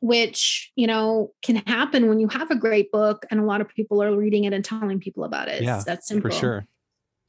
which 0.00 0.70
you 0.76 0.86
know 0.86 1.32
can 1.42 1.56
happen 1.56 2.08
when 2.08 2.20
you 2.20 2.28
have 2.28 2.50
a 2.50 2.56
great 2.56 2.92
book 2.92 3.24
and 3.30 3.40
a 3.40 3.44
lot 3.44 3.62
of 3.62 3.68
people 3.68 4.02
are 4.02 4.14
reading 4.14 4.44
it 4.44 4.52
and 4.52 4.64
telling 4.64 5.00
people 5.00 5.24
about 5.24 5.48
it. 5.48 5.62
Yeah, 5.62 5.82
that's 5.84 6.06
simple. 6.06 6.30
For 6.30 6.36
sure. 6.36 6.66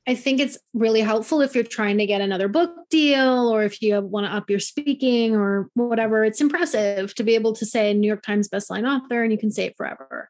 I 0.07 0.15
think 0.15 0.39
it's 0.39 0.57
really 0.73 1.01
helpful 1.01 1.41
if 1.41 1.53
you're 1.53 1.63
trying 1.63 1.99
to 1.99 2.07
get 2.07 2.21
another 2.21 2.47
book 2.47 2.71
deal 2.89 3.49
or 3.49 3.63
if 3.63 3.81
you 3.81 4.01
want 4.01 4.25
to 4.25 4.33
up 4.33 4.49
your 4.49 4.59
speaking 4.59 5.35
or 5.35 5.69
whatever. 5.75 6.25
It's 6.25 6.41
impressive 6.41 7.13
to 7.15 7.23
be 7.23 7.35
able 7.35 7.53
to 7.53 7.65
say 7.65 7.93
New 7.93 8.07
York 8.07 8.23
Times 8.23 8.49
bestselling 8.49 8.89
author 8.89 9.21
and 9.21 9.31
you 9.31 9.37
can 9.37 9.51
say 9.51 9.65
it 9.65 9.77
forever. 9.77 10.29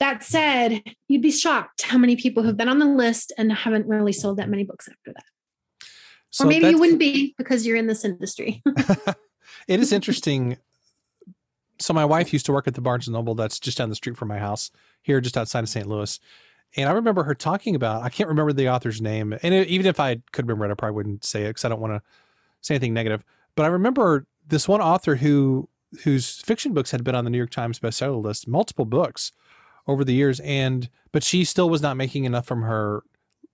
That 0.00 0.24
said, 0.24 0.82
you'd 1.08 1.22
be 1.22 1.30
shocked 1.30 1.82
how 1.82 1.96
many 1.96 2.16
people 2.16 2.42
have 2.42 2.56
been 2.56 2.68
on 2.68 2.80
the 2.80 2.86
list 2.86 3.32
and 3.38 3.52
haven't 3.52 3.86
really 3.86 4.12
sold 4.12 4.38
that 4.38 4.48
many 4.48 4.64
books 4.64 4.88
after 4.88 5.12
that. 5.12 5.24
So 6.30 6.44
or 6.44 6.48
maybe 6.48 6.66
you 6.68 6.78
wouldn't 6.78 6.98
be 6.98 7.34
because 7.38 7.66
you're 7.66 7.76
in 7.76 7.86
this 7.86 8.04
industry. 8.04 8.62
it 9.68 9.80
is 9.80 9.92
interesting. 9.92 10.58
So 11.78 11.94
my 11.94 12.04
wife 12.04 12.32
used 12.32 12.46
to 12.46 12.52
work 12.52 12.66
at 12.66 12.74
the 12.74 12.80
Barnes 12.80 13.06
and 13.06 13.14
Noble 13.14 13.34
that's 13.34 13.60
just 13.60 13.78
down 13.78 13.90
the 13.90 13.94
street 13.94 14.16
from 14.16 14.28
my 14.28 14.38
house 14.38 14.70
here 15.02 15.20
just 15.20 15.38
outside 15.38 15.62
of 15.62 15.68
St. 15.68 15.86
Louis. 15.86 16.18
And 16.76 16.88
I 16.88 16.92
remember 16.92 17.22
her 17.22 17.34
talking 17.34 17.74
about, 17.74 18.02
I 18.02 18.08
can't 18.08 18.28
remember 18.28 18.52
the 18.52 18.68
author's 18.68 19.00
name. 19.00 19.32
And 19.42 19.54
it, 19.54 19.68
even 19.68 19.86
if 19.86 20.00
I 20.00 20.20
could 20.32 20.46
remember 20.46 20.66
it, 20.66 20.72
I 20.72 20.74
probably 20.74 20.96
wouldn't 20.96 21.24
say 21.24 21.44
it 21.44 21.50
because 21.50 21.64
I 21.64 21.68
don't 21.68 21.80
want 21.80 21.94
to 21.94 22.02
say 22.60 22.74
anything 22.74 22.94
negative. 22.94 23.24
But 23.54 23.64
I 23.64 23.68
remember 23.68 24.26
this 24.48 24.68
one 24.68 24.80
author 24.80 25.16
who 25.16 25.68
whose 26.02 26.40
fiction 26.42 26.74
books 26.74 26.90
had 26.90 27.04
been 27.04 27.14
on 27.14 27.24
the 27.24 27.30
New 27.30 27.38
York 27.38 27.50
Times 27.50 27.78
bestseller 27.78 28.22
list, 28.22 28.48
multiple 28.48 28.84
books 28.84 29.32
over 29.86 30.04
the 30.04 30.12
years. 30.12 30.40
And 30.40 30.88
but 31.12 31.22
she 31.22 31.44
still 31.44 31.70
was 31.70 31.82
not 31.82 31.96
making 31.96 32.24
enough 32.24 32.46
from 32.46 32.62
her 32.62 33.02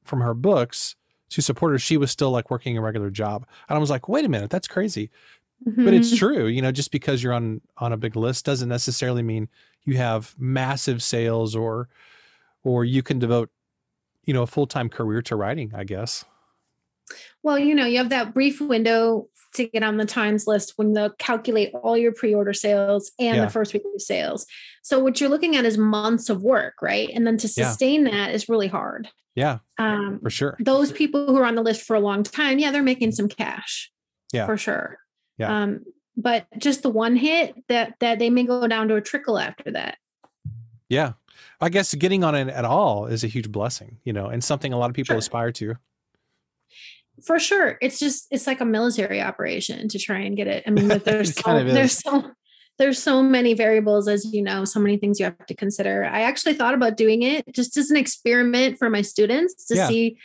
from 0.05 0.21
her 0.21 0.35
books 0.35 0.97
to 1.31 1.41
support 1.41 1.73
her. 1.73 1.79
She 1.79 1.97
was 1.97 2.11
still 2.11 2.31
like 2.31 2.51
working 2.51 2.77
a 2.77 2.81
regular 2.81 3.11
job. 3.11 3.47
And 3.69 3.77
I 3.77 3.81
was 3.81 3.91
like, 3.91 4.09
wait 4.09 4.25
a 4.25 4.29
minute, 4.29 4.51
that's 4.51 4.69
crazy. 4.69 5.11
Mm-hmm. 5.67 5.85
But 5.85 5.95
it's 5.95 6.09
mm-hmm. 6.09 6.17
true, 6.17 6.47
you 6.47 6.61
know, 6.61 6.73
just 6.73 6.91
because 6.91 7.23
you're 7.23 7.33
on 7.33 7.61
on 7.79 7.93
a 7.93 7.97
big 7.97 8.17
list 8.17 8.45
doesn't 8.45 8.69
necessarily 8.69 9.23
mean 9.23 9.49
you 9.85 9.97
have 9.97 10.35
massive 10.39 11.03
sales 11.03 11.55
or 11.55 11.89
or 12.65 12.85
you 12.85 13.03
can 13.03 13.19
devote 13.19 13.51
you 14.25 14.35
know 14.35 14.43
a 14.43 14.47
full-time 14.47 14.89
career 14.89 15.23
to 15.23 15.37
writing 15.37 15.73
i 15.75 15.85
guess. 15.85 16.25
Well 17.43 17.59
you 17.59 17.75
know 17.75 17.85
you 17.85 17.99
have 17.99 18.11
that 18.11 18.33
brief 18.33 18.61
window 18.61 19.29
to 19.55 19.69
get 19.69 19.83
on 19.83 19.99
the 19.99 20.07
times 20.07 20.47
list 20.47 20.73
when 20.77 20.95
they'll 20.95 21.11
calculate 21.19 21.75
all 21.75 21.99
your 21.99 22.13
pre-order 22.13 22.55
sales 22.55 23.13
and 23.19 23.37
yeah. 23.37 23.45
the 23.45 23.51
first 23.51 23.75
week 23.75 23.83
of 23.95 24.01
sales. 24.01 24.47
So 24.83 24.99
what 24.99 25.21
you're 25.21 25.29
looking 25.29 25.57
at 25.57 25.67
is 25.67 25.77
months 25.77 26.31
of 26.31 26.43
work 26.43 26.75
right? 26.81 27.11
And 27.13 27.27
then 27.27 27.37
to 27.39 27.49
sustain 27.49 28.07
yeah. 28.07 28.13
that 28.13 28.35
is 28.35 28.49
really 28.49 28.69
hard. 28.69 29.09
Yeah 29.35 29.59
um, 29.79 30.21
for 30.23 30.31
sure. 30.31 30.57
those 30.61 30.93
people 30.93 31.27
who 31.27 31.37
are 31.37 31.45
on 31.45 31.55
the 31.55 31.63
list 31.63 31.83
for 31.83 31.97
a 31.97 32.01
long 32.01 32.23
time 32.23 32.59
yeah 32.59 32.71
they're 32.71 32.83
making 32.83 33.13
some 33.13 33.29
cash. 33.29 33.91
Yeah. 34.33 34.47
For 34.47 34.57
sure. 34.57 34.99
Yeah. 35.37 35.63
Um, 35.63 35.81
but 36.17 36.47
just 36.59 36.83
the 36.83 36.91
one 36.91 37.17
hit 37.17 37.55
that 37.69 37.95
that 38.01 38.19
they 38.19 38.31
may 38.31 38.45
go 38.45 38.67
down 38.69 38.89
to 38.89 38.95
a 38.95 39.03
trickle 39.03 39.39
after 39.39 39.73
that. 39.73 39.99
Yeah 40.89 41.15
I 41.61 41.69
guess 41.69 41.95
getting 41.95 42.25
on 42.25 42.35
it 42.35 42.49
at 42.49 42.65
all 42.65 43.07
is 43.07 43.25
a 43.25 43.29
huge 43.29 43.51
blessing, 43.51 43.99
you 44.05 44.13
know, 44.13 44.27
and 44.27 44.43
something 44.43 44.73
a 44.73 44.79
lot 44.79 44.91
of 44.91 44.97
people 44.97 45.15
sure. 45.15 45.19
aspire 45.19 45.53
to. 45.53 45.77
For 47.25 47.39
sure. 47.39 47.79
It's 47.81 47.99
just 47.99 48.27
it's 48.31 48.47
like 48.47 48.61
a 48.61 48.65
military 48.65 49.21
operation 49.21 49.89
to 49.89 49.99
try 49.99 50.21
and 50.21 50.37
get 50.37 50.47
it. 50.47 50.65
I 50.67 50.71
mean, 50.71 50.89
there's 50.89 51.35
so, 51.35 51.65
there's 51.65 51.99
so 51.99 52.33
there's 52.79 53.03
so 53.03 53.23
many 53.23 53.55
variables 53.55 54.09
as 54.09 54.33
you 54.33 54.43
know, 54.43 54.65
so 54.65 54.81
many 54.81 54.97
things 54.97 55.21
you 55.21 55.25
have 55.27 55.47
to 55.47 55.55
consider. 55.55 56.05
I 56.05 56.23
actually 56.23 56.55
thought 56.55 56.75
about 56.75 56.97
doing 56.97 57.23
it 57.23 57.45
just 57.53 57.77
as 57.77 57.91
an 57.91 57.97
experiment 57.97 58.79
for 58.79 58.91
my 58.91 59.03
students 59.03 59.67
to 59.67 59.77
yeah. 59.77 59.89
see 59.89 60.19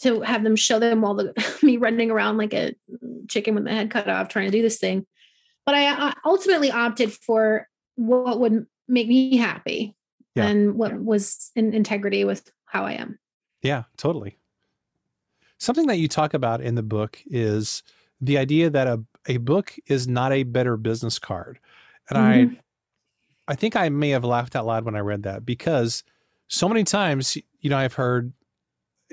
to 0.00 0.20
have 0.20 0.44
them 0.44 0.56
show 0.56 0.78
them 0.78 1.04
all 1.04 1.14
the 1.14 1.58
me 1.62 1.78
running 1.78 2.10
around 2.10 2.36
like 2.36 2.52
a 2.52 2.74
chicken 3.28 3.54
with 3.54 3.64
the 3.64 3.70
head 3.70 3.90
cut 3.90 4.08
off 4.08 4.28
trying 4.28 4.46
to 4.46 4.56
do 4.56 4.62
this 4.62 4.78
thing. 4.78 5.06
But 5.64 5.74
I, 5.74 5.88
I 5.90 6.14
ultimately 6.24 6.70
opted 6.70 7.12
for 7.12 7.66
what 7.96 8.38
would 8.38 8.66
make 8.86 9.08
me 9.08 9.36
happy 9.36 9.96
yeah. 10.36 10.46
and 10.46 10.76
what 10.76 10.92
yeah. 10.92 10.98
was 10.98 11.50
in 11.56 11.72
integrity 11.72 12.24
with 12.24 12.50
how 12.66 12.84
I 12.84 12.92
am. 12.92 13.18
Yeah, 13.62 13.84
totally. 13.96 14.38
Something 15.58 15.86
that 15.86 15.96
you 15.96 16.08
talk 16.08 16.34
about 16.34 16.60
in 16.60 16.74
the 16.74 16.82
book 16.82 17.18
is 17.26 17.82
the 18.20 18.38
idea 18.38 18.70
that 18.70 18.86
a, 18.86 19.02
a 19.26 19.38
book 19.38 19.74
is 19.86 20.06
not 20.06 20.32
a 20.32 20.42
better 20.42 20.76
business 20.76 21.18
card. 21.18 21.58
And 22.10 22.18
mm-hmm. 22.18 22.54
I 22.54 22.60
I 23.48 23.54
think 23.54 23.76
I 23.76 23.88
may 23.88 24.10
have 24.10 24.24
laughed 24.24 24.56
out 24.56 24.66
loud 24.66 24.84
when 24.84 24.96
I 24.96 25.00
read 25.00 25.22
that 25.22 25.46
because 25.46 26.02
so 26.48 26.68
many 26.68 26.84
times, 26.84 27.36
you 27.60 27.70
know, 27.70 27.78
I've 27.78 27.94
heard 27.94 28.32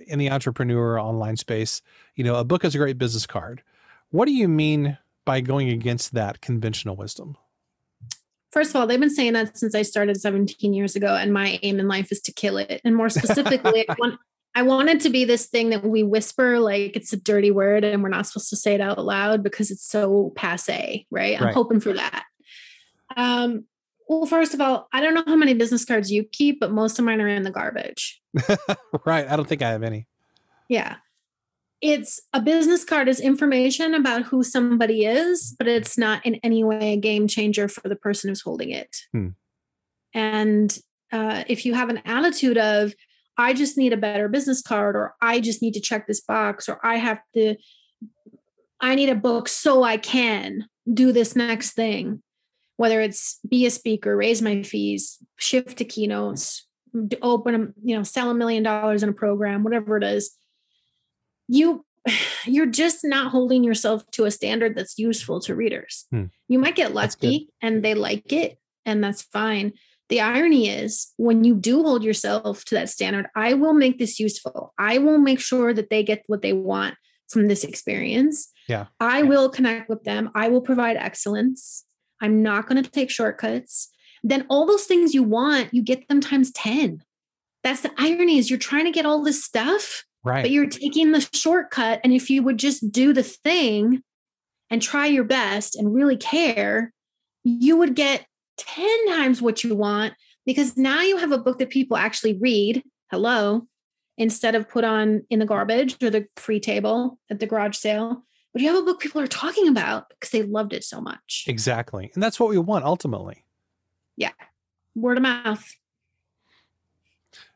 in 0.07 0.17
the 0.19 0.31
entrepreneur 0.31 0.99
online 0.99 1.38
space, 1.38 1.81
you 2.15 2.23
know, 2.23 2.36
a 2.36 2.43
book 2.43 2.65
is 2.65 2.73
a 2.73 2.79
great 2.79 2.97
business 2.97 3.27
card. 3.27 3.62
What 4.09 4.25
do 4.25 4.31
you 4.31 4.47
mean 4.47 4.97
by 5.25 5.41
going 5.41 5.69
against 5.69 6.13
that 6.13 6.41
conventional 6.41 6.95
wisdom? 6.95 7.38
First 8.54 8.70
of 8.70 8.76
all, 8.76 8.88
they've 8.88 9.00
been 9.00 9.10
saying 9.10 9.34
that 9.34 9.58
since 9.58 9.74
I 9.74 9.82
started 9.82 10.22
17 10.22 10.74
years 10.74 10.96
ago, 10.96 11.16
and 11.16 11.34
my 11.34 11.60
aim 11.63 11.80
in 11.80 11.88
life 11.88 12.12
is 12.12 12.22
to 12.22 12.32
kill 12.32 12.58
it. 12.58 12.80
And 12.86 12.96
more 12.96 13.10
specifically, 13.10 13.89
I, 13.89 13.96
want, 14.00 14.20
I 14.56 14.62
wanted 14.62 15.02
to 15.02 15.10
be 15.10 15.26
this 15.26 15.48
thing 15.48 15.72
that 15.72 15.84
we 15.84 16.04
whisper 16.04 16.60
like 16.60 16.96
it's 16.96 17.12
a 17.12 17.18
dirty 17.18 17.52
word 17.52 17.84
and 17.84 18.04
we're 18.04 18.10
not 18.10 18.28
supposed 18.28 18.50
to 18.52 18.56
say 18.56 18.76
it 18.76 18.82
out 18.82 19.04
loud 19.04 19.44
because 19.44 19.72
it's 19.72 19.86
so 19.86 20.32
passe, 20.36 21.06
right? 21.10 21.38
I'm 21.38 21.48
right. 21.48 21.54
hoping 21.54 21.80
for 21.80 21.94
that. 21.94 22.26
Um, 23.18 23.66
well, 24.08 24.26
first 24.26 24.54
of 24.54 24.62
all, 24.62 24.88
I 24.94 25.02
don't 25.02 25.16
know 25.16 25.24
how 25.26 25.36
many 25.36 25.56
business 25.56 25.84
cards 25.84 26.12
you 26.12 26.24
keep, 26.24 26.60
but 26.60 26.72
most 26.72 27.00
of 27.00 27.06
mine 27.06 27.22
are 27.22 27.28
in 27.28 27.44
the 27.44 27.52
garbage. 27.52 28.22
right. 29.06 29.28
I 29.28 29.36
don't 29.36 29.48
think 29.48 29.62
I 29.62 29.72
have 29.72 29.84
any. 29.84 30.08
Yeah 30.70 30.98
it's 31.84 32.22
a 32.32 32.41
business 32.41 32.86
card 32.86 33.10
is 33.10 33.19
information 33.19 33.93
about 33.93 34.24
who 34.24 34.41
somebody 34.41 35.06
is, 35.06 35.54
but 35.60 35.67
it's 35.67 35.98
not 35.98 36.26
in 36.26 36.36
any 36.36 36.63
way 36.63 36.93
a 36.93 36.98
game 36.98 37.28
changer 37.28 37.67
for 37.67 37.89
the 37.89 37.98
person 37.98 38.30
who's 38.30 38.41
holding 38.41 38.69
it. 38.69 38.96
Hmm. 39.12 39.28
And 40.13 40.80
uh, 41.12 41.43
if 41.48 41.65
you 41.65 41.74
have 41.74 41.89
an 41.89 42.02
attitude 42.06 42.58
of, 42.58 42.93
I 43.38 43.54
just 43.54 43.78
need 43.78 43.91
a 43.91 43.98
better 43.98 44.30
business 44.30 44.62
card, 44.62 44.96
or 44.96 45.13
I 45.22 45.41
just 45.41 45.62
need 45.62 45.74
to 45.74 45.82
check 45.82 46.08
this 46.08 46.22
box, 46.22 46.69
or 46.69 46.80
I 46.86 46.96
have 46.96 47.19
to 47.34 47.58
I 48.80 48.96
need 48.96 49.10
a 49.10 49.15
book 49.15 49.50
so 49.50 49.84
I 49.84 49.98
can 49.98 50.67
do 50.91 51.12
this 51.12 51.36
next 51.36 51.72
thing, 51.72 52.22
whether 52.78 53.02
it's 53.02 53.39
be 53.48 53.65
a 53.65 53.69
speaker, 53.69 54.15
raise 54.15 54.41
my 54.41 54.63
fees, 54.63 55.17
shift 55.38 55.78
to 55.80 55.86
keynotes, 55.86 56.65
open, 57.22 57.74
you 57.84 57.98
know, 57.98 58.04
sell 58.04 58.30
a 58.30 58.34
million 58.34 58.63
dollars 58.63 59.04
in 59.04 59.10
a 59.10 59.13
program, 59.13 59.63
whatever 59.63 59.98
it 59.98 60.04
is. 60.04 60.32
You 61.47 61.86
you're 62.45 62.65
just 62.65 63.03
not 63.03 63.32
holding 63.32 63.63
yourself 63.63 64.10
to 64.12 64.25
a 64.25 64.32
standard 64.32 64.75
that's 64.75 64.97
useful 64.97 65.39
to 65.41 65.56
readers. 65.56 66.06
Hmm. 66.12 66.25
You 66.47 66.60
might 66.60 66.75
get 66.75 66.93
lucky 66.93 67.49
and 67.62 67.84
they 67.84 67.93
like 67.93 68.32
it, 68.32 68.58
and 68.86 69.03
that's 69.03 69.21
fine. 69.21 69.73
The 70.10 70.21
irony 70.21 70.69
is, 70.69 71.12
when 71.17 71.43
you 71.43 71.56
do 71.56 71.82
hold 71.82 72.03
yourself 72.03 72.65
to 72.65 72.75
that 72.75 72.89
standard, 72.89 73.27
I 73.36 73.53
will 73.53 73.73
make 73.73 73.97
this 73.97 74.19
useful. 74.19 74.73
I 74.77 74.97
will 74.97 75.17
make 75.17 75.39
sure 75.39 75.73
that 75.73 75.89
they 75.89 76.03
get 76.03 76.23
what 76.27 76.41
they 76.41 76.53
want 76.53 76.95
from 77.29 77.47
this 77.47 77.63
experience. 77.63 78.51
Yeah. 78.67 78.88
I 78.99 79.19
yeah. 79.19 79.29
will 79.29 79.49
connect 79.49 79.89
with 79.89 80.03
them. 80.03 80.29
I 80.36 80.49
will 80.49 80.62
provide 80.62 80.97
excellence. 80.97 81.86
I'm 82.21 82.43
not 82.43 82.67
going 82.67 82.84
to 82.84 82.89
take 82.89 83.10
shortcuts. 83.10 83.89
Then 84.23 84.45
all 84.49 84.65
those 84.65 84.86
things 84.86 85.13
you 85.13 85.23
want, 85.23 85.73
you 85.73 85.82
get 85.82 86.08
them 86.08 86.21
times 86.21 86.51
10. 86.51 87.01
That's 87.63 87.82
the 87.82 87.91
irony 87.97 88.38
is 88.38 88.49
you're 88.49 88.60
trying 88.60 88.86
to 88.86 88.91
get 88.91 89.06
all 89.06 89.23
this 89.23 89.43
stuff 89.43 90.03
Right. 90.23 90.43
But 90.43 90.51
you're 90.51 90.67
taking 90.67 91.12
the 91.12 91.27
shortcut. 91.33 91.99
And 92.03 92.13
if 92.13 92.29
you 92.29 92.43
would 92.43 92.57
just 92.57 92.91
do 92.91 93.13
the 93.13 93.23
thing 93.23 94.01
and 94.69 94.81
try 94.81 95.05
your 95.05 95.25
best 95.25 95.75
and 95.75 95.93
really 95.93 96.17
care, 96.17 96.93
you 97.43 97.77
would 97.77 97.95
get 97.95 98.25
10 98.57 99.07
times 99.09 99.41
what 99.41 99.63
you 99.63 99.75
want 99.75 100.13
because 100.45 100.77
now 100.77 101.01
you 101.01 101.17
have 101.17 101.31
a 101.31 101.38
book 101.38 101.59
that 101.59 101.69
people 101.69 101.97
actually 101.97 102.38
read. 102.39 102.83
Hello. 103.12 103.67
Instead 104.17 104.55
of 104.55 104.69
put 104.69 104.83
on 104.83 105.23
in 105.29 105.39
the 105.39 105.45
garbage 105.45 106.01
or 106.01 106.09
the 106.09 106.27
free 106.38 106.59
table 106.59 107.19
at 107.29 107.39
the 107.39 107.47
garage 107.47 107.75
sale. 107.75 108.23
But 108.53 108.62
you 108.62 108.67
have 108.69 108.77
a 108.77 108.86
book 108.86 108.99
people 108.99 109.19
are 109.19 109.27
talking 109.27 109.67
about 109.67 110.05
because 110.09 110.29
they 110.29 110.43
loved 110.43 110.73
it 110.73 110.83
so 110.83 111.01
much. 111.01 111.45
Exactly. 111.47 112.12
And 112.13 112.21
that's 112.21 112.39
what 112.39 112.49
we 112.49 112.59
want 112.59 112.86
ultimately. 112.86 113.43
Yeah. 114.15 114.31
Word 114.95 115.17
of 115.17 115.23
mouth. 115.23 115.67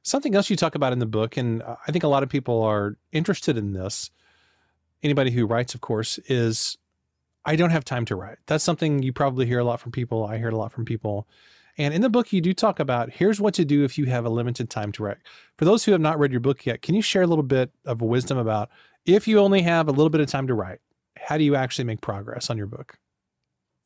Something 0.07 0.35
else 0.35 0.49
you 0.49 0.55
talk 0.55 0.75
about 0.75 0.93
in 0.93 0.99
the 0.99 1.05
book, 1.05 1.35
and 1.35 1.61
uh, 1.61 1.75
I 1.85 1.91
think 1.91 2.05
a 2.05 2.07
lot 2.07 2.23
of 2.23 2.29
people 2.29 2.63
are 2.63 2.95
interested 3.11 3.57
in 3.57 3.73
this, 3.73 4.09
anybody 5.03 5.31
who 5.31 5.45
writes, 5.45 5.75
of 5.75 5.81
course, 5.81 6.17
is 6.29 6.77
I 7.43 7.57
don't 7.57 7.71
have 7.71 7.83
time 7.83 8.05
to 8.05 8.15
write. 8.15 8.37
That's 8.45 8.63
something 8.63 9.03
you 9.03 9.11
probably 9.11 9.45
hear 9.45 9.59
a 9.59 9.65
lot 9.65 9.81
from 9.81 9.91
people. 9.91 10.25
I 10.25 10.37
hear 10.37 10.47
a 10.47 10.55
lot 10.55 10.71
from 10.71 10.85
people. 10.85 11.27
And 11.77 11.93
in 11.93 11.99
the 11.99 12.09
book, 12.09 12.31
you 12.31 12.39
do 12.39 12.53
talk 12.53 12.79
about 12.79 13.09
here's 13.09 13.41
what 13.41 13.53
to 13.55 13.65
do 13.65 13.83
if 13.83 13.97
you 13.97 14.05
have 14.05 14.25
a 14.25 14.29
limited 14.29 14.69
time 14.69 14.93
to 14.93 15.03
write. 15.03 15.17
For 15.57 15.65
those 15.65 15.83
who 15.83 15.91
have 15.91 15.99
not 15.99 16.17
read 16.17 16.31
your 16.31 16.39
book 16.39 16.65
yet, 16.65 16.81
can 16.81 16.95
you 16.95 17.01
share 17.01 17.23
a 17.23 17.27
little 17.27 17.43
bit 17.43 17.71
of 17.83 18.01
wisdom 18.01 18.37
about 18.37 18.69
if 19.05 19.27
you 19.27 19.39
only 19.39 19.61
have 19.63 19.89
a 19.89 19.91
little 19.91 20.09
bit 20.09 20.21
of 20.21 20.27
time 20.27 20.47
to 20.47 20.53
write, 20.53 20.79
how 21.17 21.37
do 21.37 21.43
you 21.43 21.55
actually 21.55 21.83
make 21.83 21.99
progress 21.99 22.49
on 22.49 22.57
your 22.57 22.67
book? 22.67 22.97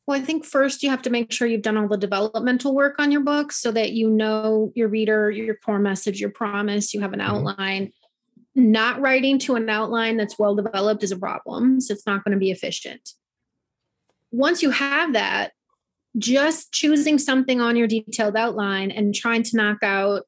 Well, 0.06 0.20
I 0.20 0.24
think 0.24 0.44
first 0.44 0.82
you 0.82 0.90
have 0.90 1.02
to 1.02 1.10
make 1.10 1.32
sure 1.32 1.46
you've 1.46 1.62
done 1.62 1.76
all 1.76 1.86
the 1.86 1.96
developmental 1.96 2.74
work 2.74 2.96
on 2.98 3.12
your 3.12 3.20
book 3.20 3.52
so 3.52 3.70
that 3.70 3.92
you 3.92 4.10
know 4.10 4.72
your 4.74 4.88
reader, 4.88 5.30
your 5.30 5.54
core 5.54 5.78
message, 5.78 6.20
your 6.20 6.30
promise, 6.30 6.92
you 6.92 7.00
have 7.00 7.12
an 7.12 7.20
mm-hmm. 7.20 7.30
outline. 7.30 7.92
Not 8.54 9.00
writing 9.00 9.38
to 9.40 9.54
an 9.54 9.68
outline 9.70 10.16
that's 10.16 10.38
well 10.38 10.56
developed 10.56 11.04
is 11.04 11.12
a 11.12 11.16
problem. 11.16 11.80
So 11.80 11.94
it's 11.94 12.06
not 12.06 12.24
going 12.24 12.32
to 12.32 12.38
be 12.38 12.50
efficient. 12.50 13.10
Once 14.32 14.62
you 14.62 14.70
have 14.70 15.12
that, 15.12 15.52
just 16.18 16.72
choosing 16.72 17.18
something 17.18 17.60
on 17.60 17.76
your 17.76 17.86
detailed 17.86 18.36
outline 18.36 18.90
and 18.90 19.14
trying 19.14 19.42
to 19.44 19.56
knock 19.56 19.78
out 19.82 20.24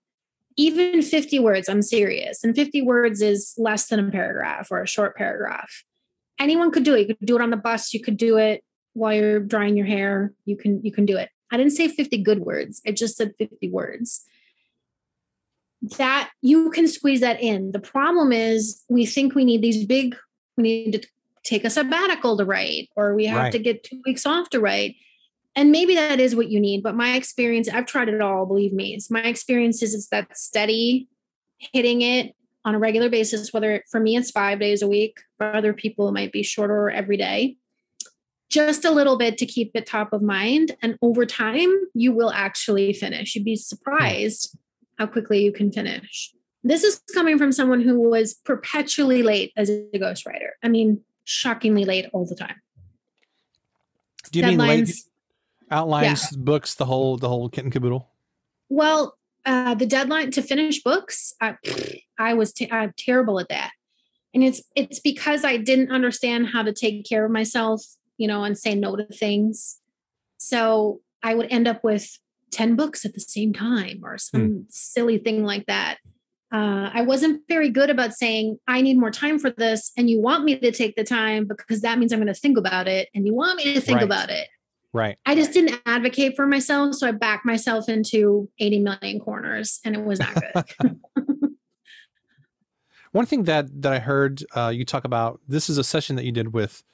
even 0.57 1.03
50 1.03 1.41
words, 1.41 1.69
I'm 1.69 1.83
serious. 1.83 2.45
And 2.45 2.55
50 2.55 2.81
words 2.83 3.21
is 3.21 3.55
less 3.59 3.89
than 3.89 3.99
a 3.99 4.11
paragraph 4.11 4.69
or 4.71 4.81
a 4.81 4.87
short 4.87 5.17
paragraph. 5.17 5.83
Anyone 6.39 6.71
could 6.71 6.85
do 6.85 6.95
it. 6.95 7.01
You 7.01 7.07
could 7.17 7.27
do 7.27 7.37
it 7.37 7.43
on 7.43 7.51
the 7.51 7.57
bus, 7.57 7.93
you 7.93 8.01
could 8.01 8.17
do 8.17 8.39
it 8.39 8.63
while 8.95 9.13
you're 9.13 9.41
drying 9.41 9.77
your 9.77 9.87
hair 9.87 10.33
you 10.45 10.57
can 10.57 10.83
you 10.83 10.93
can 10.93 11.05
do 11.05 11.17
it. 11.17 11.29
I 11.51 11.57
didn't 11.57 11.73
say 11.73 11.89
50 11.89 12.19
good 12.19 12.41
words. 12.41 12.81
I 12.87 12.93
just 12.93 13.17
said 13.17 13.35
50 13.39 13.71
words. 13.71 14.25
That 15.99 16.31
you 16.41 16.71
can 16.71 16.89
squeeze 16.89 17.21
that 17.21 17.41
in. 17.43 17.73
The 17.73 17.81
problem 17.81 18.33
is 18.33 18.83
we 18.89 19.05
think 19.05 19.35
we 19.35 19.45
need 19.45 19.63
these 19.63 19.85
big 19.85 20.17
we 20.57 20.63
need 20.63 20.93
to 20.93 21.07
take 21.45 21.65
a 21.65 21.71
sabbatical 21.71 22.39
to 22.39 22.45
write 22.45 22.89
or 22.97 23.15
we 23.15 23.27
have 23.27 23.43
right. 23.43 23.53
to 23.53 23.59
get 23.59 23.85
two 23.85 24.01
weeks 24.07 24.25
off 24.25 24.49
to 24.51 24.61
write. 24.61 24.97
And 25.57 25.71
maybe 25.71 25.95
that 25.95 26.19
is 26.19 26.35
what 26.35 26.49
you 26.49 26.59
need 26.59 26.83
but 26.83 26.97
my 26.97 27.15
experience 27.15 27.69
i've 27.69 27.87
tried 27.87 28.09
it 28.09 28.21
all 28.21 28.47
believe 28.47 28.73
me. 28.73 28.95
It's 28.95 29.11
my 29.11 29.23
experience 29.23 29.83
is 29.83 29.95
it's 29.95 30.09
that 30.09 30.37
steady 30.37 31.09
hitting 31.59 32.03
it 32.03 32.35
on 32.65 32.75
a 32.75 32.79
regular 32.79 33.09
basis 33.09 33.53
whether 33.53 33.85
for 33.91 34.01
me 34.01 34.17
it's 34.17 34.31
five 34.31 34.59
days 34.59 34.83
a 34.83 34.89
week 34.89 35.19
for 35.37 35.55
other 35.55 35.73
people 35.73 36.09
it 36.09 36.13
might 36.13 36.33
be 36.33 36.43
shorter 36.43 36.91
every 36.91 37.17
day 37.17 37.57
just 38.55 38.85
a 38.85 38.91
little 38.93 39.19
bit 39.19 39.37
to 39.39 39.47
keep 39.47 39.73
it 39.75 39.85
top 39.85 40.13
of 40.13 40.23
mind. 40.23 40.77
And 40.81 40.97
over 41.03 41.27
time, 41.27 41.73
you 41.93 42.13
will 42.13 42.31
actually 42.31 42.93
finish. 42.93 43.35
You'd 43.35 43.45
be 43.45 43.57
surprised 43.57 44.57
how 44.97 45.07
quickly 45.09 45.45
you 45.45 45.53
can 45.53 45.73
finish. 45.73 46.33
This 46.63 46.85
is 46.85 47.01
coming 47.13 47.37
from 47.37 47.51
someone 47.51 47.81
who 47.81 47.99
was 48.09 48.35
perpetually 48.35 49.25
late 49.25 49.53
as 49.57 49.69
a 49.69 49.89
ghostwriter. 49.97 50.51
I 50.63 50.69
mean, 50.69 51.01
shockingly 51.25 51.85
late 51.85 52.07
all 52.13 52.27
the 52.27 52.37
time. 52.37 52.55
Do 54.31 54.39
you 54.39 54.45
Deadlines, 54.45 54.49
mean 54.49 54.59
late 54.59 54.95
outlines, 55.73 56.29
yeah. 56.31 56.39
books, 56.39 56.75
the 56.75 56.85
whole 56.85 57.17
the 57.17 57.29
whole 57.29 57.49
kit 57.49 57.65
and 57.65 57.73
caboodle? 57.73 58.09
Well, 58.69 59.19
uh, 59.45 59.75
the 59.75 59.85
deadline 59.85 60.31
to 60.31 60.43
finish 60.43 60.81
books, 60.83 61.35
I, 61.41 61.57
I 62.19 62.35
was 62.35 62.53
t- 62.53 62.71
I'm 62.71 62.95
terrible 62.97 63.39
at 63.41 63.49
that, 63.49 63.73
and 64.33 64.43
it's 64.43 64.63
it's 64.75 65.01
because 65.01 65.45
I 65.45 65.57
didn't 65.59 65.91
understand 65.91 66.49
how 66.49 66.63
to 66.63 66.73
take 66.73 67.05
care 67.05 67.25
of 67.27 67.31
myself 67.31 67.85
you 68.17 68.29
know, 68.29 68.45
and 68.45 68.57
say 68.57 68.75
no 68.75 68.97
to 68.97 69.05
things. 69.07 69.81
So 70.39 71.01
I 71.23 71.35
would 71.35 71.51
end 71.51 71.67
up 71.69 71.83
with 71.83 72.19
10 72.53 72.77
books 72.77 73.05
at 73.05 73.15
the 73.15 73.21
same 73.21 73.53
time 73.53 74.01
or 74.05 74.19
some 74.19 74.41
mm. 74.41 74.65
silly 74.69 75.19
thing 75.19 75.45
like 75.45 75.67
that. 75.67 75.99
Uh, 76.53 76.89
I 76.93 77.03
wasn't 77.03 77.43
very 77.49 77.69
good 77.69 77.91
about 77.91 78.13
saying, 78.13 78.59
I 78.69 78.81
need 78.81 78.97
more 78.97 79.11
time 79.11 79.41
for 79.41 79.51
this. 79.51 79.91
And 79.97 80.09
you 80.09 80.21
want 80.21 80.45
me 80.45 80.57
to 80.57 80.71
take 80.71 80.95
the 80.95 81.03
time 81.03 81.49
because 81.49 81.81
that 81.81 81.99
means 81.99 82.13
I'm 82.13 82.21
going 82.21 82.33
to 82.33 82.39
think 82.39 82.57
about 82.57 82.87
it. 82.87 83.09
And 83.13 83.27
you 83.27 83.35
want 83.35 83.57
me 83.57 83.75
to 83.75 83.81
think 83.81 83.97
right. 83.97 84.05
about 84.05 84.31
it. 84.31 84.47
Right. 84.93 85.19
I 85.27 85.35
just 85.35 85.53
didn't 85.53 85.81
advocate 85.85 86.37
for 86.37 86.47
myself. 86.47 86.95
So 86.95 87.09
I 87.09 87.11
backed 87.11 87.45
myself 87.45 87.89
into 87.89 88.49
80 88.61 88.81
million 88.81 89.19
corners 89.19 89.81
and 89.85 89.97
it 89.97 90.05
was 90.05 90.21
not 90.21 90.35
good. 90.81 91.01
One 93.11 93.27
thing 93.27 93.45
that 93.45 93.83
that 93.83 93.93
I 93.93 93.99
heard 93.99 94.45
uh, 94.55 94.73
you 94.75 94.85
talk 94.85 95.05
about, 95.05 95.41
this 95.49 95.69
is 95.69 95.79
a 95.79 95.85
session 95.85 96.15
that 96.17 96.25
you 96.25 96.33
did 96.33 96.53
with 96.53 96.85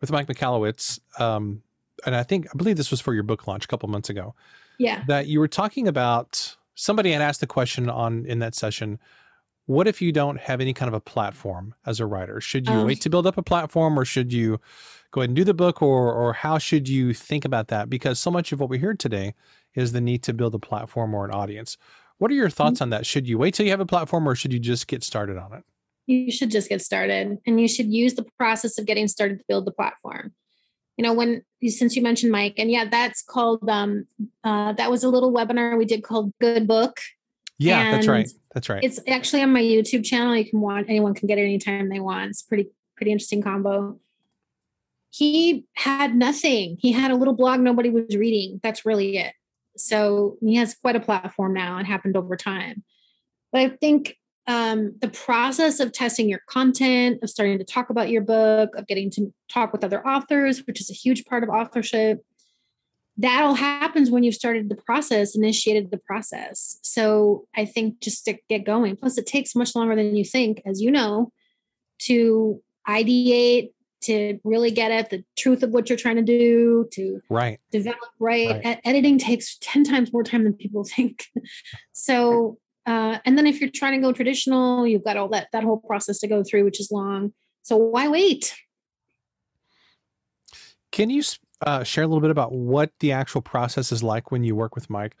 with 0.00 0.10
Mike 0.10 0.26
Michalowicz, 0.26 1.00
um, 1.20 1.62
and 2.06 2.16
I 2.16 2.22
think 2.22 2.46
I 2.52 2.56
believe 2.56 2.76
this 2.76 2.90
was 2.90 3.00
for 3.00 3.14
your 3.14 3.22
book 3.22 3.46
launch 3.46 3.64
a 3.64 3.68
couple 3.68 3.88
months 3.88 4.10
ago. 4.10 4.34
Yeah, 4.78 5.04
that 5.06 5.26
you 5.26 5.40
were 5.40 5.48
talking 5.48 5.88
about. 5.88 6.56
Somebody 6.74 7.12
had 7.12 7.20
asked 7.20 7.40
the 7.40 7.46
question 7.46 7.90
on 7.90 8.24
in 8.24 8.38
that 8.38 8.54
session. 8.54 8.98
What 9.66 9.86
if 9.86 10.00
you 10.00 10.12
don't 10.12 10.40
have 10.40 10.60
any 10.60 10.72
kind 10.72 10.88
of 10.88 10.94
a 10.94 11.00
platform 11.00 11.74
as 11.86 12.00
a 12.00 12.06
writer? 12.06 12.40
Should 12.40 12.66
you 12.66 12.74
um, 12.74 12.86
wait 12.86 13.02
to 13.02 13.10
build 13.10 13.26
up 13.26 13.36
a 13.36 13.42
platform, 13.42 13.98
or 13.98 14.04
should 14.04 14.32
you 14.32 14.58
go 15.10 15.20
ahead 15.20 15.30
and 15.30 15.36
do 15.36 15.44
the 15.44 15.54
book, 15.54 15.82
or 15.82 16.12
or 16.12 16.32
how 16.32 16.58
should 16.58 16.88
you 16.88 17.12
think 17.12 17.44
about 17.44 17.68
that? 17.68 17.90
Because 17.90 18.18
so 18.18 18.30
much 18.30 18.52
of 18.52 18.60
what 18.60 18.70
we 18.70 18.78
hear 18.78 18.94
today 18.94 19.34
is 19.74 19.92
the 19.92 20.00
need 20.00 20.22
to 20.24 20.32
build 20.32 20.54
a 20.54 20.58
platform 20.58 21.14
or 21.14 21.24
an 21.24 21.30
audience. 21.30 21.76
What 22.18 22.30
are 22.30 22.34
your 22.34 22.50
thoughts 22.50 22.76
mm-hmm. 22.76 22.84
on 22.84 22.90
that? 22.90 23.06
Should 23.06 23.28
you 23.28 23.38
wait 23.38 23.54
till 23.54 23.64
you 23.64 23.70
have 23.70 23.80
a 23.80 23.86
platform, 23.86 24.28
or 24.28 24.34
should 24.34 24.52
you 24.52 24.58
just 24.58 24.88
get 24.88 25.04
started 25.04 25.36
on 25.36 25.52
it? 25.52 25.64
You 26.10 26.32
should 26.32 26.50
just 26.50 26.68
get 26.68 26.82
started 26.82 27.38
and 27.46 27.60
you 27.60 27.68
should 27.68 27.92
use 27.92 28.14
the 28.14 28.26
process 28.36 28.78
of 28.78 28.86
getting 28.86 29.06
started 29.06 29.38
to 29.38 29.44
build 29.48 29.64
the 29.64 29.72
platform. 29.72 30.32
You 30.96 31.04
know 31.04 31.14
when 31.14 31.42
since 31.66 31.96
you 31.96 32.02
mentioned 32.02 32.30
mike 32.30 32.54
and 32.58 32.70
yeah 32.70 32.84
that's 32.84 33.22
called 33.22 33.66
um 33.70 34.06
uh 34.44 34.72
that 34.74 34.90
was 34.90 35.02
a 35.02 35.08
little 35.08 35.32
webinar 35.32 35.78
we 35.78 35.86
did 35.86 36.02
called 36.02 36.32
good 36.40 36.66
book. 36.66 37.00
Yeah 37.58 37.80
and 37.80 37.94
that's 37.94 38.08
right. 38.08 38.28
That's 38.52 38.68
right. 38.68 38.82
it's 38.82 38.98
actually 39.08 39.42
on 39.42 39.52
my 39.52 39.62
youtube 39.62 40.04
channel. 40.04 40.36
You 40.36 40.48
can 40.48 40.60
want 40.60 40.90
anyone 40.90 41.14
can 41.14 41.26
get 41.26 41.38
it 41.38 41.42
anytime 41.42 41.88
they 41.88 42.00
want. 42.00 42.30
It's 42.30 42.42
pretty 42.42 42.68
pretty 42.96 43.12
interesting 43.12 43.42
combo. 43.42 43.98
He 45.08 45.64
had 45.74 46.14
nothing. 46.14 46.76
He 46.80 46.92
had 46.92 47.10
a 47.10 47.16
little 47.16 47.34
blog 47.34 47.60
nobody 47.60 47.88
was 47.88 48.16
reading. 48.16 48.60
That's 48.62 48.84
really 48.84 49.16
it. 49.16 49.32
So 49.76 50.36
he 50.40 50.56
has 50.56 50.74
quite 50.74 50.96
a 50.96 51.00
platform 51.00 51.54
now. 51.54 51.78
It 51.78 51.86
happened 51.86 52.16
over 52.16 52.36
time. 52.36 52.84
But 53.52 53.62
i 53.62 53.68
think 53.68 54.16
um, 54.50 54.96
the 55.00 55.08
process 55.08 55.78
of 55.78 55.92
testing 55.92 56.28
your 56.28 56.40
content, 56.48 57.20
of 57.22 57.30
starting 57.30 57.56
to 57.58 57.64
talk 57.64 57.88
about 57.88 58.10
your 58.10 58.22
book, 58.22 58.74
of 58.74 58.84
getting 58.88 59.08
to 59.12 59.32
talk 59.48 59.72
with 59.72 59.84
other 59.84 60.04
authors, 60.04 60.66
which 60.66 60.80
is 60.80 60.90
a 60.90 60.92
huge 60.92 61.24
part 61.24 61.44
of 61.44 61.48
authorship, 61.48 62.24
that 63.16 63.44
all 63.44 63.54
happens 63.54 64.10
when 64.10 64.24
you've 64.24 64.34
started 64.34 64.68
the 64.68 64.74
process, 64.74 65.36
initiated 65.36 65.92
the 65.92 65.98
process. 65.98 66.80
So 66.82 67.44
I 67.54 67.64
think 67.64 68.00
just 68.00 68.24
to 68.24 68.38
get 68.48 68.64
going. 68.64 68.96
Plus, 68.96 69.18
it 69.18 69.26
takes 69.26 69.54
much 69.54 69.76
longer 69.76 69.94
than 69.94 70.16
you 70.16 70.24
think, 70.24 70.62
as 70.66 70.80
you 70.80 70.90
know, 70.90 71.30
to 72.00 72.60
ideate, 72.88 73.70
to 74.02 74.40
really 74.42 74.72
get 74.72 74.90
at 74.90 75.10
the 75.10 75.22
truth 75.36 75.62
of 75.62 75.70
what 75.70 75.88
you're 75.88 75.98
trying 75.98 76.16
to 76.16 76.22
do, 76.22 76.88
to 76.94 77.20
right 77.30 77.60
develop 77.70 78.00
right. 78.18 78.64
right. 78.64 78.80
Editing 78.82 79.18
takes 79.18 79.58
10 79.60 79.84
times 79.84 80.12
more 80.12 80.24
time 80.24 80.42
than 80.42 80.54
people 80.54 80.82
think. 80.96 81.26
so 81.92 82.58
uh, 82.86 83.18
and 83.24 83.36
then 83.36 83.46
if 83.46 83.60
you're 83.60 83.70
trying 83.70 84.00
to 84.00 84.06
go 84.06 84.12
traditional, 84.12 84.86
you've 84.86 85.04
got 85.04 85.16
all 85.16 85.28
that 85.28 85.48
that 85.52 85.64
whole 85.64 85.78
process 85.78 86.18
to 86.20 86.26
go 86.26 86.42
through, 86.42 86.64
which 86.64 86.80
is 86.80 86.90
long. 86.90 87.32
So 87.62 87.76
why 87.76 88.08
wait? 88.08 88.54
Can 90.92 91.10
you 91.10 91.22
uh, 91.66 91.84
share 91.84 92.04
a 92.04 92.06
little 92.06 92.20
bit 92.20 92.30
about 92.30 92.52
what 92.52 92.90
the 93.00 93.12
actual 93.12 93.42
process 93.42 93.92
is 93.92 94.02
like 94.02 94.30
when 94.30 94.44
you 94.44 94.56
work 94.56 94.74
with 94.74 94.90
Mike 94.90 95.16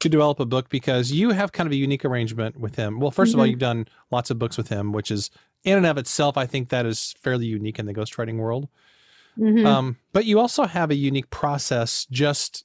to 0.00 0.08
develop 0.08 0.40
a 0.40 0.44
book? 0.44 0.68
Because 0.68 1.12
you 1.12 1.30
have 1.30 1.52
kind 1.52 1.66
of 1.66 1.72
a 1.72 1.76
unique 1.76 2.04
arrangement 2.04 2.58
with 2.58 2.74
him. 2.74 3.00
Well, 3.00 3.10
1st 3.10 3.14
mm-hmm. 3.14 3.20
of 3.20 3.34
all, 3.34 3.44
mm-hmm. 3.44 3.50
you've 3.50 3.58
done 3.58 3.88
lots 4.10 4.30
of 4.30 4.38
books 4.38 4.56
with 4.56 4.68
him, 4.68 4.92
which 4.92 5.10
is 5.10 5.30
in 5.62 5.76
and 5.78 5.86
of 5.86 5.96
itself, 5.96 6.36
I 6.36 6.46
think 6.46 6.68
that 6.68 6.84
is 6.84 7.14
fairly 7.20 7.46
unique 7.46 7.78
in 7.78 7.86
the 7.86 7.94
ghostwriting 7.94 8.36
world. 8.36 8.68
Mm-hmm. 9.38 9.66
Um, 9.66 9.96
but 10.12 10.26
you 10.26 10.38
also 10.38 10.64
have 10.64 10.90
a 10.90 10.94
unique 10.94 11.30
process 11.30 12.06
just 12.10 12.64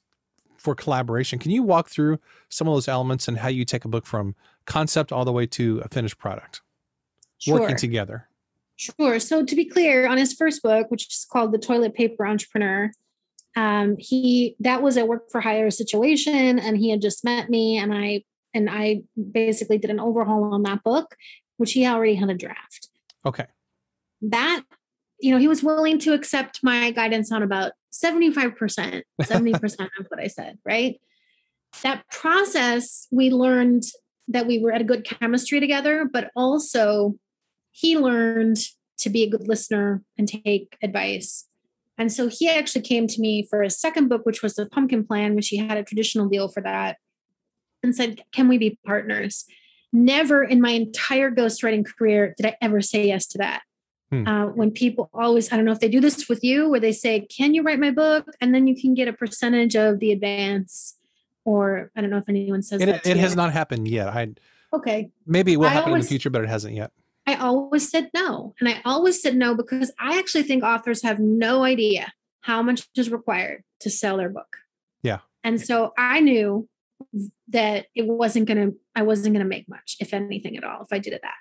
for 0.60 0.74
collaboration. 0.74 1.38
Can 1.38 1.50
you 1.50 1.62
walk 1.62 1.88
through 1.88 2.18
some 2.50 2.68
of 2.68 2.74
those 2.74 2.86
elements 2.86 3.28
and 3.28 3.38
how 3.38 3.48
you 3.48 3.64
take 3.64 3.86
a 3.86 3.88
book 3.88 4.04
from 4.04 4.34
concept 4.66 5.10
all 5.10 5.24
the 5.24 5.32
way 5.32 5.46
to 5.46 5.80
a 5.82 5.88
finished 5.88 6.18
product, 6.18 6.60
sure. 7.38 7.60
working 7.60 7.76
together? 7.76 8.28
Sure. 8.76 9.18
So 9.18 9.42
to 9.42 9.56
be 9.56 9.64
clear, 9.64 10.06
on 10.06 10.18
his 10.18 10.34
first 10.34 10.62
book, 10.62 10.90
which 10.90 11.06
is 11.06 11.26
called 11.30 11.52
The 11.52 11.58
Toilet 11.58 11.94
Paper 11.94 12.26
Entrepreneur, 12.26 12.92
um, 13.56 13.96
he 13.98 14.54
that 14.60 14.82
was 14.82 14.96
a 14.96 15.06
work 15.06 15.30
for 15.30 15.40
hire 15.40 15.70
situation, 15.70 16.58
and 16.58 16.76
he 16.76 16.90
had 16.90 17.00
just 17.00 17.24
met 17.24 17.48
me, 17.48 17.78
and 17.78 17.92
I 17.92 18.22
and 18.52 18.68
I 18.70 19.02
basically 19.32 19.78
did 19.78 19.90
an 19.90 19.98
overhaul 19.98 20.52
on 20.52 20.62
that 20.64 20.84
book, 20.84 21.16
which 21.56 21.72
he 21.72 21.86
already 21.86 22.14
had 22.14 22.28
a 22.28 22.34
draft. 22.34 22.88
Okay. 23.24 23.46
That 24.22 24.62
you 25.20 25.30
know, 25.30 25.38
he 25.38 25.48
was 25.48 25.62
willing 25.62 25.98
to 26.00 26.12
accept 26.12 26.60
my 26.62 26.90
guidance 26.90 27.30
on 27.30 27.42
about 27.42 27.72
75%, 27.92 29.02
70% 29.22 29.80
of 29.98 30.06
what 30.08 30.20
I 30.20 30.26
said, 30.26 30.58
right? 30.64 31.00
That 31.82 32.04
process, 32.10 33.06
we 33.10 33.30
learned 33.30 33.84
that 34.28 34.46
we 34.46 34.58
were 34.58 34.72
at 34.72 34.80
a 34.80 34.84
good 34.84 35.04
chemistry 35.04 35.60
together, 35.60 36.08
but 36.10 36.30
also 36.34 37.16
he 37.72 37.98
learned 37.98 38.58
to 38.98 39.10
be 39.10 39.22
a 39.22 39.30
good 39.30 39.48
listener 39.48 40.02
and 40.18 40.28
take 40.28 40.76
advice. 40.82 41.46
And 41.98 42.12
so 42.12 42.28
he 42.28 42.48
actually 42.48 42.82
came 42.82 43.06
to 43.08 43.20
me 43.20 43.46
for 43.48 43.62
a 43.62 43.70
second 43.70 44.08
book, 44.08 44.24
which 44.24 44.42
was 44.42 44.54
the 44.54 44.66
Pumpkin 44.66 45.04
Plan, 45.04 45.34
which 45.34 45.48
he 45.48 45.58
had 45.58 45.76
a 45.76 45.84
traditional 45.84 46.28
deal 46.28 46.48
for 46.48 46.62
that, 46.62 46.96
and 47.82 47.94
said, 47.94 48.22
Can 48.32 48.48
we 48.48 48.56
be 48.56 48.78
partners? 48.86 49.44
Never 49.92 50.42
in 50.42 50.60
my 50.60 50.70
entire 50.70 51.30
ghostwriting 51.30 51.84
career 51.84 52.34
did 52.36 52.46
I 52.46 52.56
ever 52.62 52.80
say 52.80 53.08
yes 53.08 53.26
to 53.28 53.38
that. 53.38 53.62
Hmm. 54.10 54.26
Uh, 54.26 54.46
when 54.46 54.72
people 54.72 55.08
always, 55.14 55.52
I 55.52 55.56
don't 55.56 55.64
know 55.64 55.72
if 55.72 55.78
they 55.78 55.88
do 55.88 56.00
this 56.00 56.28
with 56.28 56.42
you, 56.42 56.68
where 56.68 56.80
they 56.80 56.92
say, 56.92 57.20
Can 57.20 57.54
you 57.54 57.62
write 57.62 57.78
my 57.78 57.92
book? 57.92 58.26
And 58.40 58.54
then 58.54 58.66
you 58.66 58.80
can 58.80 58.94
get 58.94 59.06
a 59.06 59.12
percentage 59.12 59.76
of 59.76 60.00
the 60.00 60.12
advance. 60.12 60.96
Or 61.44 61.90
I 61.96 62.00
don't 62.00 62.10
know 62.10 62.18
if 62.18 62.28
anyone 62.28 62.62
says 62.62 62.82
it, 62.82 62.86
that. 62.86 63.06
It 63.06 63.16
has 63.16 63.36
not 63.36 63.52
happened 63.52 63.88
yet. 63.88 64.08
I 64.08 64.34
okay. 64.72 65.10
Maybe 65.26 65.52
it 65.52 65.56
will 65.56 65.66
I 65.66 65.70
happen 65.70 65.90
always, 65.90 66.04
in 66.04 66.06
the 66.06 66.10
future, 66.10 66.30
but 66.30 66.42
it 66.42 66.48
hasn't 66.48 66.74
yet. 66.74 66.90
I 67.26 67.36
always 67.36 67.88
said 67.88 68.10
no. 68.12 68.54
And 68.58 68.68
I 68.68 68.80
always 68.84 69.22
said 69.22 69.36
no 69.36 69.54
because 69.54 69.92
I 69.98 70.18
actually 70.18 70.42
think 70.42 70.64
authors 70.64 71.02
have 71.02 71.20
no 71.20 71.62
idea 71.62 72.12
how 72.40 72.62
much 72.62 72.88
is 72.96 73.10
required 73.10 73.62
to 73.80 73.90
sell 73.90 74.16
their 74.16 74.28
book. 74.28 74.56
Yeah. 75.02 75.18
And 75.44 75.60
so 75.60 75.92
I 75.96 76.20
knew 76.20 76.68
that 77.48 77.86
it 77.94 78.06
wasn't 78.06 78.46
going 78.46 78.72
to, 78.72 78.76
I 78.94 79.02
wasn't 79.02 79.34
going 79.34 79.44
to 79.44 79.48
make 79.48 79.68
much, 79.68 79.96
if 80.00 80.12
anything 80.12 80.56
at 80.56 80.64
all, 80.64 80.82
if 80.82 80.92
I 80.92 80.98
did 80.98 81.12
it 81.12 81.22
that 81.22 81.34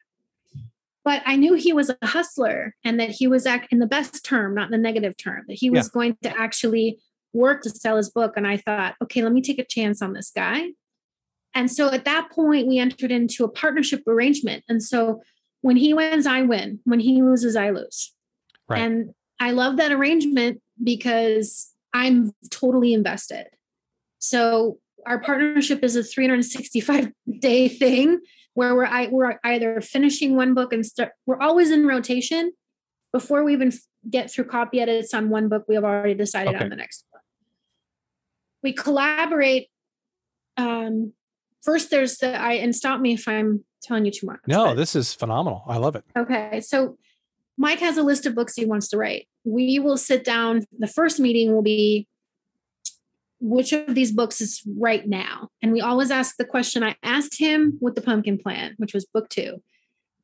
but 1.10 1.24
I 1.26 1.38
knew 1.38 1.56
he 1.56 1.74
was 1.74 1.90
a 1.90 2.06
hustler 2.06 2.76
and 2.84 3.00
that 3.00 3.10
he 3.10 3.26
was 3.26 3.48
in 3.72 3.80
the 3.80 3.88
best 3.88 4.24
term, 4.24 4.54
not 4.54 4.70
the 4.70 4.78
negative 4.78 5.18
term, 5.18 5.44
that 5.48 5.58
he 5.58 5.72
was 5.72 5.88
yeah. 5.88 5.92
going 5.92 6.18
to 6.22 6.40
actually 6.40 7.00
work 7.34 7.64
to 7.64 7.72
sell 7.72 7.98
his 7.98 8.12
book. 8.12 8.34
And 8.38 8.46
I 8.46 8.58
thought, 8.58 8.94
okay, 9.02 9.24
let 9.24 9.32
me 9.32 9.42
take 9.42 9.58
a 9.58 9.66
chance 9.66 10.04
on 10.04 10.14
this 10.14 10.30
guy. 10.30 10.68
And 11.56 11.72
so 11.72 11.92
at 11.92 12.06
that 12.06 12.30
point, 12.30 12.68
we 12.68 12.78
entered 12.78 13.12
into 13.12 13.44
a 13.44 13.50
partnership 13.50 14.04
arrangement. 14.08 14.64
And 14.70 14.84
so 14.84 15.24
when 15.62 15.78
he 15.78 15.96
wins, 15.96 16.28
I 16.28 16.44
win. 16.44 16.80
When 16.84 17.00
he 17.00 17.24
loses, 17.24 17.56
I 17.56 17.72
lose. 17.72 18.14
Right. 18.68 18.80
And 18.80 19.16
I 19.40 19.50
love 19.50 19.78
that 19.78 19.92
arrangement 19.92 20.62
because 20.84 21.74
I'm 21.92 22.34
totally 22.52 22.94
invested. 22.94 23.48
So 24.20 24.78
our 25.08 25.20
partnership 25.20 25.84
is 25.84 25.96
a 25.96 26.04
365 26.04 27.12
day 27.40 27.68
thing 27.68 28.20
where 28.54 28.76
we're, 28.76 28.86
I, 28.86 29.08
we're 29.08 29.40
either 29.44 29.82
finishing 29.82 30.36
one 30.36 30.54
book 30.54 30.74
and 30.74 30.86
start, 30.86 31.12
we're 31.26 31.40
always 31.40 31.72
in 31.72 31.86
rotation. 31.86 32.54
Before 33.12 33.44
we 33.44 33.54
even 33.54 33.72
get 34.08 34.30
through 34.30 34.46
copy 34.46 34.80
edits 34.80 35.14
on 35.14 35.30
one 35.30 35.50
book, 35.50 35.66
we 35.68 35.76
have 35.76 35.84
already 35.84 36.14
decided 36.14 36.56
okay. 36.56 36.64
on 36.64 36.70
the 36.70 36.76
next 36.76 37.06
one. 37.10 37.22
We 38.62 38.74
collaborate. 38.74 39.70
Um, 40.58 41.14
first, 41.64 41.90
there's 41.90 42.18
the, 42.18 42.40
I, 42.40 42.54
and 42.54 42.76
stop 42.76 43.02
me 43.02 43.14
if 43.14 43.28
I'm 43.28 43.66
telling 43.82 44.06
you 44.06 44.12
too 44.12 44.28
much. 44.28 44.40
No, 44.46 44.66
but, 44.66 44.74
this 44.76 44.96
is 44.96 45.14
phenomenal. 45.14 45.64
I 45.68 45.78
love 45.78 45.96
it. 45.96 46.04
Okay. 46.18 46.62
So 46.62 46.98
Mike 47.58 47.80
has 47.80 47.98
a 47.98 48.04
list 48.04 48.26
of 48.26 48.36
books 48.36 48.56
he 48.56 48.66
wants 48.66 48.90
to 48.90 48.98
write. 48.98 49.28
We 49.44 49.80
will 49.80 49.98
sit 49.98 50.24
down. 50.24 50.66
The 50.78 50.88
first 50.88 51.20
meeting 51.20 51.54
will 51.54 51.64
be 51.64 52.08
which 53.40 53.74
of 53.74 53.96
these 53.96 54.12
books 54.12 54.42
is 54.42 54.62
right 54.78 55.08
now? 55.08 55.50
And 55.62 55.72
we 55.72 55.82
always 55.82 56.12
ask 56.12 56.38
the 56.38 56.46
question 56.46 56.84
I 56.84 56.96
asked 57.04 57.40
him 57.40 57.78
with 57.82 57.96
the 57.96 58.02
pumpkin 58.02 58.38
plan, 58.38 58.76
which 58.78 58.94
was 58.94 59.06
book 59.06 59.30
two. 59.30 59.62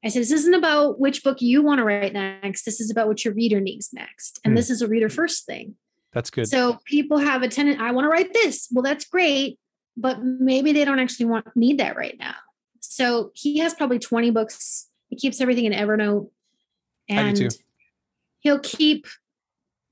I 0.04 0.10
said, 0.10 0.22
This 0.22 0.32
isn't 0.32 0.54
about 0.54 1.00
which 1.00 1.24
book 1.24 1.42
you 1.42 1.64
want 1.64 1.80
to 1.80 1.84
write 1.84 2.14
next. 2.14 2.64
This 2.64 2.80
is 2.80 2.92
about 2.92 3.08
what 3.08 3.26
your 3.26 3.34
reader 3.34 3.60
needs 3.60 3.90
next. 3.92 4.40
And 4.44 4.54
mm. 4.54 4.58
this 4.58 4.70
is 4.70 4.82
a 4.82 4.88
reader 4.88 5.10
first 5.10 5.46
thing. 5.46 5.76
That's 6.14 6.30
good. 6.30 6.48
So 6.48 6.80
people 6.86 7.18
have 7.18 7.42
a 7.42 7.48
tendency, 7.48 7.82
I 7.82 7.92
want 7.92 8.06
to 8.06 8.10
write 8.10 8.34
this. 8.34 8.70
Well, 8.72 8.84
that's 8.84 9.06
great, 9.06 9.60
but 9.98 10.24
maybe 10.24 10.72
they 10.72 10.86
don't 10.86 11.00
actually 11.00 11.26
want 11.26 11.48
need 11.56 11.80
that 11.80 11.98
right 11.98 12.16
now. 12.18 12.36
So 12.80 13.32
he 13.34 13.60
has 13.60 13.74
probably 13.74 14.00
20 14.00 14.32
books. 14.32 14.90
He 15.10 15.16
keeps 15.16 15.42
everything 15.42 15.66
in 15.66 15.74
Evernote. 15.74 16.30
And 17.10 17.54
he'll 18.40 18.60
keep 18.60 19.08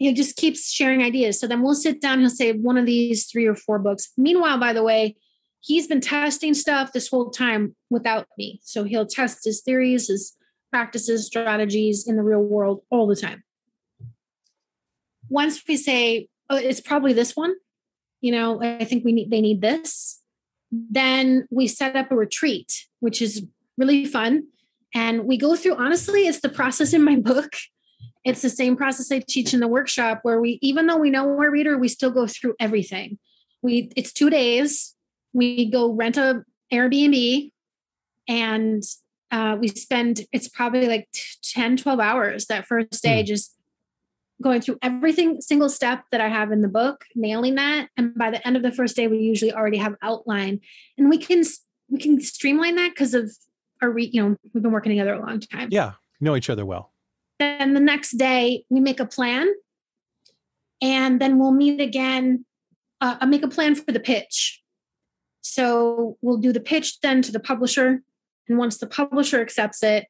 he 0.03 0.13
just 0.13 0.35
keeps 0.35 0.71
sharing 0.71 1.01
ideas. 1.01 1.39
So 1.39 1.47
then 1.47 1.61
we'll 1.61 1.75
sit 1.75 2.01
down, 2.01 2.19
he'll 2.19 2.29
say 2.29 2.51
one 2.51 2.77
of 2.77 2.85
these 2.85 3.25
three 3.25 3.45
or 3.45 3.55
four 3.55 3.79
books. 3.79 4.11
Meanwhile, 4.17 4.59
by 4.59 4.73
the 4.73 4.83
way, 4.83 5.15
he's 5.61 5.87
been 5.87 6.01
testing 6.01 6.53
stuff 6.53 6.91
this 6.91 7.07
whole 7.07 7.29
time 7.29 7.75
without 7.89 8.27
me. 8.37 8.59
So 8.63 8.83
he'll 8.83 9.05
test 9.05 9.45
his 9.45 9.61
theories, 9.61 10.07
his 10.07 10.35
practices, 10.71 11.25
strategies 11.25 12.05
in 12.07 12.17
the 12.17 12.23
real 12.23 12.41
world 12.41 12.81
all 12.89 13.07
the 13.07 13.15
time. 13.15 13.43
Once 15.29 15.61
we 15.67 15.77
say, 15.77 16.27
oh, 16.49 16.57
it's 16.57 16.81
probably 16.81 17.13
this 17.13 17.35
one, 17.35 17.55
you 18.19 18.31
know, 18.31 18.61
I 18.61 18.83
think 18.83 19.05
we 19.05 19.13
need 19.13 19.31
they 19.31 19.41
need 19.41 19.61
this. 19.61 20.21
Then 20.71 21.47
we 21.49 21.67
set 21.67 21.95
up 21.95 22.11
a 22.11 22.15
retreat, 22.15 22.87
which 22.99 23.21
is 23.21 23.45
really 23.77 24.05
fun. 24.05 24.47
And 24.93 25.25
we 25.25 25.37
go 25.37 25.55
through, 25.55 25.75
honestly, 25.75 26.27
it's 26.27 26.41
the 26.41 26.49
process 26.49 26.93
in 26.93 27.03
my 27.03 27.15
book 27.31 27.53
it's 28.23 28.41
the 28.41 28.49
same 28.49 28.75
process 28.75 29.11
I 29.11 29.19
teach 29.19 29.53
in 29.53 29.59
the 29.59 29.67
workshop 29.67 30.19
where 30.23 30.39
we, 30.39 30.59
even 30.61 30.87
though 30.87 30.97
we 30.97 31.09
know 31.09 31.27
our 31.27 31.51
reader, 31.51 31.77
we 31.77 31.87
still 31.87 32.11
go 32.11 32.25
through 32.27 32.55
everything. 32.59 33.19
We 33.61 33.91
it's 33.95 34.13
two 34.13 34.29
days. 34.29 34.95
We 35.33 35.69
go 35.69 35.91
rent 35.91 36.17
a 36.17 36.43
Airbnb 36.71 37.51
and 38.27 38.83
uh, 39.31 39.57
we 39.59 39.67
spend 39.67 40.21
it's 40.31 40.47
probably 40.47 40.87
like 40.87 41.09
10 41.43 41.77
12 41.77 41.99
hours 41.99 42.45
that 42.45 42.67
first 42.67 43.01
day 43.01 43.23
mm. 43.23 43.25
just 43.25 43.55
going 44.41 44.61
through 44.61 44.77
everything 44.81 45.41
single 45.41 45.69
step 45.69 46.03
that 46.11 46.21
i 46.21 46.27
have 46.27 46.51
in 46.51 46.61
the 46.61 46.67
book 46.67 47.05
nailing 47.15 47.55
that 47.55 47.89
and 47.97 48.13
by 48.15 48.29
the 48.29 48.45
end 48.45 48.55
of 48.55 48.63
the 48.63 48.71
first 48.71 48.95
day 48.95 49.07
we 49.07 49.17
usually 49.17 49.53
already 49.53 49.77
have 49.77 49.95
outline 50.01 50.59
and 50.97 51.09
we 51.09 51.17
can 51.17 51.43
we 51.89 51.99
can 51.99 52.19
streamline 52.19 52.75
that 52.75 52.91
because 52.91 53.13
of 53.13 53.31
our 53.81 53.89
re, 53.89 54.09
you 54.11 54.21
know 54.21 54.35
we've 54.53 54.63
been 54.63 54.71
working 54.71 54.91
together 54.91 55.13
a 55.13 55.19
long 55.19 55.39
time 55.39 55.67
yeah 55.71 55.93
know 56.19 56.35
each 56.35 56.49
other 56.49 56.65
well 56.65 56.92
then 57.43 57.73
the 57.73 57.79
next 57.79 58.11
day 58.11 58.65
we 58.69 58.79
make 58.79 58.99
a 58.99 59.05
plan. 59.05 59.47
And 60.81 61.21
then 61.21 61.39
we'll 61.39 61.51
meet 61.51 61.79
again 61.79 62.45
uh, 63.01 63.17
i'll 63.19 63.27
make 63.27 63.43
a 63.43 63.49
plan 63.49 63.75
for 63.75 63.91
the 63.91 63.99
pitch. 63.99 64.61
So 65.41 66.17
we'll 66.21 66.37
do 66.37 66.53
the 66.53 66.61
pitch 66.61 67.01
then 67.01 67.21
to 67.23 67.31
the 67.31 67.39
publisher. 67.39 68.01
And 68.47 68.57
once 68.57 68.77
the 68.77 68.87
publisher 68.87 69.41
accepts 69.41 69.83
it 69.83 70.07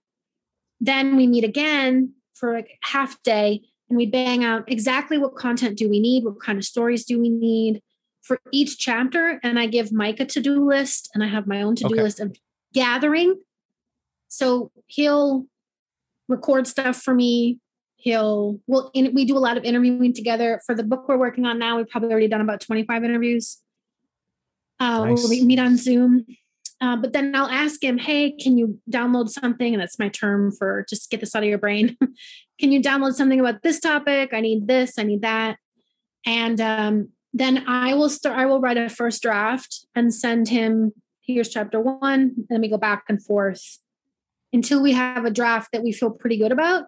then 0.80 1.16
we 1.16 1.28
meet 1.28 1.46
again 1.46 2.14
for 2.34 2.54
like 2.54 2.78
half 2.84 3.22
day. 3.24 3.62
And 3.90 3.98
we 3.98 4.06
bang 4.06 4.44
out 4.44 4.64
exactly 4.70 5.18
what 5.18 5.36
content 5.36 5.78
do 5.78 5.90
we 5.90 6.00
need 6.00 6.24
what 6.24 6.42
kind 6.42 6.58
of 6.58 6.66
stories 6.66 7.06
do 7.06 7.20
we 7.20 7.30
need 7.30 7.82
for 8.22 8.40
each 8.52 8.78
chapter. 8.78 9.40
And 9.44 9.60
i 9.60 9.66
give 9.66 9.92
mike 9.92 10.20
a 10.20 10.26
to-do 10.26 10.66
list 10.66 11.10
and 11.14 11.24
i 11.24 11.28
have 11.28 11.48
my 11.48 11.62
own 11.62 11.76
to-do 11.76 11.96
okay. 11.96 12.04
list 12.04 12.20
of 12.20 12.36
gathering. 12.74 13.40
So 14.28 14.72
he'll 14.88 15.46
record 16.34 16.68
stuff 16.68 17.02
for 17.02 17.14
me. 17.14 17.60
He'll 17.96 18.60
well, 18.68 18.92
in, 18.94 19.14
we 19.14 19.24
do 19.24 19.38
a 19.38 19.40
lot 19.40 19.56
of 19.56 19.64
interviewing 19.64 20.14
together 20.14 20.60
for 20.66 20.76
the 20.76 20.84
book 20.84 21.08
we're 21.08 21.18
working 21.18 21.46
on 21.46 21.58
now. 21.58 21.78
We've 21.78 21.88
probably 21.88 22.12
already 22.12 22.28
done 22.28 22.42
about 22.42 22.60
25 22.60 23.04
interviews. 23.04 23.62
Uh, 24.80 25.06
nice. 25.06 25.26
We'll 25.28 25.46
meet 25.46 25.60
on 25.60 25.78
Zoom. 25.78 26.26
Uh, 26.82 26.98
but 26.98 27.14
then 27.14 27.34
I'll 27.34 27.48
ask 27.48 27.82
him, 27.82 27.98
hey, 27.98 28.32
can 28.32 28.58
you 28.58 28.78
download 28.92 29.30
something? 29.30 29.74
And 29.74 29.82
that's 29.82 30.00
my 30.00 30.10
term 30.10 30.52
for 30.52 30.86
just 30.90 31.10
get 31.10 31.22
this 31.22 31.34
out 31.34 31.44
of 31.44 31.48
your 31.48 31.58
brain. 31.58 31.96
can 32.60 32.74
you 32.74 32.82
download 32.82 33.14
something 33.14 33.40
about 33.40 33.62
this 33.62 33.80
topic? 33.80 34.34
I 34.34 34.42
need 34.42 34.68
this, 34.68 35.00
I 35.00 35.04
need 35.04 35.22
that. 35.22 35.58
And 36.26 36.60
um, 36.60 37.10
then 37.32 37.64
I 37.68 37.94
will 37.94 38.10
start, 38.10 38.38
I 38.38 38.46
will 38.48 38.60
write 38.60 38.78
a 38.78 38.90
first 38.90 39.22
draft 39.22 39.86
and 39.96 40.14
send 40.14 40.50
him, 40.50 40.92
here's 41.22 41.48
chapter 41.48 41.80
one. 41.80 42.34
And 42.36 42.48
then 42.50 42.60
we 42.60 42.68
go 42.68 42.78
back 42.78 43.06
and 43.08 43.24
forth 43.24 43.80
until 44.54 44.82
we 44.82 44.94
have 44.94 45.26
a 45.26 45.32
draft 45.32 45.72
that 45.74 45.84
we 45.84 45.92
feel 45.92 46.12
pretty 46.12 46.38
good 46.38 46.52
about 46.52 46.86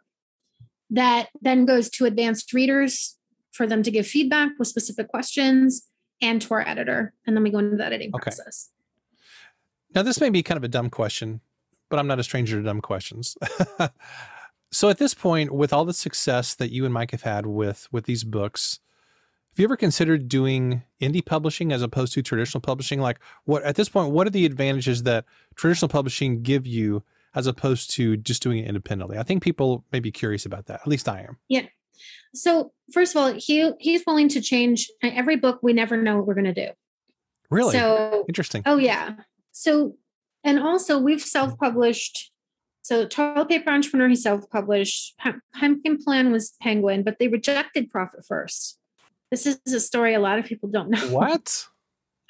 that 0.92 1.30
then 1.42 1.66
goes 1.66 1.90
to 1.90 2.06
advanced 2.06 2.54
readers 2.54 3.18
for 3.52 3.66
them 3.66 3.82
to 3.84 3.92
give 3.92 4.06
feedback 4.06 4.52
with 4.60 4.68
specific 4.68 5.08
questions 5.08 5.88
and 6.22 6.42
to 6.42 6.54
our 6.54 6.68
editor. 6.68 7.14
And 7.26 7.36
then 7.36 7.44
we 7.44 7.50
go 7.50 7.60
into 7.60 7.76
the 7.76 7.86
editing 7.86 8.12
Okay. 8.14 8.24
process. 8.24 8.70
Now, 9.94 10.04
this 10.04 10.22
may 10.22 10.30
be 10.30 10.44
kind 10.44 10.58
of 10.58 10.64
a 10.64 10.70
dumb 10.70 10.90
question, 10.90 11.42
but 11.90 12.00
I'm 12.00 12.08
not 12.08 12.20
a 12.20 12.24
stranger 12.24 12.58
to 12.58 12.64
dumb 12.64 12.82
questions. 12.82 13.38
so, 14.72 14.90
at 14.90 14.98
this 14.98 15.14
point, 15.14 15.54
with 15.54 15.72
all 15.72 15.86
the 15.86 15.94
success 15.94 16.54
that 16.56 16.72
you 16.72 16.86
and 16.86 16.94
Mike 16.94 17.12
have 17.12 17.22
had 17.22 17.46
with 17.46 17.88
with 17.92 18.06
these 18.06 18.24
books, 18.26 18.80
have 19.54 19.60
you 19.60 19.66
ever 19.66 19.78
considered 19.78 20.28
doing 20.28 20.84
indie 21.02 21.26
publishing 21.26 21.72
as 21.72 21.82
opposed 21.82 22.14
to 22.14 22.22
traditional 22.22 22.60
publishing? 22.60 23.00
Like, 23.00 23.20
what 23.46 23.64
at 23.64 23.76
this 23.76 23.88
point, 23.88 24.12
what 24.12 24.28
are 24.28 24.32
the 24.32 24.46
advantages 24.46 25.04
that 25.04 25.24
traditional 25.56 25.88
publishing 25.88 26.42
give 26.42 26.68
you 26.68 27.04
as 27.36 27.48
opposed 27.48 27.92
to 27.92 28.18
just 28.18 28.42
doing 28.42 28.60
it 28.60 28.68
independently? 28.68 29.18
I 29.18 29.24
think 29.24 29.44
people 29.44 29.86
may 29.92 30.00
be 30.00 30.12
curious 30.12 30.46
about 30.46 30.66
that. 30.68 30.82
At 30.82 30.88
least 30.88 31.08
I 31.08 31.22
am. 31.22 31.38
Yeah. 31.48 31.68
So 32.34 32.74
first 32.92 33.16
of 33.16 33.22
all, 33.22 33.34
he 33.34 33.72
he's 33.80 34.04
willing 34.06 34.30
to 34.30 34.42
change 34.42 34.90
every 35.04 35.36
book. 35.36 35.60
We 35.62 35.74
never 35.74 35.96
know 35.96 36.18
what 36.18 36.28
we're 36.28 36.34
going 36.34 36.54
to 36.54 36.68
do. 36.68 36.72
Really 37.50 37.74
So 37.74 38.26
interesting. 38.28 38.64
Oh 38.66 38.78
yeah. 38.78 39.16
So 39.52 39.96
and 40.44 40.60
also 40.60 40.98
we've 40.98 41.22
self-published. 41.22 42.32
So 42.82 43.06
toilet 43.06 43.50
paper 43.50 43.72
entrepreneur 43.72 44.10
he 44.10 44.16
self-published. 44.16 45.16
Pumpkin 45.56 45.98
Plan 46.04 46.32
was 46.32 46.54
Penguin, 46.62 47.04
but 47.04 47.18
they 47.20 47.28
rejected 47.28 47.90
Profit 47.90 48.26
First. 48.28 48.78
This 49.32 49.46
is 49.48 49.74
a 49.74 49.80
story 49.80 50.14
a 50.14 50.20
lot 50.20 50.38
of 50.38 50.46
people 50.46 50.70
don't 50.70 50.90
know. 50.90 51.08
What? 51.08 51.68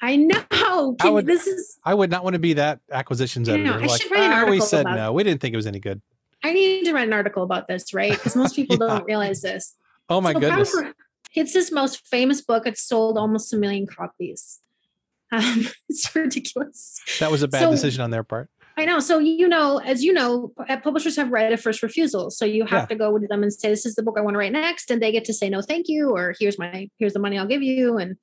I 0.00 0.16
know. 0.16 0.96
I 1.00 1.08
would- 1.10 1.26
this 1.26 1.46
is. 1.46 1.78
I 1.84 1.94
would 1.94 2.10
not 2.10 2.22
want 2.24 2.34
to 2.34 2.38
be 2.40 2.54
that 2.54 2.80
acquisitions 2.90 3.48
I 3.48 3.56
know. 3.56 3.72
editor. 3.74 3.84
I 3.84 3.86
like, 3.86 4.02
should 4.02 4.10
write 4.10 4.22
an 4.30 4.32
"Ah, 4.46 4.50
we 4.50 4.60
said 4.60 4.84
no. 4.84 5.12
We 5.12 5.24
didn't 5.24 5.40
think 5.40 5.54
it 5.54 5.56
was 5.56 5.66
any 5.66 5.80
good. 5.80 6.00
I 6.44 6.52
need 6.52 6.84
to 6.84 6.92
write 6.92 7.06
an 7.08 7.12
article 7.14 7.42
about 7.42 7.66
this, 7.66 7.92
right? 7.94 8.12
Because 8.12 8.36
most 8.36 8.54
people 8.56 8.76
Yeah. 8.80 8.88
don't 8.98 9.04
realize 9.06 9.40
this. 9.42 9.74
Oh 10.08 10.20
my 10.20 10.32
So 10.34 10.40
goodness. 10.40 10.74
Power- 10.74 10.94
It's 11.34 11.54
his 11.54 11.72
most 11.72 12.06
famous 12.06 12.40
book. 12.40 12.66
It's 12.66 12.82
sold 12.82 13.18
almost 13.18 13.52
a 13.52 13.56
million 13.56 13.86
copies. 13.86 14.60
Um, 15.32 15.66
it's 15.88 16.14
ridiculous. 16.14 17.00
That 17.18 17.32
was 17.32 17.42
a 17.42 17.48
bad 17.48 17.62
So- 17.62 17.70
decision 17.72 18.00
on 18.02 18.10
their 18.12 18.22
part. 18.22 18.48
I 18.78 18.84
know. 18.84 19.00
So 19.00 19.18
you 19.18 19.48
know, 19.48 19.78
as 19.78 20.04
you 20.04 20.12
know, 20.12 20.52
uh, 20.68 20.76
publishers 20.76 21.16
have 21.16 21.30
right 21.32 21.50
of 21.52 21.60
first 21.60 21.82
refusal. 21.82 22.30
So 22.30 22.44
you 22.44 22.64
have 22.66 22.82
Yeah. 22.82 22.86
to 22.86 22.94
go 22.94 23.18
to 23.18 23.26
them 23.26 23.42
and 23.42 23.52
say, 23.52 23.70
"This 23.70 23.86
is 23.86 23.96
the 23.96 24.02
book 24.04 24.16
I 24.18 24.20
want 24.20 24.34
to 24.34 24.38
write 24.38 24.52
next," 24.52 24.88
and 24.90 25.02
they 25.02 25.10
get 25.10 25.24
to 25.24 25.32
say, 25.34 25.48
"No, 25.48 25.62
thank 25.62 25.88
you," 25.88 26.10
or 26.10 26.34
"Here's 26.38 26.58
my 26.60 26.88
here's 26.98 27.14
the 27.14 27.18
money 27.18 27.38
I'll 27.38 27.46
give 27.48 27.62
you." 27.62 27.96
And 27.98 28.16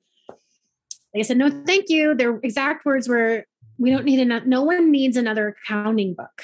they 1.14 1.22
said, 1.22 1.36
"No, 1.36 1.50
thank 1.66 1.86
you." 1.88 2.14
Their 2.14 2.38
exact 2.42 2.84
words 2.84 3.08
were, 3.08 3.44
"We 3.78 3.90
don't 3.90 4.04
need 4.04 4.20
another. 4.20 4.46
No 4.46 4.62
one 4.62 4.90
needs 4.90 5.16
another 5.16 5.56
accounting 5.66 6.14
book." 6.14 6.42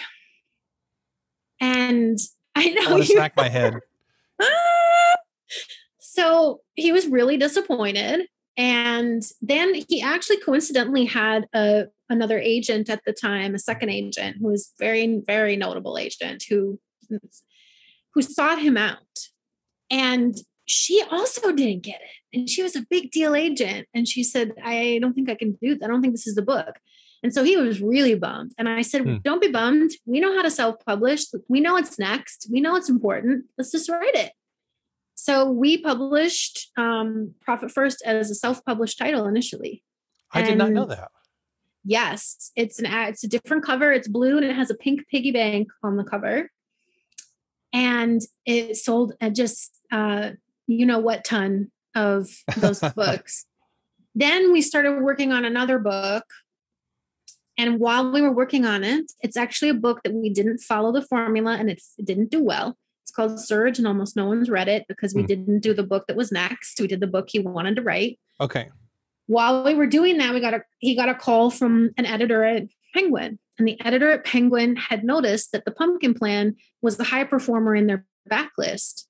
And 1.61 2.19
I 2.55 2.63
I 2.63 2.69
know 2.69 2.97
to 2.97 2.99
you 2.99 3.05
smack 3.05 3.37
my 3.37 3.49
head. 3.49 3.75
so 5.99 6.61
he 6.75 6.93
was 6.93 7.07
really 7.07 7.37
disappointed. 7.37 8.27
And 8.57 9.23
then 9.41 9.75
he 9.89 10.03
actually 10.03 10.39
coincidentally 10.39 11.07
had 11.07 11.49
a 11.55 11.87
another 12.09 12.39
agent 12.39 12.91
at 12.91 13.03
the 13.07 13.13
time, 13.13 13.55
a 13.55 13.59
second 13.59 13.89
agent 13.89 14.37
who 14.41 14.49
was 14.49 14.73
very, 14.79 15.23
very 15.27 15.57
notable 15.57 15.97
agent 15.97 16.45
who 16.49 16.79
who 18.15 18.23
sought 18.23 18.61
him 18.61 18.77
out. 18.77 18.99
And 19.91 20.37
she 20.71 21.03
also 21.11 21.51
didn't 21.51 21.83
get 21.83 22.01
it. 22.01 22.39
And 22.39 22.49
she 22.49 22.63
was 22.63 22.77
a 22.77 22.87
big 22.89 23.11
deal 23.11 23.35
agent. 23.35 23.89
And 23.93 24.07
she 24.07 24.23
said, 24.23 24.53
I 24.63 24.99
don't 25.01 25.15
think 25.15 25.29
I 25.29 25.35
can 25.35 25.59
do 25.61 25.75
that. 25.75 25.85
I 25.85 25.89
don't 25.89 26.01
think 26.01 26.15
this 26.15 26.29
is 26.29 26.37
the 26.37 26.43
book. 26.43 26.79
And 27.25 27.35
so 27.35 27.43
he 27.43 27.57
was 27.57 27.83
really 27.83 28.15
bummed. 28.15 28.53
And 28.57 28.69
I 28.69 28.83
said, 28.83 29.03
Hmm. 29.03 29.17
Don't 29.25 29.43
be 29.43 29.49
bummed. 29.49 29.91
We 30.07 30.21
know 30.21 30.35
how 30.35 30.43
to 30.43 30.51
self 30.51 30.77
publish. 30.87 31.25
We 31.49 31.61
know 31.61 31.73
what's 31.73 31.99
next. 31.99 32.49
We 32.53 32.61
know 32.61 32.77
it's 32.77 32.89
important. 32.89 33.47
Let's 33.59 33.73
just 33.73 33.89
write 33.89 34.15
it. 34.15 34.33
So 35.17 35.51
we 35.51 35.77
published 35.77 36.71
um, 36.77 37.35
Profit 37.43 37.73
First 37.73 38.01
as 38.07 38.31
a 38.31 38.35
self-published 38.35 38.97
title 38.97 39.27
initially. 39.27 39.83
I 40.33 40.43
did 40.43 40.57
not 40.57 40.71
know 40.71 40.87
that. 40.87 41.11
Yes, 41.85 42.53
it's 42.55 42.79
an 42.79 42.87
it's 42.87 43.25
a 43.25 43.29
different 43.29 43.65
cover. 43.65 43.93
It's 43.93 44.07
blue 44.07 44.37
and 44.37 44.47
it 44.47 44.55
has 44.55 44.71
a 44.71 44.75
pink 44.75 45.09
piggy 45.09 45.33
bank 45.33 45.69
on 45.83 45.97
the 45.97 46.05
cover, 46.05 46.51
and 47.73 48.21
it 48.47 48.77
sold 48.77 49.13
at 49.21 49.35
just 49.35 49.77
uh, 49.91 50.31
you 50.71 50.87
know 50.87 50.99
what 50.99 51.25
ton 51.25 51.71
of 51.95 52.29
those 52.57 52.81
books. 52.97 53.47
Then 54.15 54.53
we 54.53 54.63
started 54.63 55.01
working 55.03 55.33
on 55.33 55.45
another 55.45 55.79
book, 55.79 56.25
and 57.59 57.79
while 57.79 58.11
we 58.11 58.23
were 58.23 58.33
working 58.33 58.65
on 58.65 58.83
it, 58.85 59.13
it's 59.23 59.37
actually 59.37 59.69
a 59.69 59.75
book 59.75 60.01
that 60.05 60.13
we 60.15 60.31
didn't 60.31 60.59
follow 60.59 60.93
the 60.93 61.03
formula 61.03 61.57
and 61.57 61.71
it's, 61.71 61.93
it 61.99 62.07
didn't 62.07 62.31
do 62.31 62.43
well. 62.43 62.77
It's 63.03 63.11
called 63.13 63.39
Surge, 63.41 63.79
and 63.79 63.87
almost 63.87 64.17
no 64.17 64.27
one's 64.27 64.49
read 64.49 64.69
it 64.69 64.87
because 64.89 65.15
we 65.15 65.23
Hmm. 65.23 65.27
didn't 65.27 65.61
do 65.61 65.75
the 65.75 65.83
book 65.83 66.07
that 66.07 66.17
was 66.17 66.33
next. 66.33 66.81
We 66.81 66.87
did 66.87 67.01
the 67.01 67.07
book 67.07 67.29
he 67.31 67.39
wanted 67.41 67.77
to 67.77 67.83
write 67.83 68.19
Okay. 68.41 68.69
while 69.27 69.63
we 69.65 69.75
were 69.75 69.87
doing 69.87 70.19
that, 70.19 70.33
we 70.33 70.41
got 70.41 70.55
a 70.55 70.63
he 70.79 70.95
got 70.97 71.09
a 71.09 71.15
call 71.15 71.51
from 71.51 71.91
an 71.99 72.07
editor 72.07 72.45
at 72.45 72.65
Penguin, 72.95 73.39
and 73.59 73.69
the 73.69 73.81
editor 73.85 74.11
at 74.11 74.25
Penguin 74.25 74.77
had 74.77 75.05
noticed 75.05 75.53
that 75.53 75.65
the 75.65 75.71
Pumpkin 75.71 76.15
Plan 76.15 76.57
was 76.83 76.97
the 76.97 77.05
high 77.05 77.25
performer 77.25 77.75
in 77.77 77.87
their 77.87 78.05
backlist, 78.31 79.05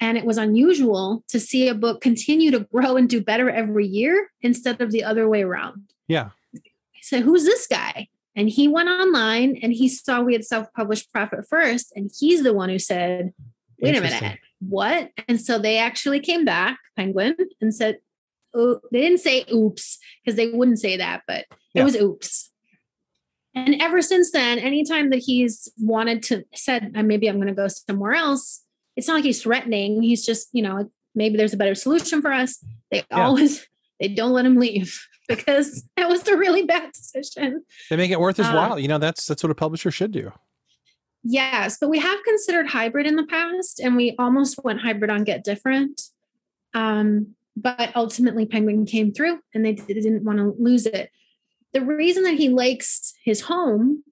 and 0.00 0.18
it 0.18 0.24
was 0.24 0.38
unusual 0.38 1.24
to 1.28 1.40
see 1.40 1.68
a 1.68 1.74
book 1.74 2.00
continue 2.00 2.50
to 2.50 2.60
grow 2.60 2.96
and 2.96 3.08
do 3.08 3.20
better 3.22 3.48
every 3.50 3.86
year 3.86 4.30
instead 4.42 4.80
of 4.80 4.90
the 4.90 5.02
other 5.02 5.28
way 5.28 5.42
around. 5.42 5.92
Yeah. 6.08 6.30
Said, 7.02 7.22
"Who's 7.22 7.44
this 7.44 7.66
guy?" 7.66 8.08
And 8.34 8.50
he 8.50 8.68
went 8.68 8.88
online 8.88 9.58
and 9.62 9.72
he 9.72 9.88
saw 9.88 10.20
we 10.20 10.34
had 10.34 10.44
self-published 10.44 11.12
Profit 11.12 11.46
First, 11.48 11.92
and 11.96 12.10
he's 12.18 12.42
the 12.42 12.52
one 12.52 12.68
who 12.68 12.78
said, 12.78 13.32
"Wait 13.80 13.96
a 13.96 14.00
minute, 14.00 14.38
what?" 14.60 15.10
And 15.28 15.40
so 15.40 15.58
they 15.58 15.78
actually 15.78 16.20
came 16.20 16.44
back, 16.44 16.78
Penguin, 16.96 17.36
and 17.60 17.74
said, 17.74 17.98
"Oh, 18.54 18.80
they 18.92 19.00
didn't 19.00 19.20
say 19.20 19.44
oops 19.52 19.98
because 20.22 20.36
they 20.36 20.50
wouldn't 20.50 20.80
say 20.80 20.96
that, 20.96 21.22
but 21.26 21.46
Yeah. 21.74 21.82
it 21.82 21.84
was 21.84 21.96
oops." 21.96 22.50
And 23.54 23.80
ever 23.80 24.02
since 24.02 24.32
then, 24.32 24.58
anytime 24.58 25.08
that 25.10 25.20
he's 25.20 25.72
wanted 25.78 26.22
to 26.24 26.44
said, 26.54 26.92
"Uh, 26.94 27.02
maybe 27.02 27.26
I'm 27.26 27.36
going 27.36 27.46
to 27.48 27.54
go 27.54 27.68
somewhere 27.68 28.12
else, 28.12 28.62
it's 28.96 29.06
not 29.08 29.14
like 29.14 29.24
he's 29.24 29.42
threatening. 29.42 30.02
He's 30.02 30.24
just, 30.24 30.48
you 30.52 30.62
know, 30.62 30.90
maybe 31.14 31.36
there's 31.36 31.52
a 31.52 31.56
better 31.56 31.74
solution 31.74 32.20
for 32.22 32.32
us. 32.32 32.64
They 32.90 33.04
Yeah. 33.10 33.26
always 33.26 33.66
they 34.00 34.08
don't 34.08 34.32
let 34.32 34.44
him 34.44 34.56
leave 34.56 35.06
because 35.28 35.84
that 35.96 36.08
was 36.08 36.26
a 36.28 36.36
really 36.36 36.64
bad 36.64 36.92
decision. 36.92 37.64
They 37.90 37.96
make 37.96 38.10
it 38.10 38.20
worth 38.20 38.36
his 38.36 38.46
Uh, 38.46 38.52
while. 38.52 38.78
You 38.78 38.88
know, 38.88 38.98
that's 38.98 39.26
that's 39.26 39.42
what 39.42 39.50
a 39.50 39.54
publisher 39.54 39.90
should 39.90 40.12
do. 40.12 40.32
Yes, 41.28 41.78
but 41.80 41.88
we 41.90 41.98
have 41.98 42.22
considered 42.24 42.68
hybrid 42.68 43.04
in 43.06 43.16
the 43.16 43.26
past, 43.26 43.80
and 43.80 43.96
we 43.96 44.14
almost 44.18 44.62
went 44.62 44.80
hybrid 44.80 45.10
on 45.10 45.24
Get 45.24 45.42
Different. 45.42 46.00
Um, 46.72 47.34
but 47.56 47.90
ultimately, 47.96 48.46
Penguin 48.46 48.86
came 48.86 49.12
through, 49.12 49.40
and 49.52 49.64
they 49.64 49.72
didn't 49.72 50.22
want 50.24 50.38
to 50.38 50.54
lose 50.58 50.86
it. 50.86 51.10
The 51.72 51.80
reason 51.80 52.22
that 52.24 52.34
he 52.34 52.48
likes 52.48 53.12
his 53.24 53.40
home 53.42 54.04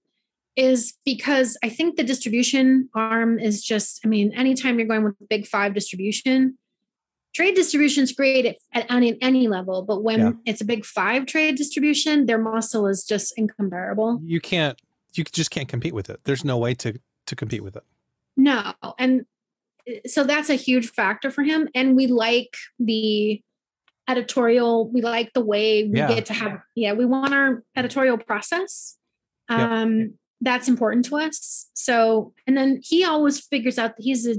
is 0.57 0.95
because 1.05 1.57
I 1.63 1.69
think 1.69 1.97
the 1.97 2.05
distribution 2.05 2.89
arm 2.95 3.39
is 3.39 3.65
just. 3.65 4.01
I 4.05 4.09
mean, 4.09 4.33
anytime 4.33 4.79
you're 4.79 4.89
going 4.89 5.05
with 5.05 5.15
big 5.29 5.47
five 5.47 5.75
distribution, 5.75 6.59
trade 7.35 7.55
distribution 7.55 8.05
is 8.05 8.13
great 8.13 8.47
at, 8.47 8.57
at 8.73 8.91
any, 8.91 9.21
any 9.21 9.49
level, 9.49 9.83
but 9.83 10.03
when 10.03 10.21
Yeah. 10.21 10.33
it's 10.47 10.61
a 10.61 10.65
big 10.65 10.85
five 10.85 11.27
trade 11.27 11.57
distribution, 11.57 12.27
their 12.27 12.39
muscle 12.39 12.87
is 12.87 13.05
just 13.05 13.37
incomparable. 13.37 14.21
You 14.25 14.41
can't 14.41 14.79
you 15.15 15.23
just 15.25 15.51
can't 15.51 15.69
compete 15.69 15.95
with 15.95 16.11
it. 16.11 16.21
There's 16.25 16.45
no 16.45 16.59
way 16.59 16.75
to 16.75 16.99
to 17.27 17.37
compete 17.37 17.63
with 17.63 17.77
it. 17.77 17.85
No. 18.37 18.73
And 18.99 19.27
so 20.07 20.25
that's 20.25 20.51
a 20.51 20.55
huge 20.55 20.89
factor 20.91 21.31
for 21.31 21.43
him. 21.43 21.69
And 21.75 21.97
we 21.97 22.07
like 22.07 22.57
the 22.79 23.43
editorial, 24.09 24.89
we 24.91 25.01
like 25.03 25.33
the 25.33 25.41
way 25.45 25.85
we 25.85 25.99
Yeah. 25.99 26.09
get 26.09 26.27
to 26.27 26.35
have, 26.35 26.61
yeah, 26.75 26.93
we 26.93 27.05
want 27.07 27.33
our 27.33 27.63
editorial 27.77 28.19
process. 28.19 28.97
Yep. 29.51 29.59
Um, 29.61 30.15
That's 30.45 30.69
important 30.69 31.07
to 31.07 31.17
us. 31.17 31.71
So, 31.73 32.35
and 32.47 32.57
then 32.57 32.81
he 32.83 33.03
always 33.03 33.41
figures 33.41 33.79
out 33.79 33.97
that 33.97 34.03
he's 34.03 34.27
a 34.27 34.35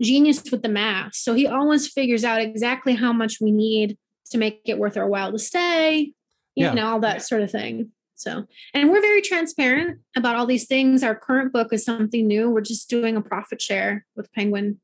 genius 0.00 0.42
with 0.50 0.62
the 0.62 0.68
math. 0.68 1.14
So 1.14 1.34
he 1.34 1.46
always 1.46 1.86
figures 1.86 2.24
out 2.24 2.40
exactly 2.40 2.94
how 2.94 3.12
much 3.12 3.36
we 3.40 3.50
need 3.52 3.98
to 4.30 4.38
make 4.38 4.62
it 4.64 4.78
worth 4.78 4.96
our 4.96 5.08
while 5.08 5.30
to 5.32 5.38
stay, 5.38 6.12
you 6.54 6.64
Yeah. 6.64 6.72
know, 6.74 6.86
all 6.88 7.00
that 7.00 7.22
sort 7.22 7.42
of 7.42 7.50
thing. 7.50 7.92
So, 8.14 8.46
and 8.74 8.90
we're 8.90 9.00
very 9.02 9.20
transparent 9.22 10.00
about 10.16 10.34
all 10.34 10.46
these 10.46 10.66
things. 10.66 11.02
Our 11.02 11.14
current 11.14 11.52
book 11.52 11.72
is 11.72 11.84
something 11.84 12.26
new. 12.26 12.50
We're 12.50 12.60
just 12.62 12.88
doing 12.88 13.16
a 13.16 13.20
profit 13.20 13.60
share 13.60 14.06
with 14.16 14.32
Penguin, 14.32 14.80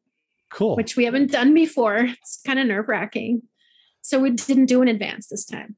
Cool. 0.51 0.77
which 0.77 0.95
we 0.97 1.05
haven't 1.05 1.31
done 1.33 1.55
before. 1.55 1.97
It's 1.97 2.41
kind 2.47 2.59
of 2.59 2.67
nerve 2.67 2.89
wracking. 2.89 3.43
So 4.03 4.21
we 4.21 4.31
didn't 4.31 4.67
do 4.67 4.83
an 4.83 4.89
advance 4.89 5.29
this 5.29 5.45
time. 5.47 5.77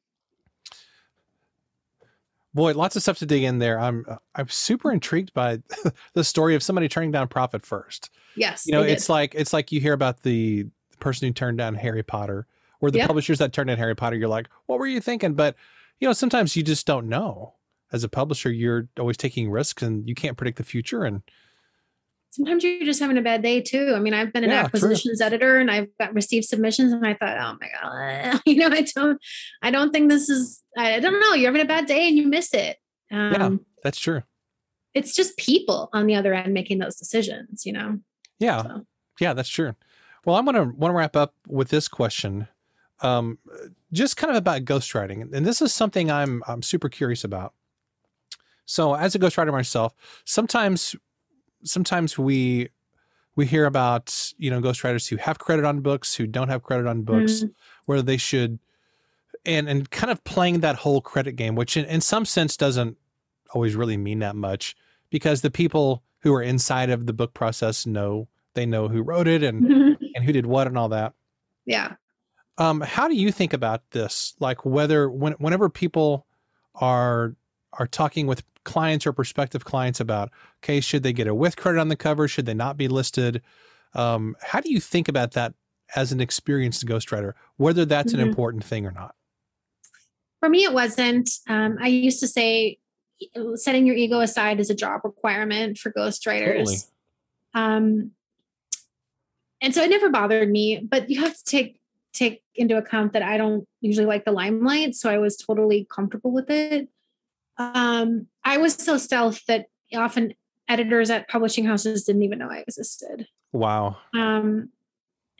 Boy, 2.56 2.72
lots 2.72 2.96
of 2.96 3.02
stuff 3.02 3.18
to 3.18 3.26
dig 3.26 3.42
in 3.44 3.58
there. 3.58 3.78
I'm 3.78 4.04
I'm 4.34 4.48
super 4.48 4.90
intrigued 4.90 5.32
by 5.34 5.60
the 6.14 6.24
story 6.24 6.54
of 6.54 6.62
somebody 6.62 6.88
turning 6.88 7.12
down 7.12 7.28
profit 7.28 7.64
first. 7.64 8.10
Yes. 8.34 8.66
You 8.66 8.72
know, 8.72 8.82
did. 8.82 8.92
it's 8.92 9.08
like 9.08 9.34
it's 9.34 9.52
like 9.52 9.70
you 9.70 9.80
hear 9.80 9.92
about 9.92 10.22
the, 10.22 10.62
the 10.90 10.96
person 10.98 11.28
who 11.28 11.32
turned 11.34 11.58
down 11.58 11.74
Harry 11.74 12.02
Potter 12.02 12.46
or 12.80 12.90
the 12.90 12.98
Yeah. 12.98 13.06
publishers 13.06 13.38
that 13.38 13.52
turned 13.52 13.68
down 13.68 13.76
Harry 13.78 13.94
Potter. 13.94 14.16
You're 14.16 14.28
like, 14.28 14.48
what 14.66 14.78
were 14.78 14.86
you 14.86 15.00
thinking? 15.00 15.34
But 15.34 15.54
you 16.00 16.08
know, 16.08 16.12
sometimes 16.12 16.56
you 16.56 16.62
just 16.62 16.86
don't 16.86 17.08
know. 17.08 17.54
As 17.92 18.02
a 18.04 18.08
publisher, 18.08 18.50
you're 18.50 18.88
always 18.98 19.16
taking 19.16 19.50
risks 19.50 19.82
and 19.82 20.08
you 20.08 20.14
can't 20.14 20.36
predict 20.36 20.58
the 20.58 20.64
future. 20.64 21.04
And 21.04 21.22
sometimes 22.36 22.62
you're 22.62 22.84
just 22.84 23.00
having 23.00 23.16
a 23.16 23.22
bad 23.22 23.42
day 23.42 23.60
too. 23.62 23.94
I 23.96 23.98
mean, 23.98 24.12
I've 24.14 24.32
been 24.32 24.44
an 24.44 24.50
Yeah, 24.50 24.62
true. 24.62 24.66
acquisitions 24.66 25.20
editor 25.20 25.58
and 25.58 25.70
I've 25.70 25.88
got 25.98 26.14
received 26.14 26.44
submissions 26.44 26.92
and 26.92 27.06
I 27.06 27.14
thought, 27.14 27.36
oh 27.38 27.56
my 27.60 27.68
God, 27.80 28.40
you 28.46 28.56
know, 28.56 28.68
I 28.68 28.86
don't, 28.94 29.18
I 29.62 29.70
don't 29.70 29.90
think 29.90 30.10
this 30.10 30.28
is, 30.28 30.62
I 30.76 31.00
don't 31.00 31.18
know. 31.18 31.32
You're 31.34 31.48
having 31.50 31.62
a 31.62 31.68
bad 31.68 31.86
day 31.86 32.08
and 32.08 32.16
you 32.16 32.26
miss 32.26 32.52
it. 32.52 32.76
Um, 33.10 33.64
That's 33.82 33.98
true. 33.98 34.22
It's 34.94 35.14
just 35.14 35.36
people 35.36 35.88
on 35.92 36.06
the 36.06 36.14
other 36.14 36.34
end 36.34 36.52
making 36.54 36.78
those 36.78 36.96
decisions, 36.96 37.64
you 37.64 37.72
know? 37.72 37.98
Yeah. 38.38 38.62
So, 38.62 38.86
Yeah, 39.20 39.32
that's 39.32 39.48
true. 39.48 39.74
Well, 40.24 40.36
I'm 40.36 40.44
gonna 40.44 40.64
want 40.64 40.90
to 40.92 40.96
wrap 40.96 41.16
up 41.16 41.34
with 41.46 41.68
this 41.68 41.86
question, 41.88 42.48
um, 43.00 43.38
just 43.92 44.16
kind 44.16 44.30
of 44.30 44.36
about 44.36 44.64
ghostwriting, 44.64 45.32
and 45.32 45.46
this 45.46 45.62
is 45.62 45.72
something 45.72 46.10
I'm 46.10 46.42
I'm 46.48 46.62
super 46.62 46.88
curious 46.88 47.22
about. 47.22 47.54
So, 48.64 48.94
as 48.94 49.14
a 49.14 49.20
ghostwriter 49.20 49.52
myself, 49.52 49.94
sometimes 50.24 50.96
sometimes 51.64 52.18
we 52.18 52.68
we 53.36 53.46
hear 53.46 53.66
about 53.66 54.32
you 54.38 54.50
know 54.50 54.60
ghostwriters 54.60 55.08
who 55.08 55.16
have 55.16 55.38
credit 55.38 55.64
on 55.64 55.80
books, 55.80 56.14
who 56.14 56.26
don't 56.26 56.48
have 56.48 56.62
credit 56.62 56.86
on 56.86 57.02
books, 57.02 57.42
Mm. 57.44 57.50
where 57.86 58.02
they 58.02 58.16
should, 58.16 58.58
and 59.44 59.68
and 59.68 59.90
kind 59.90 60.10
of 60.10 60.22
playing 60.24 60.60
that 60.60 60.76
whole 60.76 61.00
credit 61.00 61.32
game, 61.32 61.54
which 61.54 61.76
in, 61.76 61.84
in 61.86 62.00
some 62.00 62.24
sense 62.24 62.56
doesn't 62.56 62.96
always 63.52 63.74
really 63.76 63.96
mean 63.96 64.18
that 64.20 64.34
much 64.36 64.74
because 65.10 65.42
the 65.42 65.50
people 65.50 66.02
who 66.20 66.34
are 66.34 66.42
inside 66.42 66.90
of 66.90 67.06
the 67.06 67.12
book 67.12 67.32
process 67.34 67.86
know 67.86 68.26
they 68.54 68.66
know 68.66 68.88
who 68.88 69.02
wrote 69.02 69.28
it 69.28 69.42
and 69.42 69.64
and 70.14 70.24
who 70.24 70.32
did 70.32 70.46
what 70.46 70.66
and 70.66 70.76
all 70.78 70.88
that. 70.88 71.12
yeah. 71.64 71.94
Um, 72.58 72.80
how 72.80 73.06
do 73.06 73.14
you 73.14 73.30
think 73.32 73.52
about 73.52 73.82
this? 73.90 74.34
Like 74.40 74.64
whether 74.64 75.10
when, 75.10 75.34
whenever 75.34 75.68
people 75.68 76.26
are 76.74 77.36
are 77.74 77.86
talking 77.86 78.26
with 78.26 78.42
clients 78.66 79.06
or 79.06 79.14
prospective 79.14 79.64
clients 79.64 80.00
about, 80.00 80.30
okay, 80.62 80.80
should 80.80 81.02
they 81.02 81.14
get 81.14 81.26
a 81.26 81.34
with 81.34 81.56
credit 81.56 81.80
on 81.80 81.88
the 81.88 81.96
cover? 81.96 82.28
Should 82.28 82.44
they 82.44 82.52
not 82.52 82.76
be 82.76 82.88
listed? 82.88 83.40
Um, 83.94 84.36
how 84.42 84.60
do 84.60 84.70
you 84.70 84.80
think 84.80 85.08
about 85.08 85.32
that 85.32 85.54
as 85.94 86.12
an 86.12 86.20
experienced 86.20 86.84
ghostwriter? 86.84 87.32
Whether 87.56 87.86
that's 87.86 88.12
Mhm. 88.12 88.16
an 88.16 88.20
important 88.20 88.64
thing 88.64 88.84
or 88.84 88.90
not? 88.90 89.14
For 90.40 90.50
me, 90.50 90.64
it 90.64 90.74
wasn't. 90.74 91.30
Um, 91.48 91.78
I 91.80 91.86
used 91.86 92.20
to 92.20 92.28
say 92.28 92.78
setting 93.54 93.86
your 93.86 93.96
ego 93.96 94.20
aside 94.20 94.60
is 94.60 94.68
a 94.68 94.74
job 94.74 95.00
requirement 95.02 95.78
for 95.78 95.90
ghostwriters. 95.90 96.56
Totally. 96.58 96.76
Um, 97.54 98.10
and 99.62 99.74
so 99.74 99.82
it 99.82 99.88
never 99.88 100.10
bothered 100.10 100.50
me, 100.50 100.78
but 100.78 101.08
you 101.08 101.20
have 101.20 101.34
to 101.34 101.44
take 101.44 101.80
take 102.12 102.42
into 102.54 102.76
account 102.76 103.12
that 103.12 103.22
I 103.22 103.36
don't 103.36 103.66
usually 103.80 104.06
like 104.06 104.24
the 104.24 104.32
limelight, 104.32 104.94
so 104.94 105.10
I 105.10 105.18
was 105.18 105.36
totally 105.36 105.86
comfortable 105.90 106.32
with 106.32 106.50
it. 106.50 106.88
Um, 107.58 108.26
I 108.46 108.58
was 108.58 108.74
so 108.74 108.96
stealth 108.96 109.44
that 109.46 109.66
often 109.94 110.32
editors 110.68 111.10
at 111.10 111.28
publishing 111.28 111.64
houses 111.64 112.04
didn't 112.04 112.22
even 112.22 112.38
know 112.38 112.48
I 112.50 112.58
existed. 112.58 113.26
Wow. 113.52 113.96
Um, 114.14 114.70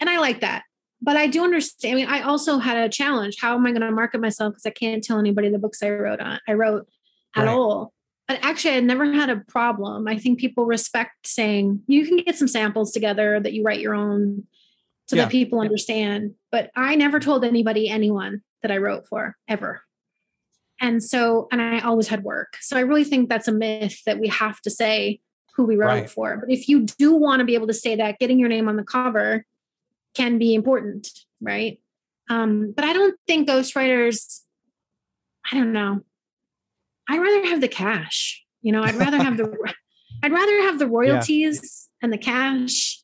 and 0.00 0.10
I 0.10 0.18
like 0.18 0.40
that. 0.40 0.64
But 1.00 1.16
I 1.16 1.26
do 1.28 1.44
understand. 1.44 1.92
I 1.92 1.96
mean, 1.96 2.08
I 2.08 2.22
also 2.22 2.58
had 2.58 2.76
a 2.78 2.88
challenge. 2.88 3.36
How 3.40 3.54
am 3.54 3.64
I 3.64 3.70
going 3.70 3.82
to 3.82 3.90
market 3.92 4.20
myself? 4.20 4.52
Because 4.54 4.66
I 4.66 4.70
can't 4.70 5.04
tell 5.04 5.18
anybody 5.18 5.48
the 5.50 5.58
books 5.58 5.82
I 5.82 5.90
wrote 5.90 6.20
on. 6.20 6.40
I 6.48 6.54
wrote 6.54 6.86
at 7.36 7.44
Right. 7.44 7.52
all. 7.52 7.92
But 8.26 8.40
actually, 8.42 8.74
I 8.74 8.80
never 8.80 9.12
had 9.12 9.30
a 9.30 9.36
problem. 9.36 10.08
I 10.08 10.18
think 10.18 10.40
people 10.40 10.66
respect 10.66 11.28
saying 11.28 11.82
you 11.86 12.06
can 12.06 12.16
get 12.16 12.36
some 12.36 12.48
samples 12.48 12.90
together 12.90 13.38
that 13.38 13.52
you 13.52 13.62
write 13.62 13.80
your 13.80 13.94
own, 13.94 14.44
so 15.06 15.14
Yeah. 15.14 15.22
that 15.24 15.30
people 15.30 15.60
understand. 15.60 16.34
But 16.50 16.70
I 16.74 16.96
never 16.96 17.20
told 17.20 17.44
anybody, 17.44 17.88
anyone 17.88 18.42
that 18.62 18.72
I 18.72 18.78
wrote 18.78 19.06
for 19.06 19.36
ever. 19.46 19.82
And 20.80 21.02
so, 21.02 21.48
and 21.50 21.60
I 21.60 21.80
always 21.80 22.08
had 22.08 22.22
work. 22.22 22.56
So 22.60 22.76
I 22.76 22.80
really 22.80 23.04
think 23.04 23.28
that's 23.28 23.48
a 23.48 23.52
myth 23.52 24.02
that 24.04 24.18
we 24.18 24.28
have 24.28 24.60
to 24.62 24.70
say 24.70 25.20
who 25.56 25.64
we 25.64 25.76
wrote 25.76 25.86
Right. 25.86 26.10
for. 26.10 26.36
But 26.36 26.50
if 26.50 26.68
you 26.68 26.84
do 26.84 27.14
want 27.14 27.40
to 27.40 27.46
be 27.46 27.54
able 27.54 27.66
to 27.68 27.74
say 27.74 27.96
that, 27.96 28.18
getting 28.18 28.38
your 28.38 28.48
name 28.48 28.68
on 28.68 28.76
the 28.76 28.84
cover 28.84 29.44
can 30.14 30.38
be 30.38 30.54
important, 30.54 31.08
right? 31.40 31.80
Um, 32.28 32.72
but 32.74 32.84
I 32.84 32.92
don't 32.92 33.18
think 33.26 33.48
ghostwriters, 33.48 34.40
I 35.50 35.56
don't 35.56 35.72
know. 35.72 36.00
I'd 37.08 37.20
rather 37.20 37.46
have 37.46 37.60
the 37.60 37.68
cash. 37.68 38.44
You 38.62 38.72
know, 38.72 38.82
I'd 38.82 38.96
rather 38.96 39.18
have 39.18 39.36
the 39.36 39.56
I'd 40.22 40.32
rather 40.32 40.62
have 40.62 40.78
the 40.78 40.88
royalties 40.88 41.88
and 42.02 42.12
the 42.12 42.18
cash. 42.18 43.00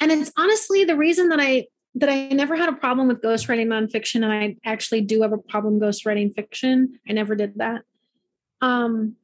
And 0.00 0.10
it's 0.10 0.32
honestly 0.36 0.84
the 0.84 0.96
reason 0.96 1.28
that 1.28 1.38
I 1.40 1.66
that 1.96 2.08
I 2.08 2.28
never 2.28 2.56
had 2.56 2.68
a 2.68 2.72
problem 2.72 3.08
with 3.08 3.22
ghostwriting 3.22 3.66
nonfiction, 3.66 4.24
and 4.24 4.32
I 4.32 4.56
actually 4.64 5.00
do 5.00 5.22
have 5.22 5.32
a 5.32 5.38
problem 5.38 5.78
ghostwriting 5.78 6.34
fiction. 6.34 6.98
I 7.08 7.12
never 7.12 7.34
did 7.36 7.54
that. 7.56 7.82
Um, 8.60 9.16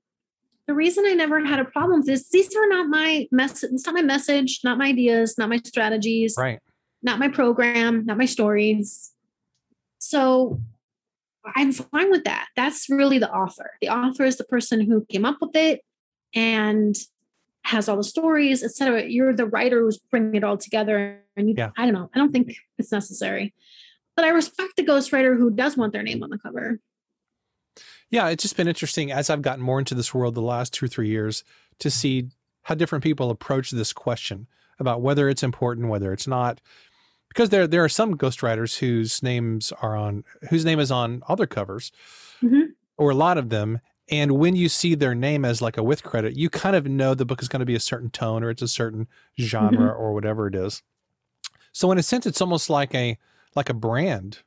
the 0.67 0.75
reason 0.75 1.05
I 1.07 1.15
never 1.15 1.45
had 1.45 1.59
a 1.59 1.65
problem 1.65 2.03
is 2.09 2.29
these 2.29 2.55
are 2.55 2.69
not 2.69 2.87
my 2.89 3.27
message, 3.33 3.71
it's 3.73 3.87
not 3.87 3.95
my 3.95 4.03
message, 4.03 4.61
not 4.63 4.79
my 4.79 4.87
ideas, 4.87 5.37
not 5.37 5.49
my 5.49 5.59
strategies, 5.65 6.37
Right. 6.39 6.61
not 7.03 7.19
my 7.19 7.29
program, 7.29 8.07
not 8.07 8.19
my 8.19 8.27
stories. 8.27 9.13
So 9.99 10.61
I'm 11.57 11.73
fine 11.73 12.11
with 12.11 12.25
that. 12.25 12.49
That's 12.55 12.89
really 12.89 13.19
the 13.19 13.33
author. 13.33 13.73
The 13.81 13.89
author 13.89 14.25
is 14.25 14.37
the 14.37 14.45
person 14.45 14.81
who 14.83 15.05
came 15.07 15.25
up 15.25 15.39
with 15.41 15.57
it 15.57 15.81
and 16.35 16.95
has 17.65 17.89
all 17.89 17.97
the 17.97 18.05
stories, 18.05 18.63
etc. 18.63 19.05
You're 19.05 19.35
the 19.35 19.47
writer 19.47 19.81
who's 19.81 19.99
bringing 19.99 20.35
it 20.37 20.45
all 20.45 20.57
together. 20.57 21.23
And 21.37 21.49
you, 21.49 21.55
Yeah. 21.57 21.71
I 21.77 21.85
don't 21.85 21.95
know. 21.95 22.11
I 22.15 22.19
don't 22.19 22.33
think 22.33 22.55
it's 22.79 22.93
necessary. 22.93 23.55
But 24.17 24.25
I 24.25 24.31
respect 24.31 24.77
the 24.77 24.85
ghostwriter 24.85 25.37
who 25.37 25.51
does 25.51 25.77
want 25.77 25.93
their 25.93 26.03
name 26.03 26.23
on 26.23 26.31
the 26.31 26.39
cover. 26.39 26.81
Yeah, 28.11 28.29
it's 28.29 28.43
just 28.43 28.57
been 28.57 28.69
interesting 28.69 29.13
as 29.13 29.31
I've 29.31 29.43
gotten 29.43 29.63
more 29.65 29.79
into 29.79 29.95
this 29.95 30.13
world 30.13 30.35
the 30.35 30.43
last 30.43 30.73
two 30.75 30.87
or 30.87 30.89
three 30.89 31.09
years 31.09 31.45
to 31.79 31.91
see 31.91 32.29
how 32.63 32.75
different 32.75 33.05
people 33.05 33.31
approach 33.31 33.71
this 33.71 33.93
question 33.93 34.47
about 34.79 35.01
whether 35.01 35.29
it's 35.29 35.43
important, 35.43 35.89
whether 35.89 36.13
it's 36.13 36.27
not. 36.27 36.61
Because 37.29 37.51
there 37.51 37.67
there 37.69 37.85
are 37.85 37.89
some 37.89 38.17
ghostwriters 38.17 38.79
whose 38.79 39.23
names 39.23 39.73
are 39.81 39.95
on 39.97 40.25
whose 40.51 40.65
name 40.65 40.81
is 40.81 40.91
on 40.91 41.23
other 41.29 41.47
covers, 41.47 41.93
Mhm. 42.43 42.71
or 42.99 43.11
a 43.11 43.15
lot 43.15 43.39
of 43.39 43.51
them. 43.51 43.79
And 44.11 44.33
when 44.33 44.57
you 44.57 44.69
see 44.69 44.95
their 44.95 45.15
name 45.15 45.45
as 45.45 45.63
like 45.63 45.77
a 45.77 45.83
with 45.83 46.03
credit, 46.03 46.37
you 46.37 46.51
kind 46.51 46.75
of 46.75 46.87
know 46.87 47.15
the 47.15 47.25
book 47.25 47.43
is 47.43 47.49
going 47.49 47.61
to 47.61 47.67
be 47.67 47.77
a 47.77 47.81
certain 47.81 48.11
tone 48.11 48.43
or 48.43 48.51
it's 48.51 48.63
a 48.63 48.69
certain 48.69 49.07
genre 49.41 49.89
or 49.89 50.13
whatever 50.13 50.47
it 50.49 50.55
is. 50.55 50.83
So 51.73 51.93
in 51.93 51.99
a 51.99 52.03
sense, 52.03 52.27
it's 52.27 52.41
almost 52.41 52.69
like 52.69 52.95
a 52.95 53.17
like 53.55 53.69
a 53.69 53.75
brand, 53.75 54.39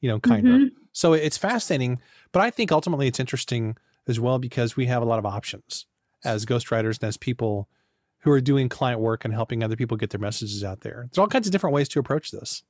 you 0.00 0.08
know, 0.08 0.20
kind 0.20 0.48
of. 0.48 0.54
Mhm. 0.54 0.70
So 0.92 1.12
it's 1.12 1.36
fascinating, 1.36 2.00
but 2.32 2.40
I 2.40 2.50
think 2.50 2.72
ultimately 2.72 3.06
it's 3.06 3.20
interesting 3.20 3.76
as 4.08 4.18
well 4.18 4.38
because 4.38 4.76
we 4.76 4.86
have 4.86 5.02
a 5.02 5.04
lot 5.04 5.18
of 5.18 5.26
options 5.26 5.86
as 6.24 6.44
ghostwriters 6.46 7.00
and 7.00 7.08
as 7.08 7.16
people 7.16 7.68
who 8.20 8.30
are 8.30 8.40
doing 8.40 8.68
client 8.68 9.00
work 9.00 9.24
and 9.24 9.32
helping 9.32 9.62
other 9.62 9.76
people 9.76 9.96
get 9.96 10.10
their 10.10 10.20
messages 10.20 10.64
out 10.64 10.80
there. 10.80 11.08
There's 11.10 11.18
all 11.18 11.28
kinds 11.28 11.46
of 11.46 11.52
different 11.52 11.74
ways 11.74 11.88
to 11.90 11.98
approach 11.98 12.30
this. 12.30 12.62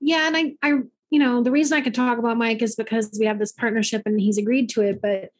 Yeah, 0.00 0.26
and 0.26 0.36
I, 0.36 0.54
I, 0.62 0.68
you 1.10 1.18
know, 1.18 1.42
the 1.42 1.50
reason 1.50 1.78
I 1.78 1.80
can 1.80 1.92
talk 1.92 2.18
about 2.18 2.36
Mike 2.36 2.60
is 2.60 2.74
because 2.74 3.16
we 3.18 3.26
have 3.26 3.38
this 3.38 3.52
partnership 3.52 4.02
and 4.04 4.20
he's 4.20 4.36
agreed 4.36 4.68
to 4.70 4.82
it. 4.82 5.00
But 5.00 5.32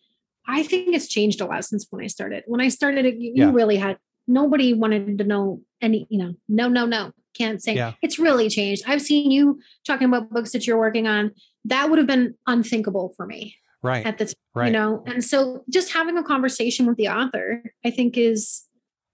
I 0.47 0.62
think 0.62 0.95
it's 0.95 1.09
changed 1.09 1.40
a 1.40 1.47
lot 1.47 1.64
since 1.64 1.86
when 1.90 2.03
I 2.03 2.09
started. 2.09 2.45
When 2.47 2.61
I 2.61 2.68
started, 2.68 3.05
it, 3.05 3.16
you, 3.16 3.32
Yeah. 3.34 3.47
you 3.47 3.53
really 3.53 3.76
had 3.76 3.99
nobody 4.26 4.74
wanted 4.74 5.18
to 5.18 5.24
know 5.24 5.62
any, 5.80 6.07
you 6.11 6.18
know, 6.18 6.34
no, 6.49 6.68
no, 6.68 6.86
no, 6.86 7.12
can't 7.34 7.62
say. 7.62 7.74
Yeah. 7.74 7.93
It's 8.03 8.18
really 8.18 8.49
changed. 8.49 8.82
I've 8.86 9.03
seen 9.03 9.30
you 9.30 9.61
talking 9.86 10.07
about 10.09 10.30
books 10.30 10.53
that 10.53 10.66
you're 10.66 10.78
working 10.78 11.07
on. 11.07 11.32
That 11.64 11.90
would 11.90 11.99
have 11.99 12.07
been 12.07 12.34
unthinkable 12.47 13.14
for 13.16 13.26
me 13.26 13.57
Right. 13.82 14.05
at 14.07 14.18
the 14.18 14.26
time, 14.26 14.34
Right. 14.55 14.66
you 14.66 14.72
know. 14.72 15.03
And 15.07 15.24
so, 15.24 15.64
just 15.70 15.93
having 15.93 16.16
a 16.18 16.22
conversation 16.22 16.86
with 16.86 16.97
the 16.97 17.09
author, 17.09 17.72
I 17.84 17.90
think, 17.90 18.16
is 18.16 18.66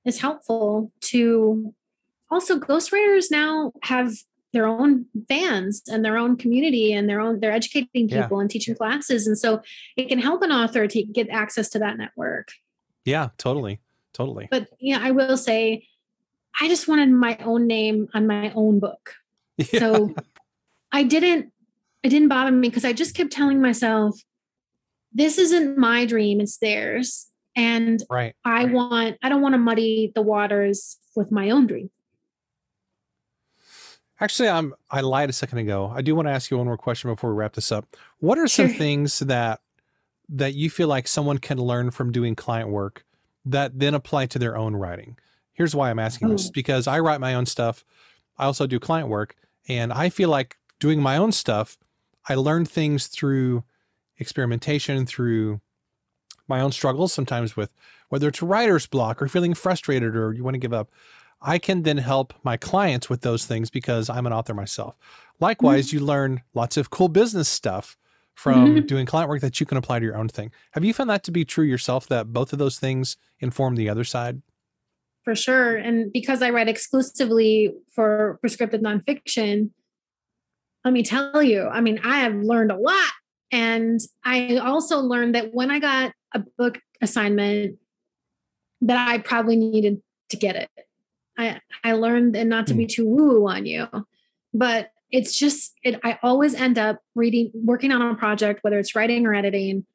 is 0.04 0.20
helpful 0.20 0.92
to. 1.02 1.74
Also, 2.30 2.58
ghostwriters 2.58 3.30
now 3.30 3.72
have 3.84 4.12
their 4.53 4.66
own 4.66 5.05
fans 5.28 5.82
and 5.90 6.05
their 6.05 6.16
own 6.16 6.36
community 6.36 6.92
and 6.92 7.09
their 7.09 7.20
own 7.20 7.40
they're 7.40 7.53
educating 7.53 8.09
Yeah. 8.09 8.22
people 8.22 8.40
and 8.40 8.51
teaching 8.51 8.74
classes 8.74 9.26
and 9.26 9.38
so 9.38 9.61
it 9.96 10.09
can 10.09 10.18
help 10.18 10.42
an 10.42 10.53
author 10.53 10.86
to 10.86 11.03
get 11.03 11.28
access 11.28 11.68
to 11.70 11.78
that 11.80 11.99
network 11.99 12.49
yeah, 13.05 13.28
totally. 13.38 13.80
Totally. 14.12 14.49
but 14.51 14.68
yeah 14.80 14.99
i 15.03 15.11
will 15.12 15.36
say 15.36 15.86
i 16.61 16.66
just 16.68 16.88
wanted 16.88 17.11
my 17.11 17.36
own 17.44 17.66
name 17.66 18.09
on 18.14 18.26
my 18.26 18.51
own 18.55 18.80
book 18.80 19.14
Yeah. 19.59 19.80
so 19.80 20.14
i 20.92 21.03
didn't 21.05 21.53
it 22.03 22.09
didn't 22.09 22.28
bother 22.28 22.51
me 22.51 22.68
because 22.68 22.84
i 22.84 22.92
just 22.92 23.14
kept 23.14 23.30
telling 23.30 23.61
myself 23.61 24.18
this 25.12 25.38
isn't 25.38 25.76
my 25.78 26.05
dream 26.05 26.40
it's 26.40 26.59
theirs 26.59 27.30
and 27.55 28.03
right. 28.11 28.34
i 28.44 28.64
Right. 28.64 28.72
want 28.72 29.16
i 29.22 29.28
don't 29.28 29.42
want 29.42 29.53
to 29.55 29.59
muddy 29.59 30.11
the 30.14 30.22
waters 30.22 30.96
with 31.14 31.30
my 31.30 31.51
own 31.51 31.66
dream 31.66 31.90
Actually, 34.20 34.48
I'm 34.48 34.74
I 34.90 35.00
lied 35.00 35.30
a 35.30 35.32
second 35.32 35.58
ago. 35.58 35.92
I 35.94 36.02
do 36.02 36.14
want 36.14 36.26
to 36.26 36.32
ask 36.32 36.50
you 36.50 36.56
one 36.58 36.66
more 36.66 36.76
question 36.76 37.10
before 37.10 37.30
we 37.30 37.36
wrap 37.36 37.52
this 37.54 37.70
up. 37.70 37.96
What 38.18 38.38
are 38.38 38.48
some 38.48 38.68
things 38.68 39.20
that 39.20 39.60
that 40.28 40.54
you 40.54 40.68
feel 40.70 40.88
like 40.88 41.06
someone 41.08 41.38
can 41.38 41.58
learn 41.58 41.90
from 41.90 42.12
doing 42.12 42.34
client 42.34 42.68
work 42.68 43.04
that 43.44 43.78
then 43.78 43.94
apply 43.94 44.26
to 44.26 44.38
their 44.38 44.56
own 44.56 44.74
writing? 44.76 45.16
Here's 45.52 45.74
why 45.74 45.90
I'm 45.90 45.98
asking 45.98 46.28
this 46.28 46.48
Oh. 46.48 46.50
because 46.52 46.86
I 46.86 46.98
write 46.98 47.20
my 47.20 47.34
own 47.34 47.46
stuff. 47.46 47.84
I 48.36 48.44
also 48.44 48.66
do 48.66 48.78
client 48.78 49.08
work, 49.08 49.34
and 49.68 49.92
I 49.92 50.08
feel 50.08 50.28
like 50.28 50.56
doing 50.78 51.00
my 51.00 51.16
own 51.16 51.32
stuff, 51.32 51.76
I 52.28 52.34
learn 52.34 52.64
things 52.64 53.06
through 53.08 53.64
experimentation, 54.18 55.06
through 55.06 55.60
my 56.46 56.60
own 56.60 56.72
struggles, 56.72 57.12
sometimes 57.12 57.56
with 57.56 57.70
whether 58.08 58.28
it's 58.28 58.42
writer's 58.42 58.86
block 58.86 59.20
or 59.20 59.28
feeling 59.28 59.54
frustrated 59.54 60.16
or 60.16 60.32
you 60.32 60.42
want 60.44 60.54
to 60.54 60.58
give 60.58 60.72
up, 60.72 60.90
I 61.41 61.59
can 61.59 61.82
then 61.82 61.99
help 61.99 62.34
my 62.43 62.57
clients 62.57 63.09
with 63.09 63.20
those 63.20 63.47
things 63.47 63.70
because 63.70 64.11
I'm 64.11 64.26
an 64.26 64.32
author 64.32 64.55
myself. 64.55 64.97
Likewise, 65.41 65.89
mm-hmm. 65.89 65.99
you 65.99 66.05
learn 66.05 66.43
lots 66.55 66.76
of 66.76 66.91
cool 66.91 67.09
business 67.09 67.49
stuff 67.49 67.97
from 68.34 68.74
mm-hmm. 68.74 68.86
doing 68.86 69.07
client 69.07 69.28
work 69.28 69.41
that 69.41 69.61
you 69.61 69.66
can 69.66 69.78
apply 69.78 69.99
to 69.99 70.05
your 70.05 70.16
own 70.16 70.28
thing. 70.28 70.51
Have 70.72 70.84
you 70.84 70.95
found 70.95 71.11
that 71.11 71.24
to 71.24 71.30
be 71.30 71.45
true 71.45 71.64
yourself 71.64 72.07
that 72.09 72.32
both 72.32 72.53
of 72.53 72.59
those 72.59 72.78
things 72.78 73.16
inform 73.41 73.76
the 73.76 73.89
other 73.89 74.05
side? 74.05 74.43
For 75.24 75.34
sure. 75.34 75.76
And 75.76 76.12
because 76.12 76.41
I 76.43 76.51
write 76.51 76.68
exclusively 76.68 77.74
for 77.93 78.39
prescriptive 78.41 78.80
nonfiction, 78.80 79.70
let 80.84 80.95
me 80.95 81.03
tell 81.03 81.43
you, 81.43 81.66
I 81.66 81.80
mean, 81.80 82.01
I 82.05 82.20
have 82.20 82.34
learned 82.34 82.70
a 82.70 82.76
lot. 82.76 83.11
And 83.51 84.01
I 84.24 84.57
also 84.57 85.01
learned 85.01 85.34
that 85.34 85.53
when 85.53 85.70
I 85.70 85.80
got 85.80 86.12
a 86.34 86.43
book 86.57 86.78
assignment, 87.01 87.76
that 88.82 89.09
I 89.09 89.18
probably 89.18 89.57
needed 89.57 90.01
to 90.30 90.36
get 90.36 90.57
it. 90.57 90.70
I, 91.39 91.61
I 91.84 91.93
learned 91.93 92.36
and 92.36 92.51
not 92.51 92.66
to 92.66 92.74
be 92.74 92.84
hmm. 92.84 92.89
too 92.89 93.09
woo 93.09 93.41
woo 93.41 93.49
on 93.49 93.64
you, 93.64 93.86
but 94.53 94.91
it's 95.11 95.39
just 95.39 95.72
it, 95.82 95.99
i 96.05 96.18
always 96.22 96.55
end 96.55 96.78
up 96.78 97.01
reading 97.14 97.51
working 97.55 97.93
on 97.93 98.03
a 98.03 98.14
project 98.14 98.62
whether 98.62 98.78
it's 98.78 98.95
writing 98.95 99.24
or 99.24 99.34
editing 99.34 99.86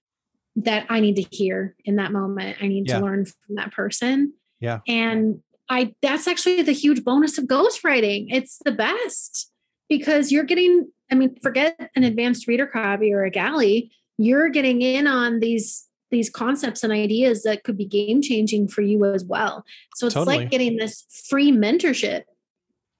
that 0.56 0.86
i 0.90 1.00
need 1.00 1.16
to 1.16 1.26
hear 1.36 1.76
in 1.86 1.96
that 1.96 2.12
moment. 2.12 2.58
I 2.62 2.68
need 2.68 2.88
yeah. 2.88 3.00
to 3.00 3.06
learn 3.06 3.26
from 3.26 3.56
that 3.56 3.72
person. 3.72 4.34
Yeah. 4.60 4.80
And 4.88 5.42
i 5.70 5.94
that's 6.02 6.28
actually 6.28 6.62
the 6.62 6.74
huge 6.74 7.04
bonus 7.04 7.38
of 7.38 7.46
ghostwriting. 7.46 8.28
It's 8.30 8.60
the 8.64 8.72
best 8.72 9.52
because 9.90 10.32
you're 10.32 10.44
getting 10.44 10.92
i 11.12 11.16
mean 11.16 11.36
forget 11.42 11.92
an 11.96 12.04
advanced 12.04 12.48
reader 12.48 12.68
copy 12.68 13.14
or 13.14 13.24
a 13.24 13.32
galley. 13.32 13.92
You're 14.18 14.50
getting 14.50 14.82
in 14.82 15.08
on 15.08 15.40
these 15.40 15.88
these 16.14 16.30
concepts 16.30 16.84
and 16.84 16.94
ideas 16.94 17.44
that 17.44 17.64
could 17.64 17.78
be 17.78 17.86
game 17.86 18.22
changing 18.22 18.68
for 18.68 18.82
you 18.82 19.04
as 19.04 19.26
well 19.26 19.66
so 19.96 20.06
it's 20.06 20.14
totally. 20.14 20.38
like 20.38 20.50
getting 20.50 20.78
this 20.78 21.06
free 21.28 21.52
mentorship 21.52 22.24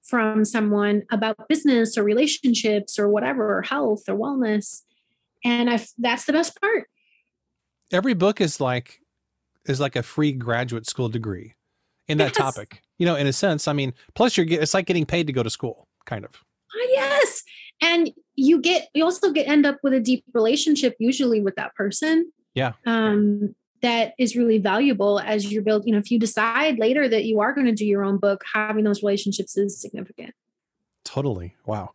from 0.04 0.44
someone 0.44 1.02
about 1.10 1.48
business 1.48 1.96
or 1.96 2.04
relationships 2.04 2.98
or 2.98 3.08
whatever, 3.08 3.58
or 3.58 3.62
health 3.62 4.02
or 4.08 4.14
wellness. 4.14 4.82
And 5.44 5.70
I 5.70 5.84
that's 5.98 6.26
the 6.26 6.32
best 6.32 6.60
part. 6.60 6.88
Every 7.90 8.14
book 8.14 8.40
is 8.40 8.60
like 8.60 9.00
is 9.66 9.80
like 9.80 9.96
a 9.96 10.02
free 10.02 10.32
graduate 10.32 10.86
school 10.86 11.08
degree 11.08 11.54
in 12.06 12.18
that 12.18 12.36
yes. 12.36 12.36
topic. 12.36 12.82
You 12.98 13.06
know, 13.06 13.16
in 13.16 13.26
a 13.26 13.32
sense, 13.32 13.66
I 13.66 13.72
mean, 13.72 13.94
plus 14.14 14.36
you're 14.36 14.46
it's 14.48 14.74
like 14.74 14.86
getting 14.86 15.06
paid 15.06 15.26
to 15.26 15.32
go 15.32 15.42
to 15.42 15.50
school, 15.50 15.88
kind 16.04 16.24
of. 16.24 16.32
Oh, 16.76 16.88
yes. 16.90 17.42
And 17.82 18.10
you 18.34 18.60
get 18.60 18.88
you 18.94 19.04
also 19.04 19.32
get 19.32 19.48
end 19.48 19.64
up 19.64 19.78
with 19.82 19.94
a 19.94 20.00
deep 20.00 20.24
relationship 20.32 20.96
usually 20.98 21.40
with 21.40 21.56
that 21.56 21.74
person. 21.74 22.30
Yeah. 22.54 22.72
Um 22.86 23.54
that 23.82 24.14
is 24.18 24.34
really 24.34 24.58
valuable 24.58 25.20
as 25.20 25.52
you're 25.52 25.62
building. 25.62 25.88
You 25.88 25.92
know, 25.94 25.98
if 25.98 26.10
you 26.10 26.18
decide 26.18 26.78
later 26.78 27.06
that 27.06 27.24
you 27.24 27.40
are 27.40 27.52
going 27.52 27.66
to 27.66 27.74
do 27.74 27.84
your 27.84 28.02
own 28.02 28.16
book, 28.16 28.42
having 28.54 28.82
those 28.82 29.02
relationships 29.02 29.58
is 29.58 29.78
significant. 29.78 30.34
Totally. 31.04 31.54
Wow. 31.66 31.92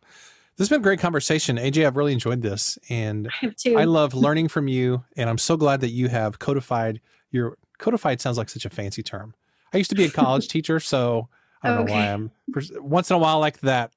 This 0.56 0.68
has 0.68 0.68
been 0.68 0.82
a 0.82 0.84
great 0.84 1.00
conversation. 1.00 1.56
AJ, 1.56 1.84
I've 1.84 1.96
really 1.96 2.12
enjoyed 2.12 2.42
this. 2.42 2.78
And 2.88 3.26
I 3.26 3.46
have 3.46 3.56
too. 3.56 3.76
I 3.76 3.84
love 3.84 4.14
learning 4.26 4.48
from 4.48 4.68
you. 4.68 5.02
And 5.16 5.28
I'm 5.28 5.38
so 5.38 5.56
glad 5.56 5.80
that 5.80 5.90
you 5.90 6.08
have 6.08 6.38
codified 6.38 7.00
your 7.32 7.58
codified 7.78 8.20
sounds 8.20 8.38
like 8.38 8.48
such 8.48 8.64
a 8.64 8.70
fancy 8.70 9.02
term. 9.02 9.34
I 9.72 9.78
used 9.78 9.90
to 9.90 9.96
be 9.96 10.04
a 10.04 10.10
college 10.10 10.48
teacher, 10.48 10.78
so 10.80 11.28
I 11.62 11.70
don't 11.70 11.84
okay. 11.84 11.92
know 11.92 11.98
why 11.98 12.12
I'm 12.12 12.30
once 12.82 13.10
in 13.10 13.16
a 13.16 13.18
while 13.18 13.40
like 13.40 13.60
that 13.60 13.92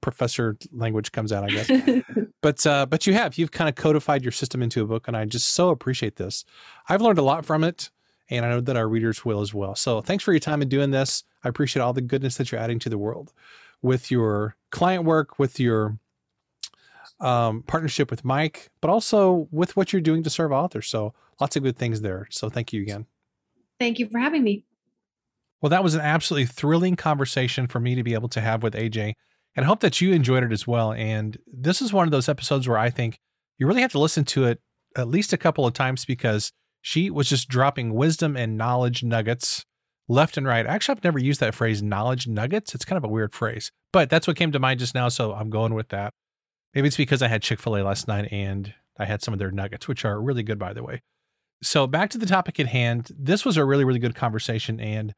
professor 0.00 0.56
language 0.72 1.12
comes 1.12 1.32
out, 1.32 1.44
I 1.44 1.48
guess. 1.48 1.70
but 2.46 2.64
uh, 2.64 2.86
but 2.86 3.08
you 3.08 3.12
have 3.12 3.36
you've 3.36 3.50
kind 3.50 3.68
of 3.68 3.74
codified 3.74 4.22
your 4.22 4.30
system 4.30 4.62
into 4.62 4.80
a 4.80 4.86
book, 4.86 5.08
and 5.08 5.16
I 5.16 5.24
just 5.24 5.54
so 5.54 5.70
appreciate 5.70 6.14
this. 6.14 6.44
I've 6.88 7.02
learned 7.02 7.18
a 7.18 7.22
lot 7.22 7.44
from 7.44 7.64
it, 7.64 7.90
and 8.30 8.46
I 8.46 8.50
know 8.50 8.60
that 8.60 8.76
our 8.76 8.88
readers 8.88 9.24
will 9.24 9.40
as 9.40 9.52
well. 9.52 9.74
So 9.74 10.00
thanks 10.00 10.22
for 10.22 10.32
your 10.32 10.38
time 10.38 10.62
in 10.62 10.68
doing 10.68 10.92
this. 10.92 11.24
I 11.42 11.48
appreciate 11.48 11.82
all 11.82 11.92
the 11.92 12.02
goodness 12.02 12.36
that 12.36 12.52
you're 12.52 12.60
adding 12.60 12.78
to 12.78 12.88
the 12.88 12.98
world 12.98 13.32
with 13.82 14.12
your 14.12 14.54
client 14.70 15.02
work, 15.02 15.40
with 15.40 15.58
your 15.58 15.98
um, 17.18 17.64
partnership 17.64 18.12
with 18.12 18.24
Mike, 18.24 18.70
but 18.80 18.90
also 18.90 19.48
with 19.50 19.76
what 19.76 19.92
you're 19.92 20.00
doing 20.00 20.22
to 20.22 20.30
serve 20.30 20.52
authors. 20.52 20.86
So 20.86 21.14
lots 21.40 21.56
of 21.56 21.64
good 21.64 21.76
things 21.76 22.00
there. 22.00 22.28
So 22.30 22.48
thank 22.48 22.72
you 22.72 22.80
again. 22.80 23.06
Thank 23.80 23.98
you 23.98 24.06
for 24.06 24.20
having 24.20 24.44
me. 24.44 24.62
Well, 25.60 25.70
that 25.70 25.82
was 25.82 25.96
an 25.96 26.00
absolutely 26.00 26.46
thrilling 26.46 26.94
conversation 26.94 27.66
for 27.66 27.80
me 27.80 27.96
to 27.96 28.04
be 28.04 28.14
able 28.14 28.28
to 28.28 28.40
have 28.40 28.62
with 28.62 28.74
AJ. 28.74 29.14
And 29.56 29.64
hope 29.64 29.80
that 29.80 30.00
you 30.00 30.12
enjoyed 30.12 30.44
it 30.44 30.52
as 30.52 30.66
well. 30.66 30.92
And 30.92 31.38
this 31.46 31.80
is 31.80 31.92
one 31.92 32.06
of 32.06 32.10
those 32.12 32.28
episodes 32.28 32.68
where 32.68 32.78
I 32.78 32.90
think 32.90 33.18
you 33.58 33.66
really 33.66 33.80
have 33.80 33.92
to 33.92 33.98
listen 33.98 34.24
to 34.26 34.44
it 34.44 34.60
at 34.96 35.08
least 35.08 35.32
a 35.32 35.38
couple 35.38 35.66
of 35.66 35.72
times 35.72 36.04
because 36.04 36.52
she 36.82 37.10
was 37.10 37.28
just 37.28 37.48
dropping 37.48 37.94
wisdom 37.94 38.36
and 38.36 38.58
knowledge 38.58 39.02
nuggets 39.02 39.64
left 40.08 40.36
and 40.36 40.46
right. 40.46 40.66
Actually, 40.66 40.96
I've 40.96 41.04
never 41.04 41.18
used 41.18 41.40
that 41.40 41.54
phrase 41.54 41.82
knowledge 41.82 42.28
nuggets. 42.28 42.74
It's 42.74 42.84
kind 42.84 42.96
of 42.98 43.04
a 43.04 43.08
weird 43.08 43.34
phrase, 43.34 43.72
but 43.92 44.10
that's 44.10 44.26
what 44.26 44.36
came 44.36 44.52
to 44.52 44.58
mind 44.58 44.80
just 44.80 44.94
now. 44.94 45.08
So 45.08 45.32
I'm 45.32 45.50
going 45.50 45.74
with 45.74 45.88
that. 45.88 46.12
Maybe 46.74 46.88
it's 46.88 46.96
because 46.96 47.22
I 47.22 47.28
had 47.28 47.42
Chick 47.42 47.58
fil 47.58 47.76
A 47.76 47.82
last 47.82 48.06
night 48.06 48.30
and 48.30 48.74
I 48.98 49.06
had 49.06 49.22
some 49.22 49.32
of 49.32 49.38
their 49.38 49.50
nuggets, 49.50 49.88
which 49.88 50.04
are 50.04 50.20
really 50.20 50.42
good, 50.42 50.58
by 50.58 50.72
the 50.72 50.82
way. 50.82 51.02
So 51.62 51.86
back 51.86 52.10
to 52.10 52.18
the 52.18 52.26
topic 52.26 52.60
at 52.60 52.66
hand. 52.66 53.10
This 53.18 53.44
was 53.44 53.56
a 53.56 53.64
really, 53.64 53.84
really 53.84 53.98
good 53.98 54.14
conversation. 54.14 54.78
And 54.78 55.14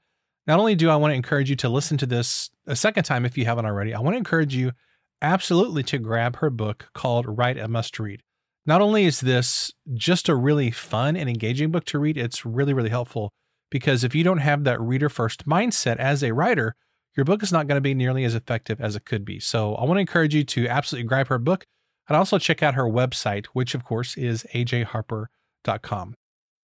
not 0.49 0.59
only 0.59 0.75
do 0.75 0.89
I 0.89 0.97
want 0.97 1.13
to 1.13 1.17
encourage 1.17 1.51
you 1.51 1.57
to 1.57 1.69
listen 1.69 1.99
to 1.99 2.07
this 2.07 2.49
a 2.67 2.75
second 2.75 3.05
time 3.05 3.27
if 3.27 3.37
you 3.37 3.45
haven't 3.45 3.67
already, 3.67 3.95
I 3.95 4.01
want 4.01 4.15
to 4.15 4.19
encourage 4.19 4.55
you 4.55 4.73
absolutely 5.21 5.83
to 5.85 5.99
grab 5.99 6.37
her 6.37 6.49
book 6.49 6.89
called 6.95 7.27
Write 7.39 7.59
a 7.59 7.69
Must 7.69 7.99
Read. 8.01 8.23
Not 8.65 8.81
only 8.81 9.05
is 9.05 9.21
this 9.21 9.71
just 9.95 10.29
a 10.29 10.35
really 10.35 10.71
fun 10.71 11.17
and 11.17 11.29
engaging 11.29 11.71
book 11.71 11.85
to 11.87 11.99
read, 11.99 12.17
it's 12.17 12.47
really, 12.47 12.73
really 12.73 12.91
helpful 12.91 13.33
because 13.71 14.05
if 14.05 14.15
you 14.15 14.25
don't 14.25 14.39
have 14.39 14.65
that 14.65 14.81
reader 14.81 15.11
first 15.11 15.47
mindset 15.47 15.97
as 15.97 16.23
a 16.23 16.33
writer, 16.33 16.75
your 17.15 17.25
book 17.25 17.43
is 17.43 17.53
not 17.53 17.67
going 17.67 17.77
to 17.77 17.83
be 17.83 17.95
nearly 17.95 18.25
as 18.25 18.35
effective 18.35 18.81
as 18.81 18.97
it 18.97 19.05
could 19.05 19.25
be. 19.25 19.39
So 19.41 19.75
I 19.75 19.85
want 19.85 19.99
to 19.99 20.03
encourage 20.03 20.35
you 20.35 20.45
to 20.45 20.67
absolutely 20.69 21.09
grab 21.09 21.29
her 21.29 21.39
book 21.39 21.67
and 22.09 22.17
also 22.17 22.39
check 22.39 22.63
out 22.63 22.75
her 22.75 22.85
website, 22.85 23.47
which 23.47 23.75
of 23.75 23.85
course 23.85 24.17
is 24.17 24.47
ajharper.com. 24.55 26.15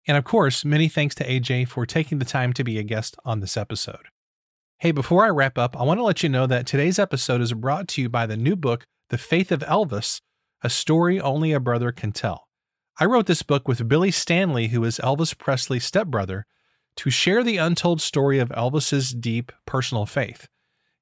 And 0.07 0.16
of 0.16 0.24
course, 0.24 0.64
many 0.64 0.88
thanks 0.88 1.14
to 1.16 1.26
AJ 1.26 1.68
for 1.68 1.86
taking 1.86 2.18
the 2.18 2.24
time 2.24 2.53
to 2.55 2.64
be 2.64 2.78
a 2.78 2.82
guest 2.82 3.16
on 3.24 3.40
this 3.40 3.57
episode. 3.57 4.07
Hey, 4.78 4.92
before 4.92 5.26
I 5.26 5.28
wrap 5.28 5.59
up, 5.59 5.78
I 5.78 5.82
want 5.82 5.98
to 5.98 6.05
let 6.05 6.22
you 6.22 6.28
know 6.28 6.46
that 6.46 6.66
today's 6.66 6.98
episode 6.98 7.40
is 7.42 7.53
brought 7.53 7.86
to 7.88 8.03
you 8.03 8.09
by 8.09 8.26
the 8.26 8.36
new 8.36 8.57
book, 8.57 8.86
The 9.11 9.18
Faith 9.18 9.53
of 9.53 9.61
Elvis 9.61 10.20
A 10.62 10.70
Story 10.70 11.20
Only 11.20 11.53
a 11.53 11.61
Brother 11.61 11.92
Can 11.92 12.12
Tell. 12.12 12.48
I 12.98 13.05
wrote 13.05 13.26
this 13.26 13.42
book 13.42 13.68
with 13.68 13.88
Billy 13.88 14.11
Stanley, 14.11 14.68
who 14.68 14.82
is 14.84 14.98
Elvis 14.98 15.36
Presley's 15.36 15.84
stepbrother, 15.84 16.46
to 16.96 17.11
share 17.11 17.42
the 17.42 17.57
untold 17.59 18.01
story 18.01 18.38
of 18.38 18.48
Elvis's 18.51 19.12
deep 19.12 19.53
personal 19.66 20.07
faith. 20.07 20.48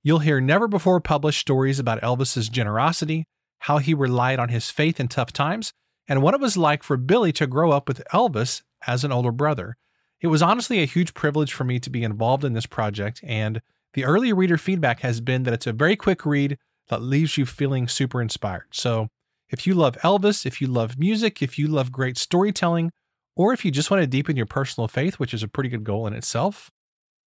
You'll 0.03 0.20
hear 0.20 0.40
never 0.40 0.68
before 0.68 1.01
published 1.01 1.40
stories 1.40 1.78
about 1.78 2.01
Elvis's 2.03 2.49
generosity, 2.49 3.24
how 3.61 3.78
he 3.78 3.94
relied 3.94 4.38
on 4.38 4.49
his 4.49 4.70
faith 4.70 5.01
in 5.01 5.09
tough 5.09 5.32
times, 5.32 5.72
and 6.09 6.22
what 6.22 6.34
it 6.34 6.40
was 6.40 6.57
like 6.57 6.82
for 6.82 6.96
Billy 6.96 7.32
to 7.32 7.46
grow 7.46 7.70
up 7.70 7.88
with 7.88 8.03
Elvis 8.12 8.62
as 8.87 9.05
an 9.05 9.12
older 9.12 9.33
brother. 9.33 9.76
It 10.20 10.29
was 10.29 10.43
honestly 10.43 10.83
a 10.83 10.87
huge 10.87 11.14
privilege 11.14 11.53
for 11.53 11.64
me 11.64 11.79
to 11.81 11.91
be 11.91 12.03
involved 12.03 12.45
in 12.45 12.53
this 12.53 12.66
project, 12.66 13.20
and 13.22 13.61
the 13.95 14.05
early 14.05 14.33
reader 14.33 14.59
feedback 14.59 15.01
has 15.01 15.20
been 15.20 15.45
that 15.45 15.55
it's 15.55 15.66
a 15.66 15.72
very 15.72 15.97
quick 15.97 16.26
read 16.26 16.59
that 16.89 17.03
leaves 17.03 17.37
you 17.37 17.47
feeling 17.47 17.89
super 17.89 18.20
inspired. 18.20 18.66
So, 18.72 19.09
if 19.51 19.66
you 19.66 19.74
love 19.74 19.97
Elvis, 19.99 20.45
if 20.45 20.61
you 20.61 20.66
love 20.66 20.99
music, 20.99 21.41
if 21.43 21.59
you 21.59 21.68
love 21.68 21.91
great 21.91 22.18
storytelling, 22.18 22.91
or 23.35 23.53
if 23.53 23.64
you 23.64 23.70
just 23.70 23.91
want 23.91 24.03
to 24.03 24.07
deepen 24.07 24.37
your 24.37 24.47
personal 24.47 24.89
faith, 24.89 25.18
which 25.18 25.33
is 25.33 25.43
a 25.43 25.49
pretty 25.49 25.70
good 25.70 25.85
goal 25.85 26.07
in 26.07 26.12
itself, 26.12 26.70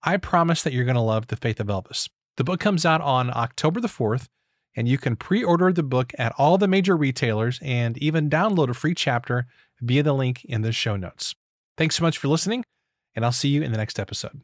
I 0.03 0.17
promise 0.17 0.61
that 0.61 0.73
you're 0.73 0.85
going 0.85 0.95
to 0.95 1.01
love 1.01 1.27
The 1.27 1.35
Faith 1.35 1.59
of 1.59 1.67
Elvis. 1.67 2.09
The 2.37 2.43
book 2.43 2.59
comes 2.59 2.85
out 2.85 3.01
on 3.01 3.31
October 3.35 3.79
the 3.79 3.87
4th, 3.87 4.27
and 4.75 4.87
you 4.87 4.97
can 4.97 5.15
pre 5.15 5.43
order 5.43 5.71
the 5.71 5.83
book 5.83 6.13
at 6.17 6.33
all 6.37 6.57
the 6.57 6.67
major 6.67 6.95
retailers 6.95 7.59
and 7.61 7.97
even 7.97 8.29
download 8.29 8.69
a 8.69 8.73
free 8.73 8.95
chapter 8.95 9.47
via 9.81 10.03
the 10.03 10.13
link 10.13 10.43
in 10.45 10.61
the 10.61 10.71
show 10.71 10.95
notes. 10.95 11.35
Thanks 11.77 11.95
so 11.95 12.03
much 12.03 12.17
for 12.17 12.27
listening, 12.27 12.63
and 13.15 13.25
I'll 13.25 13.31
see 13.31 13.49
you 13.49 13.61
in 13.61 13.71
the 13.71 13.77
next 13.77 13.99
episode. 13.99 14.41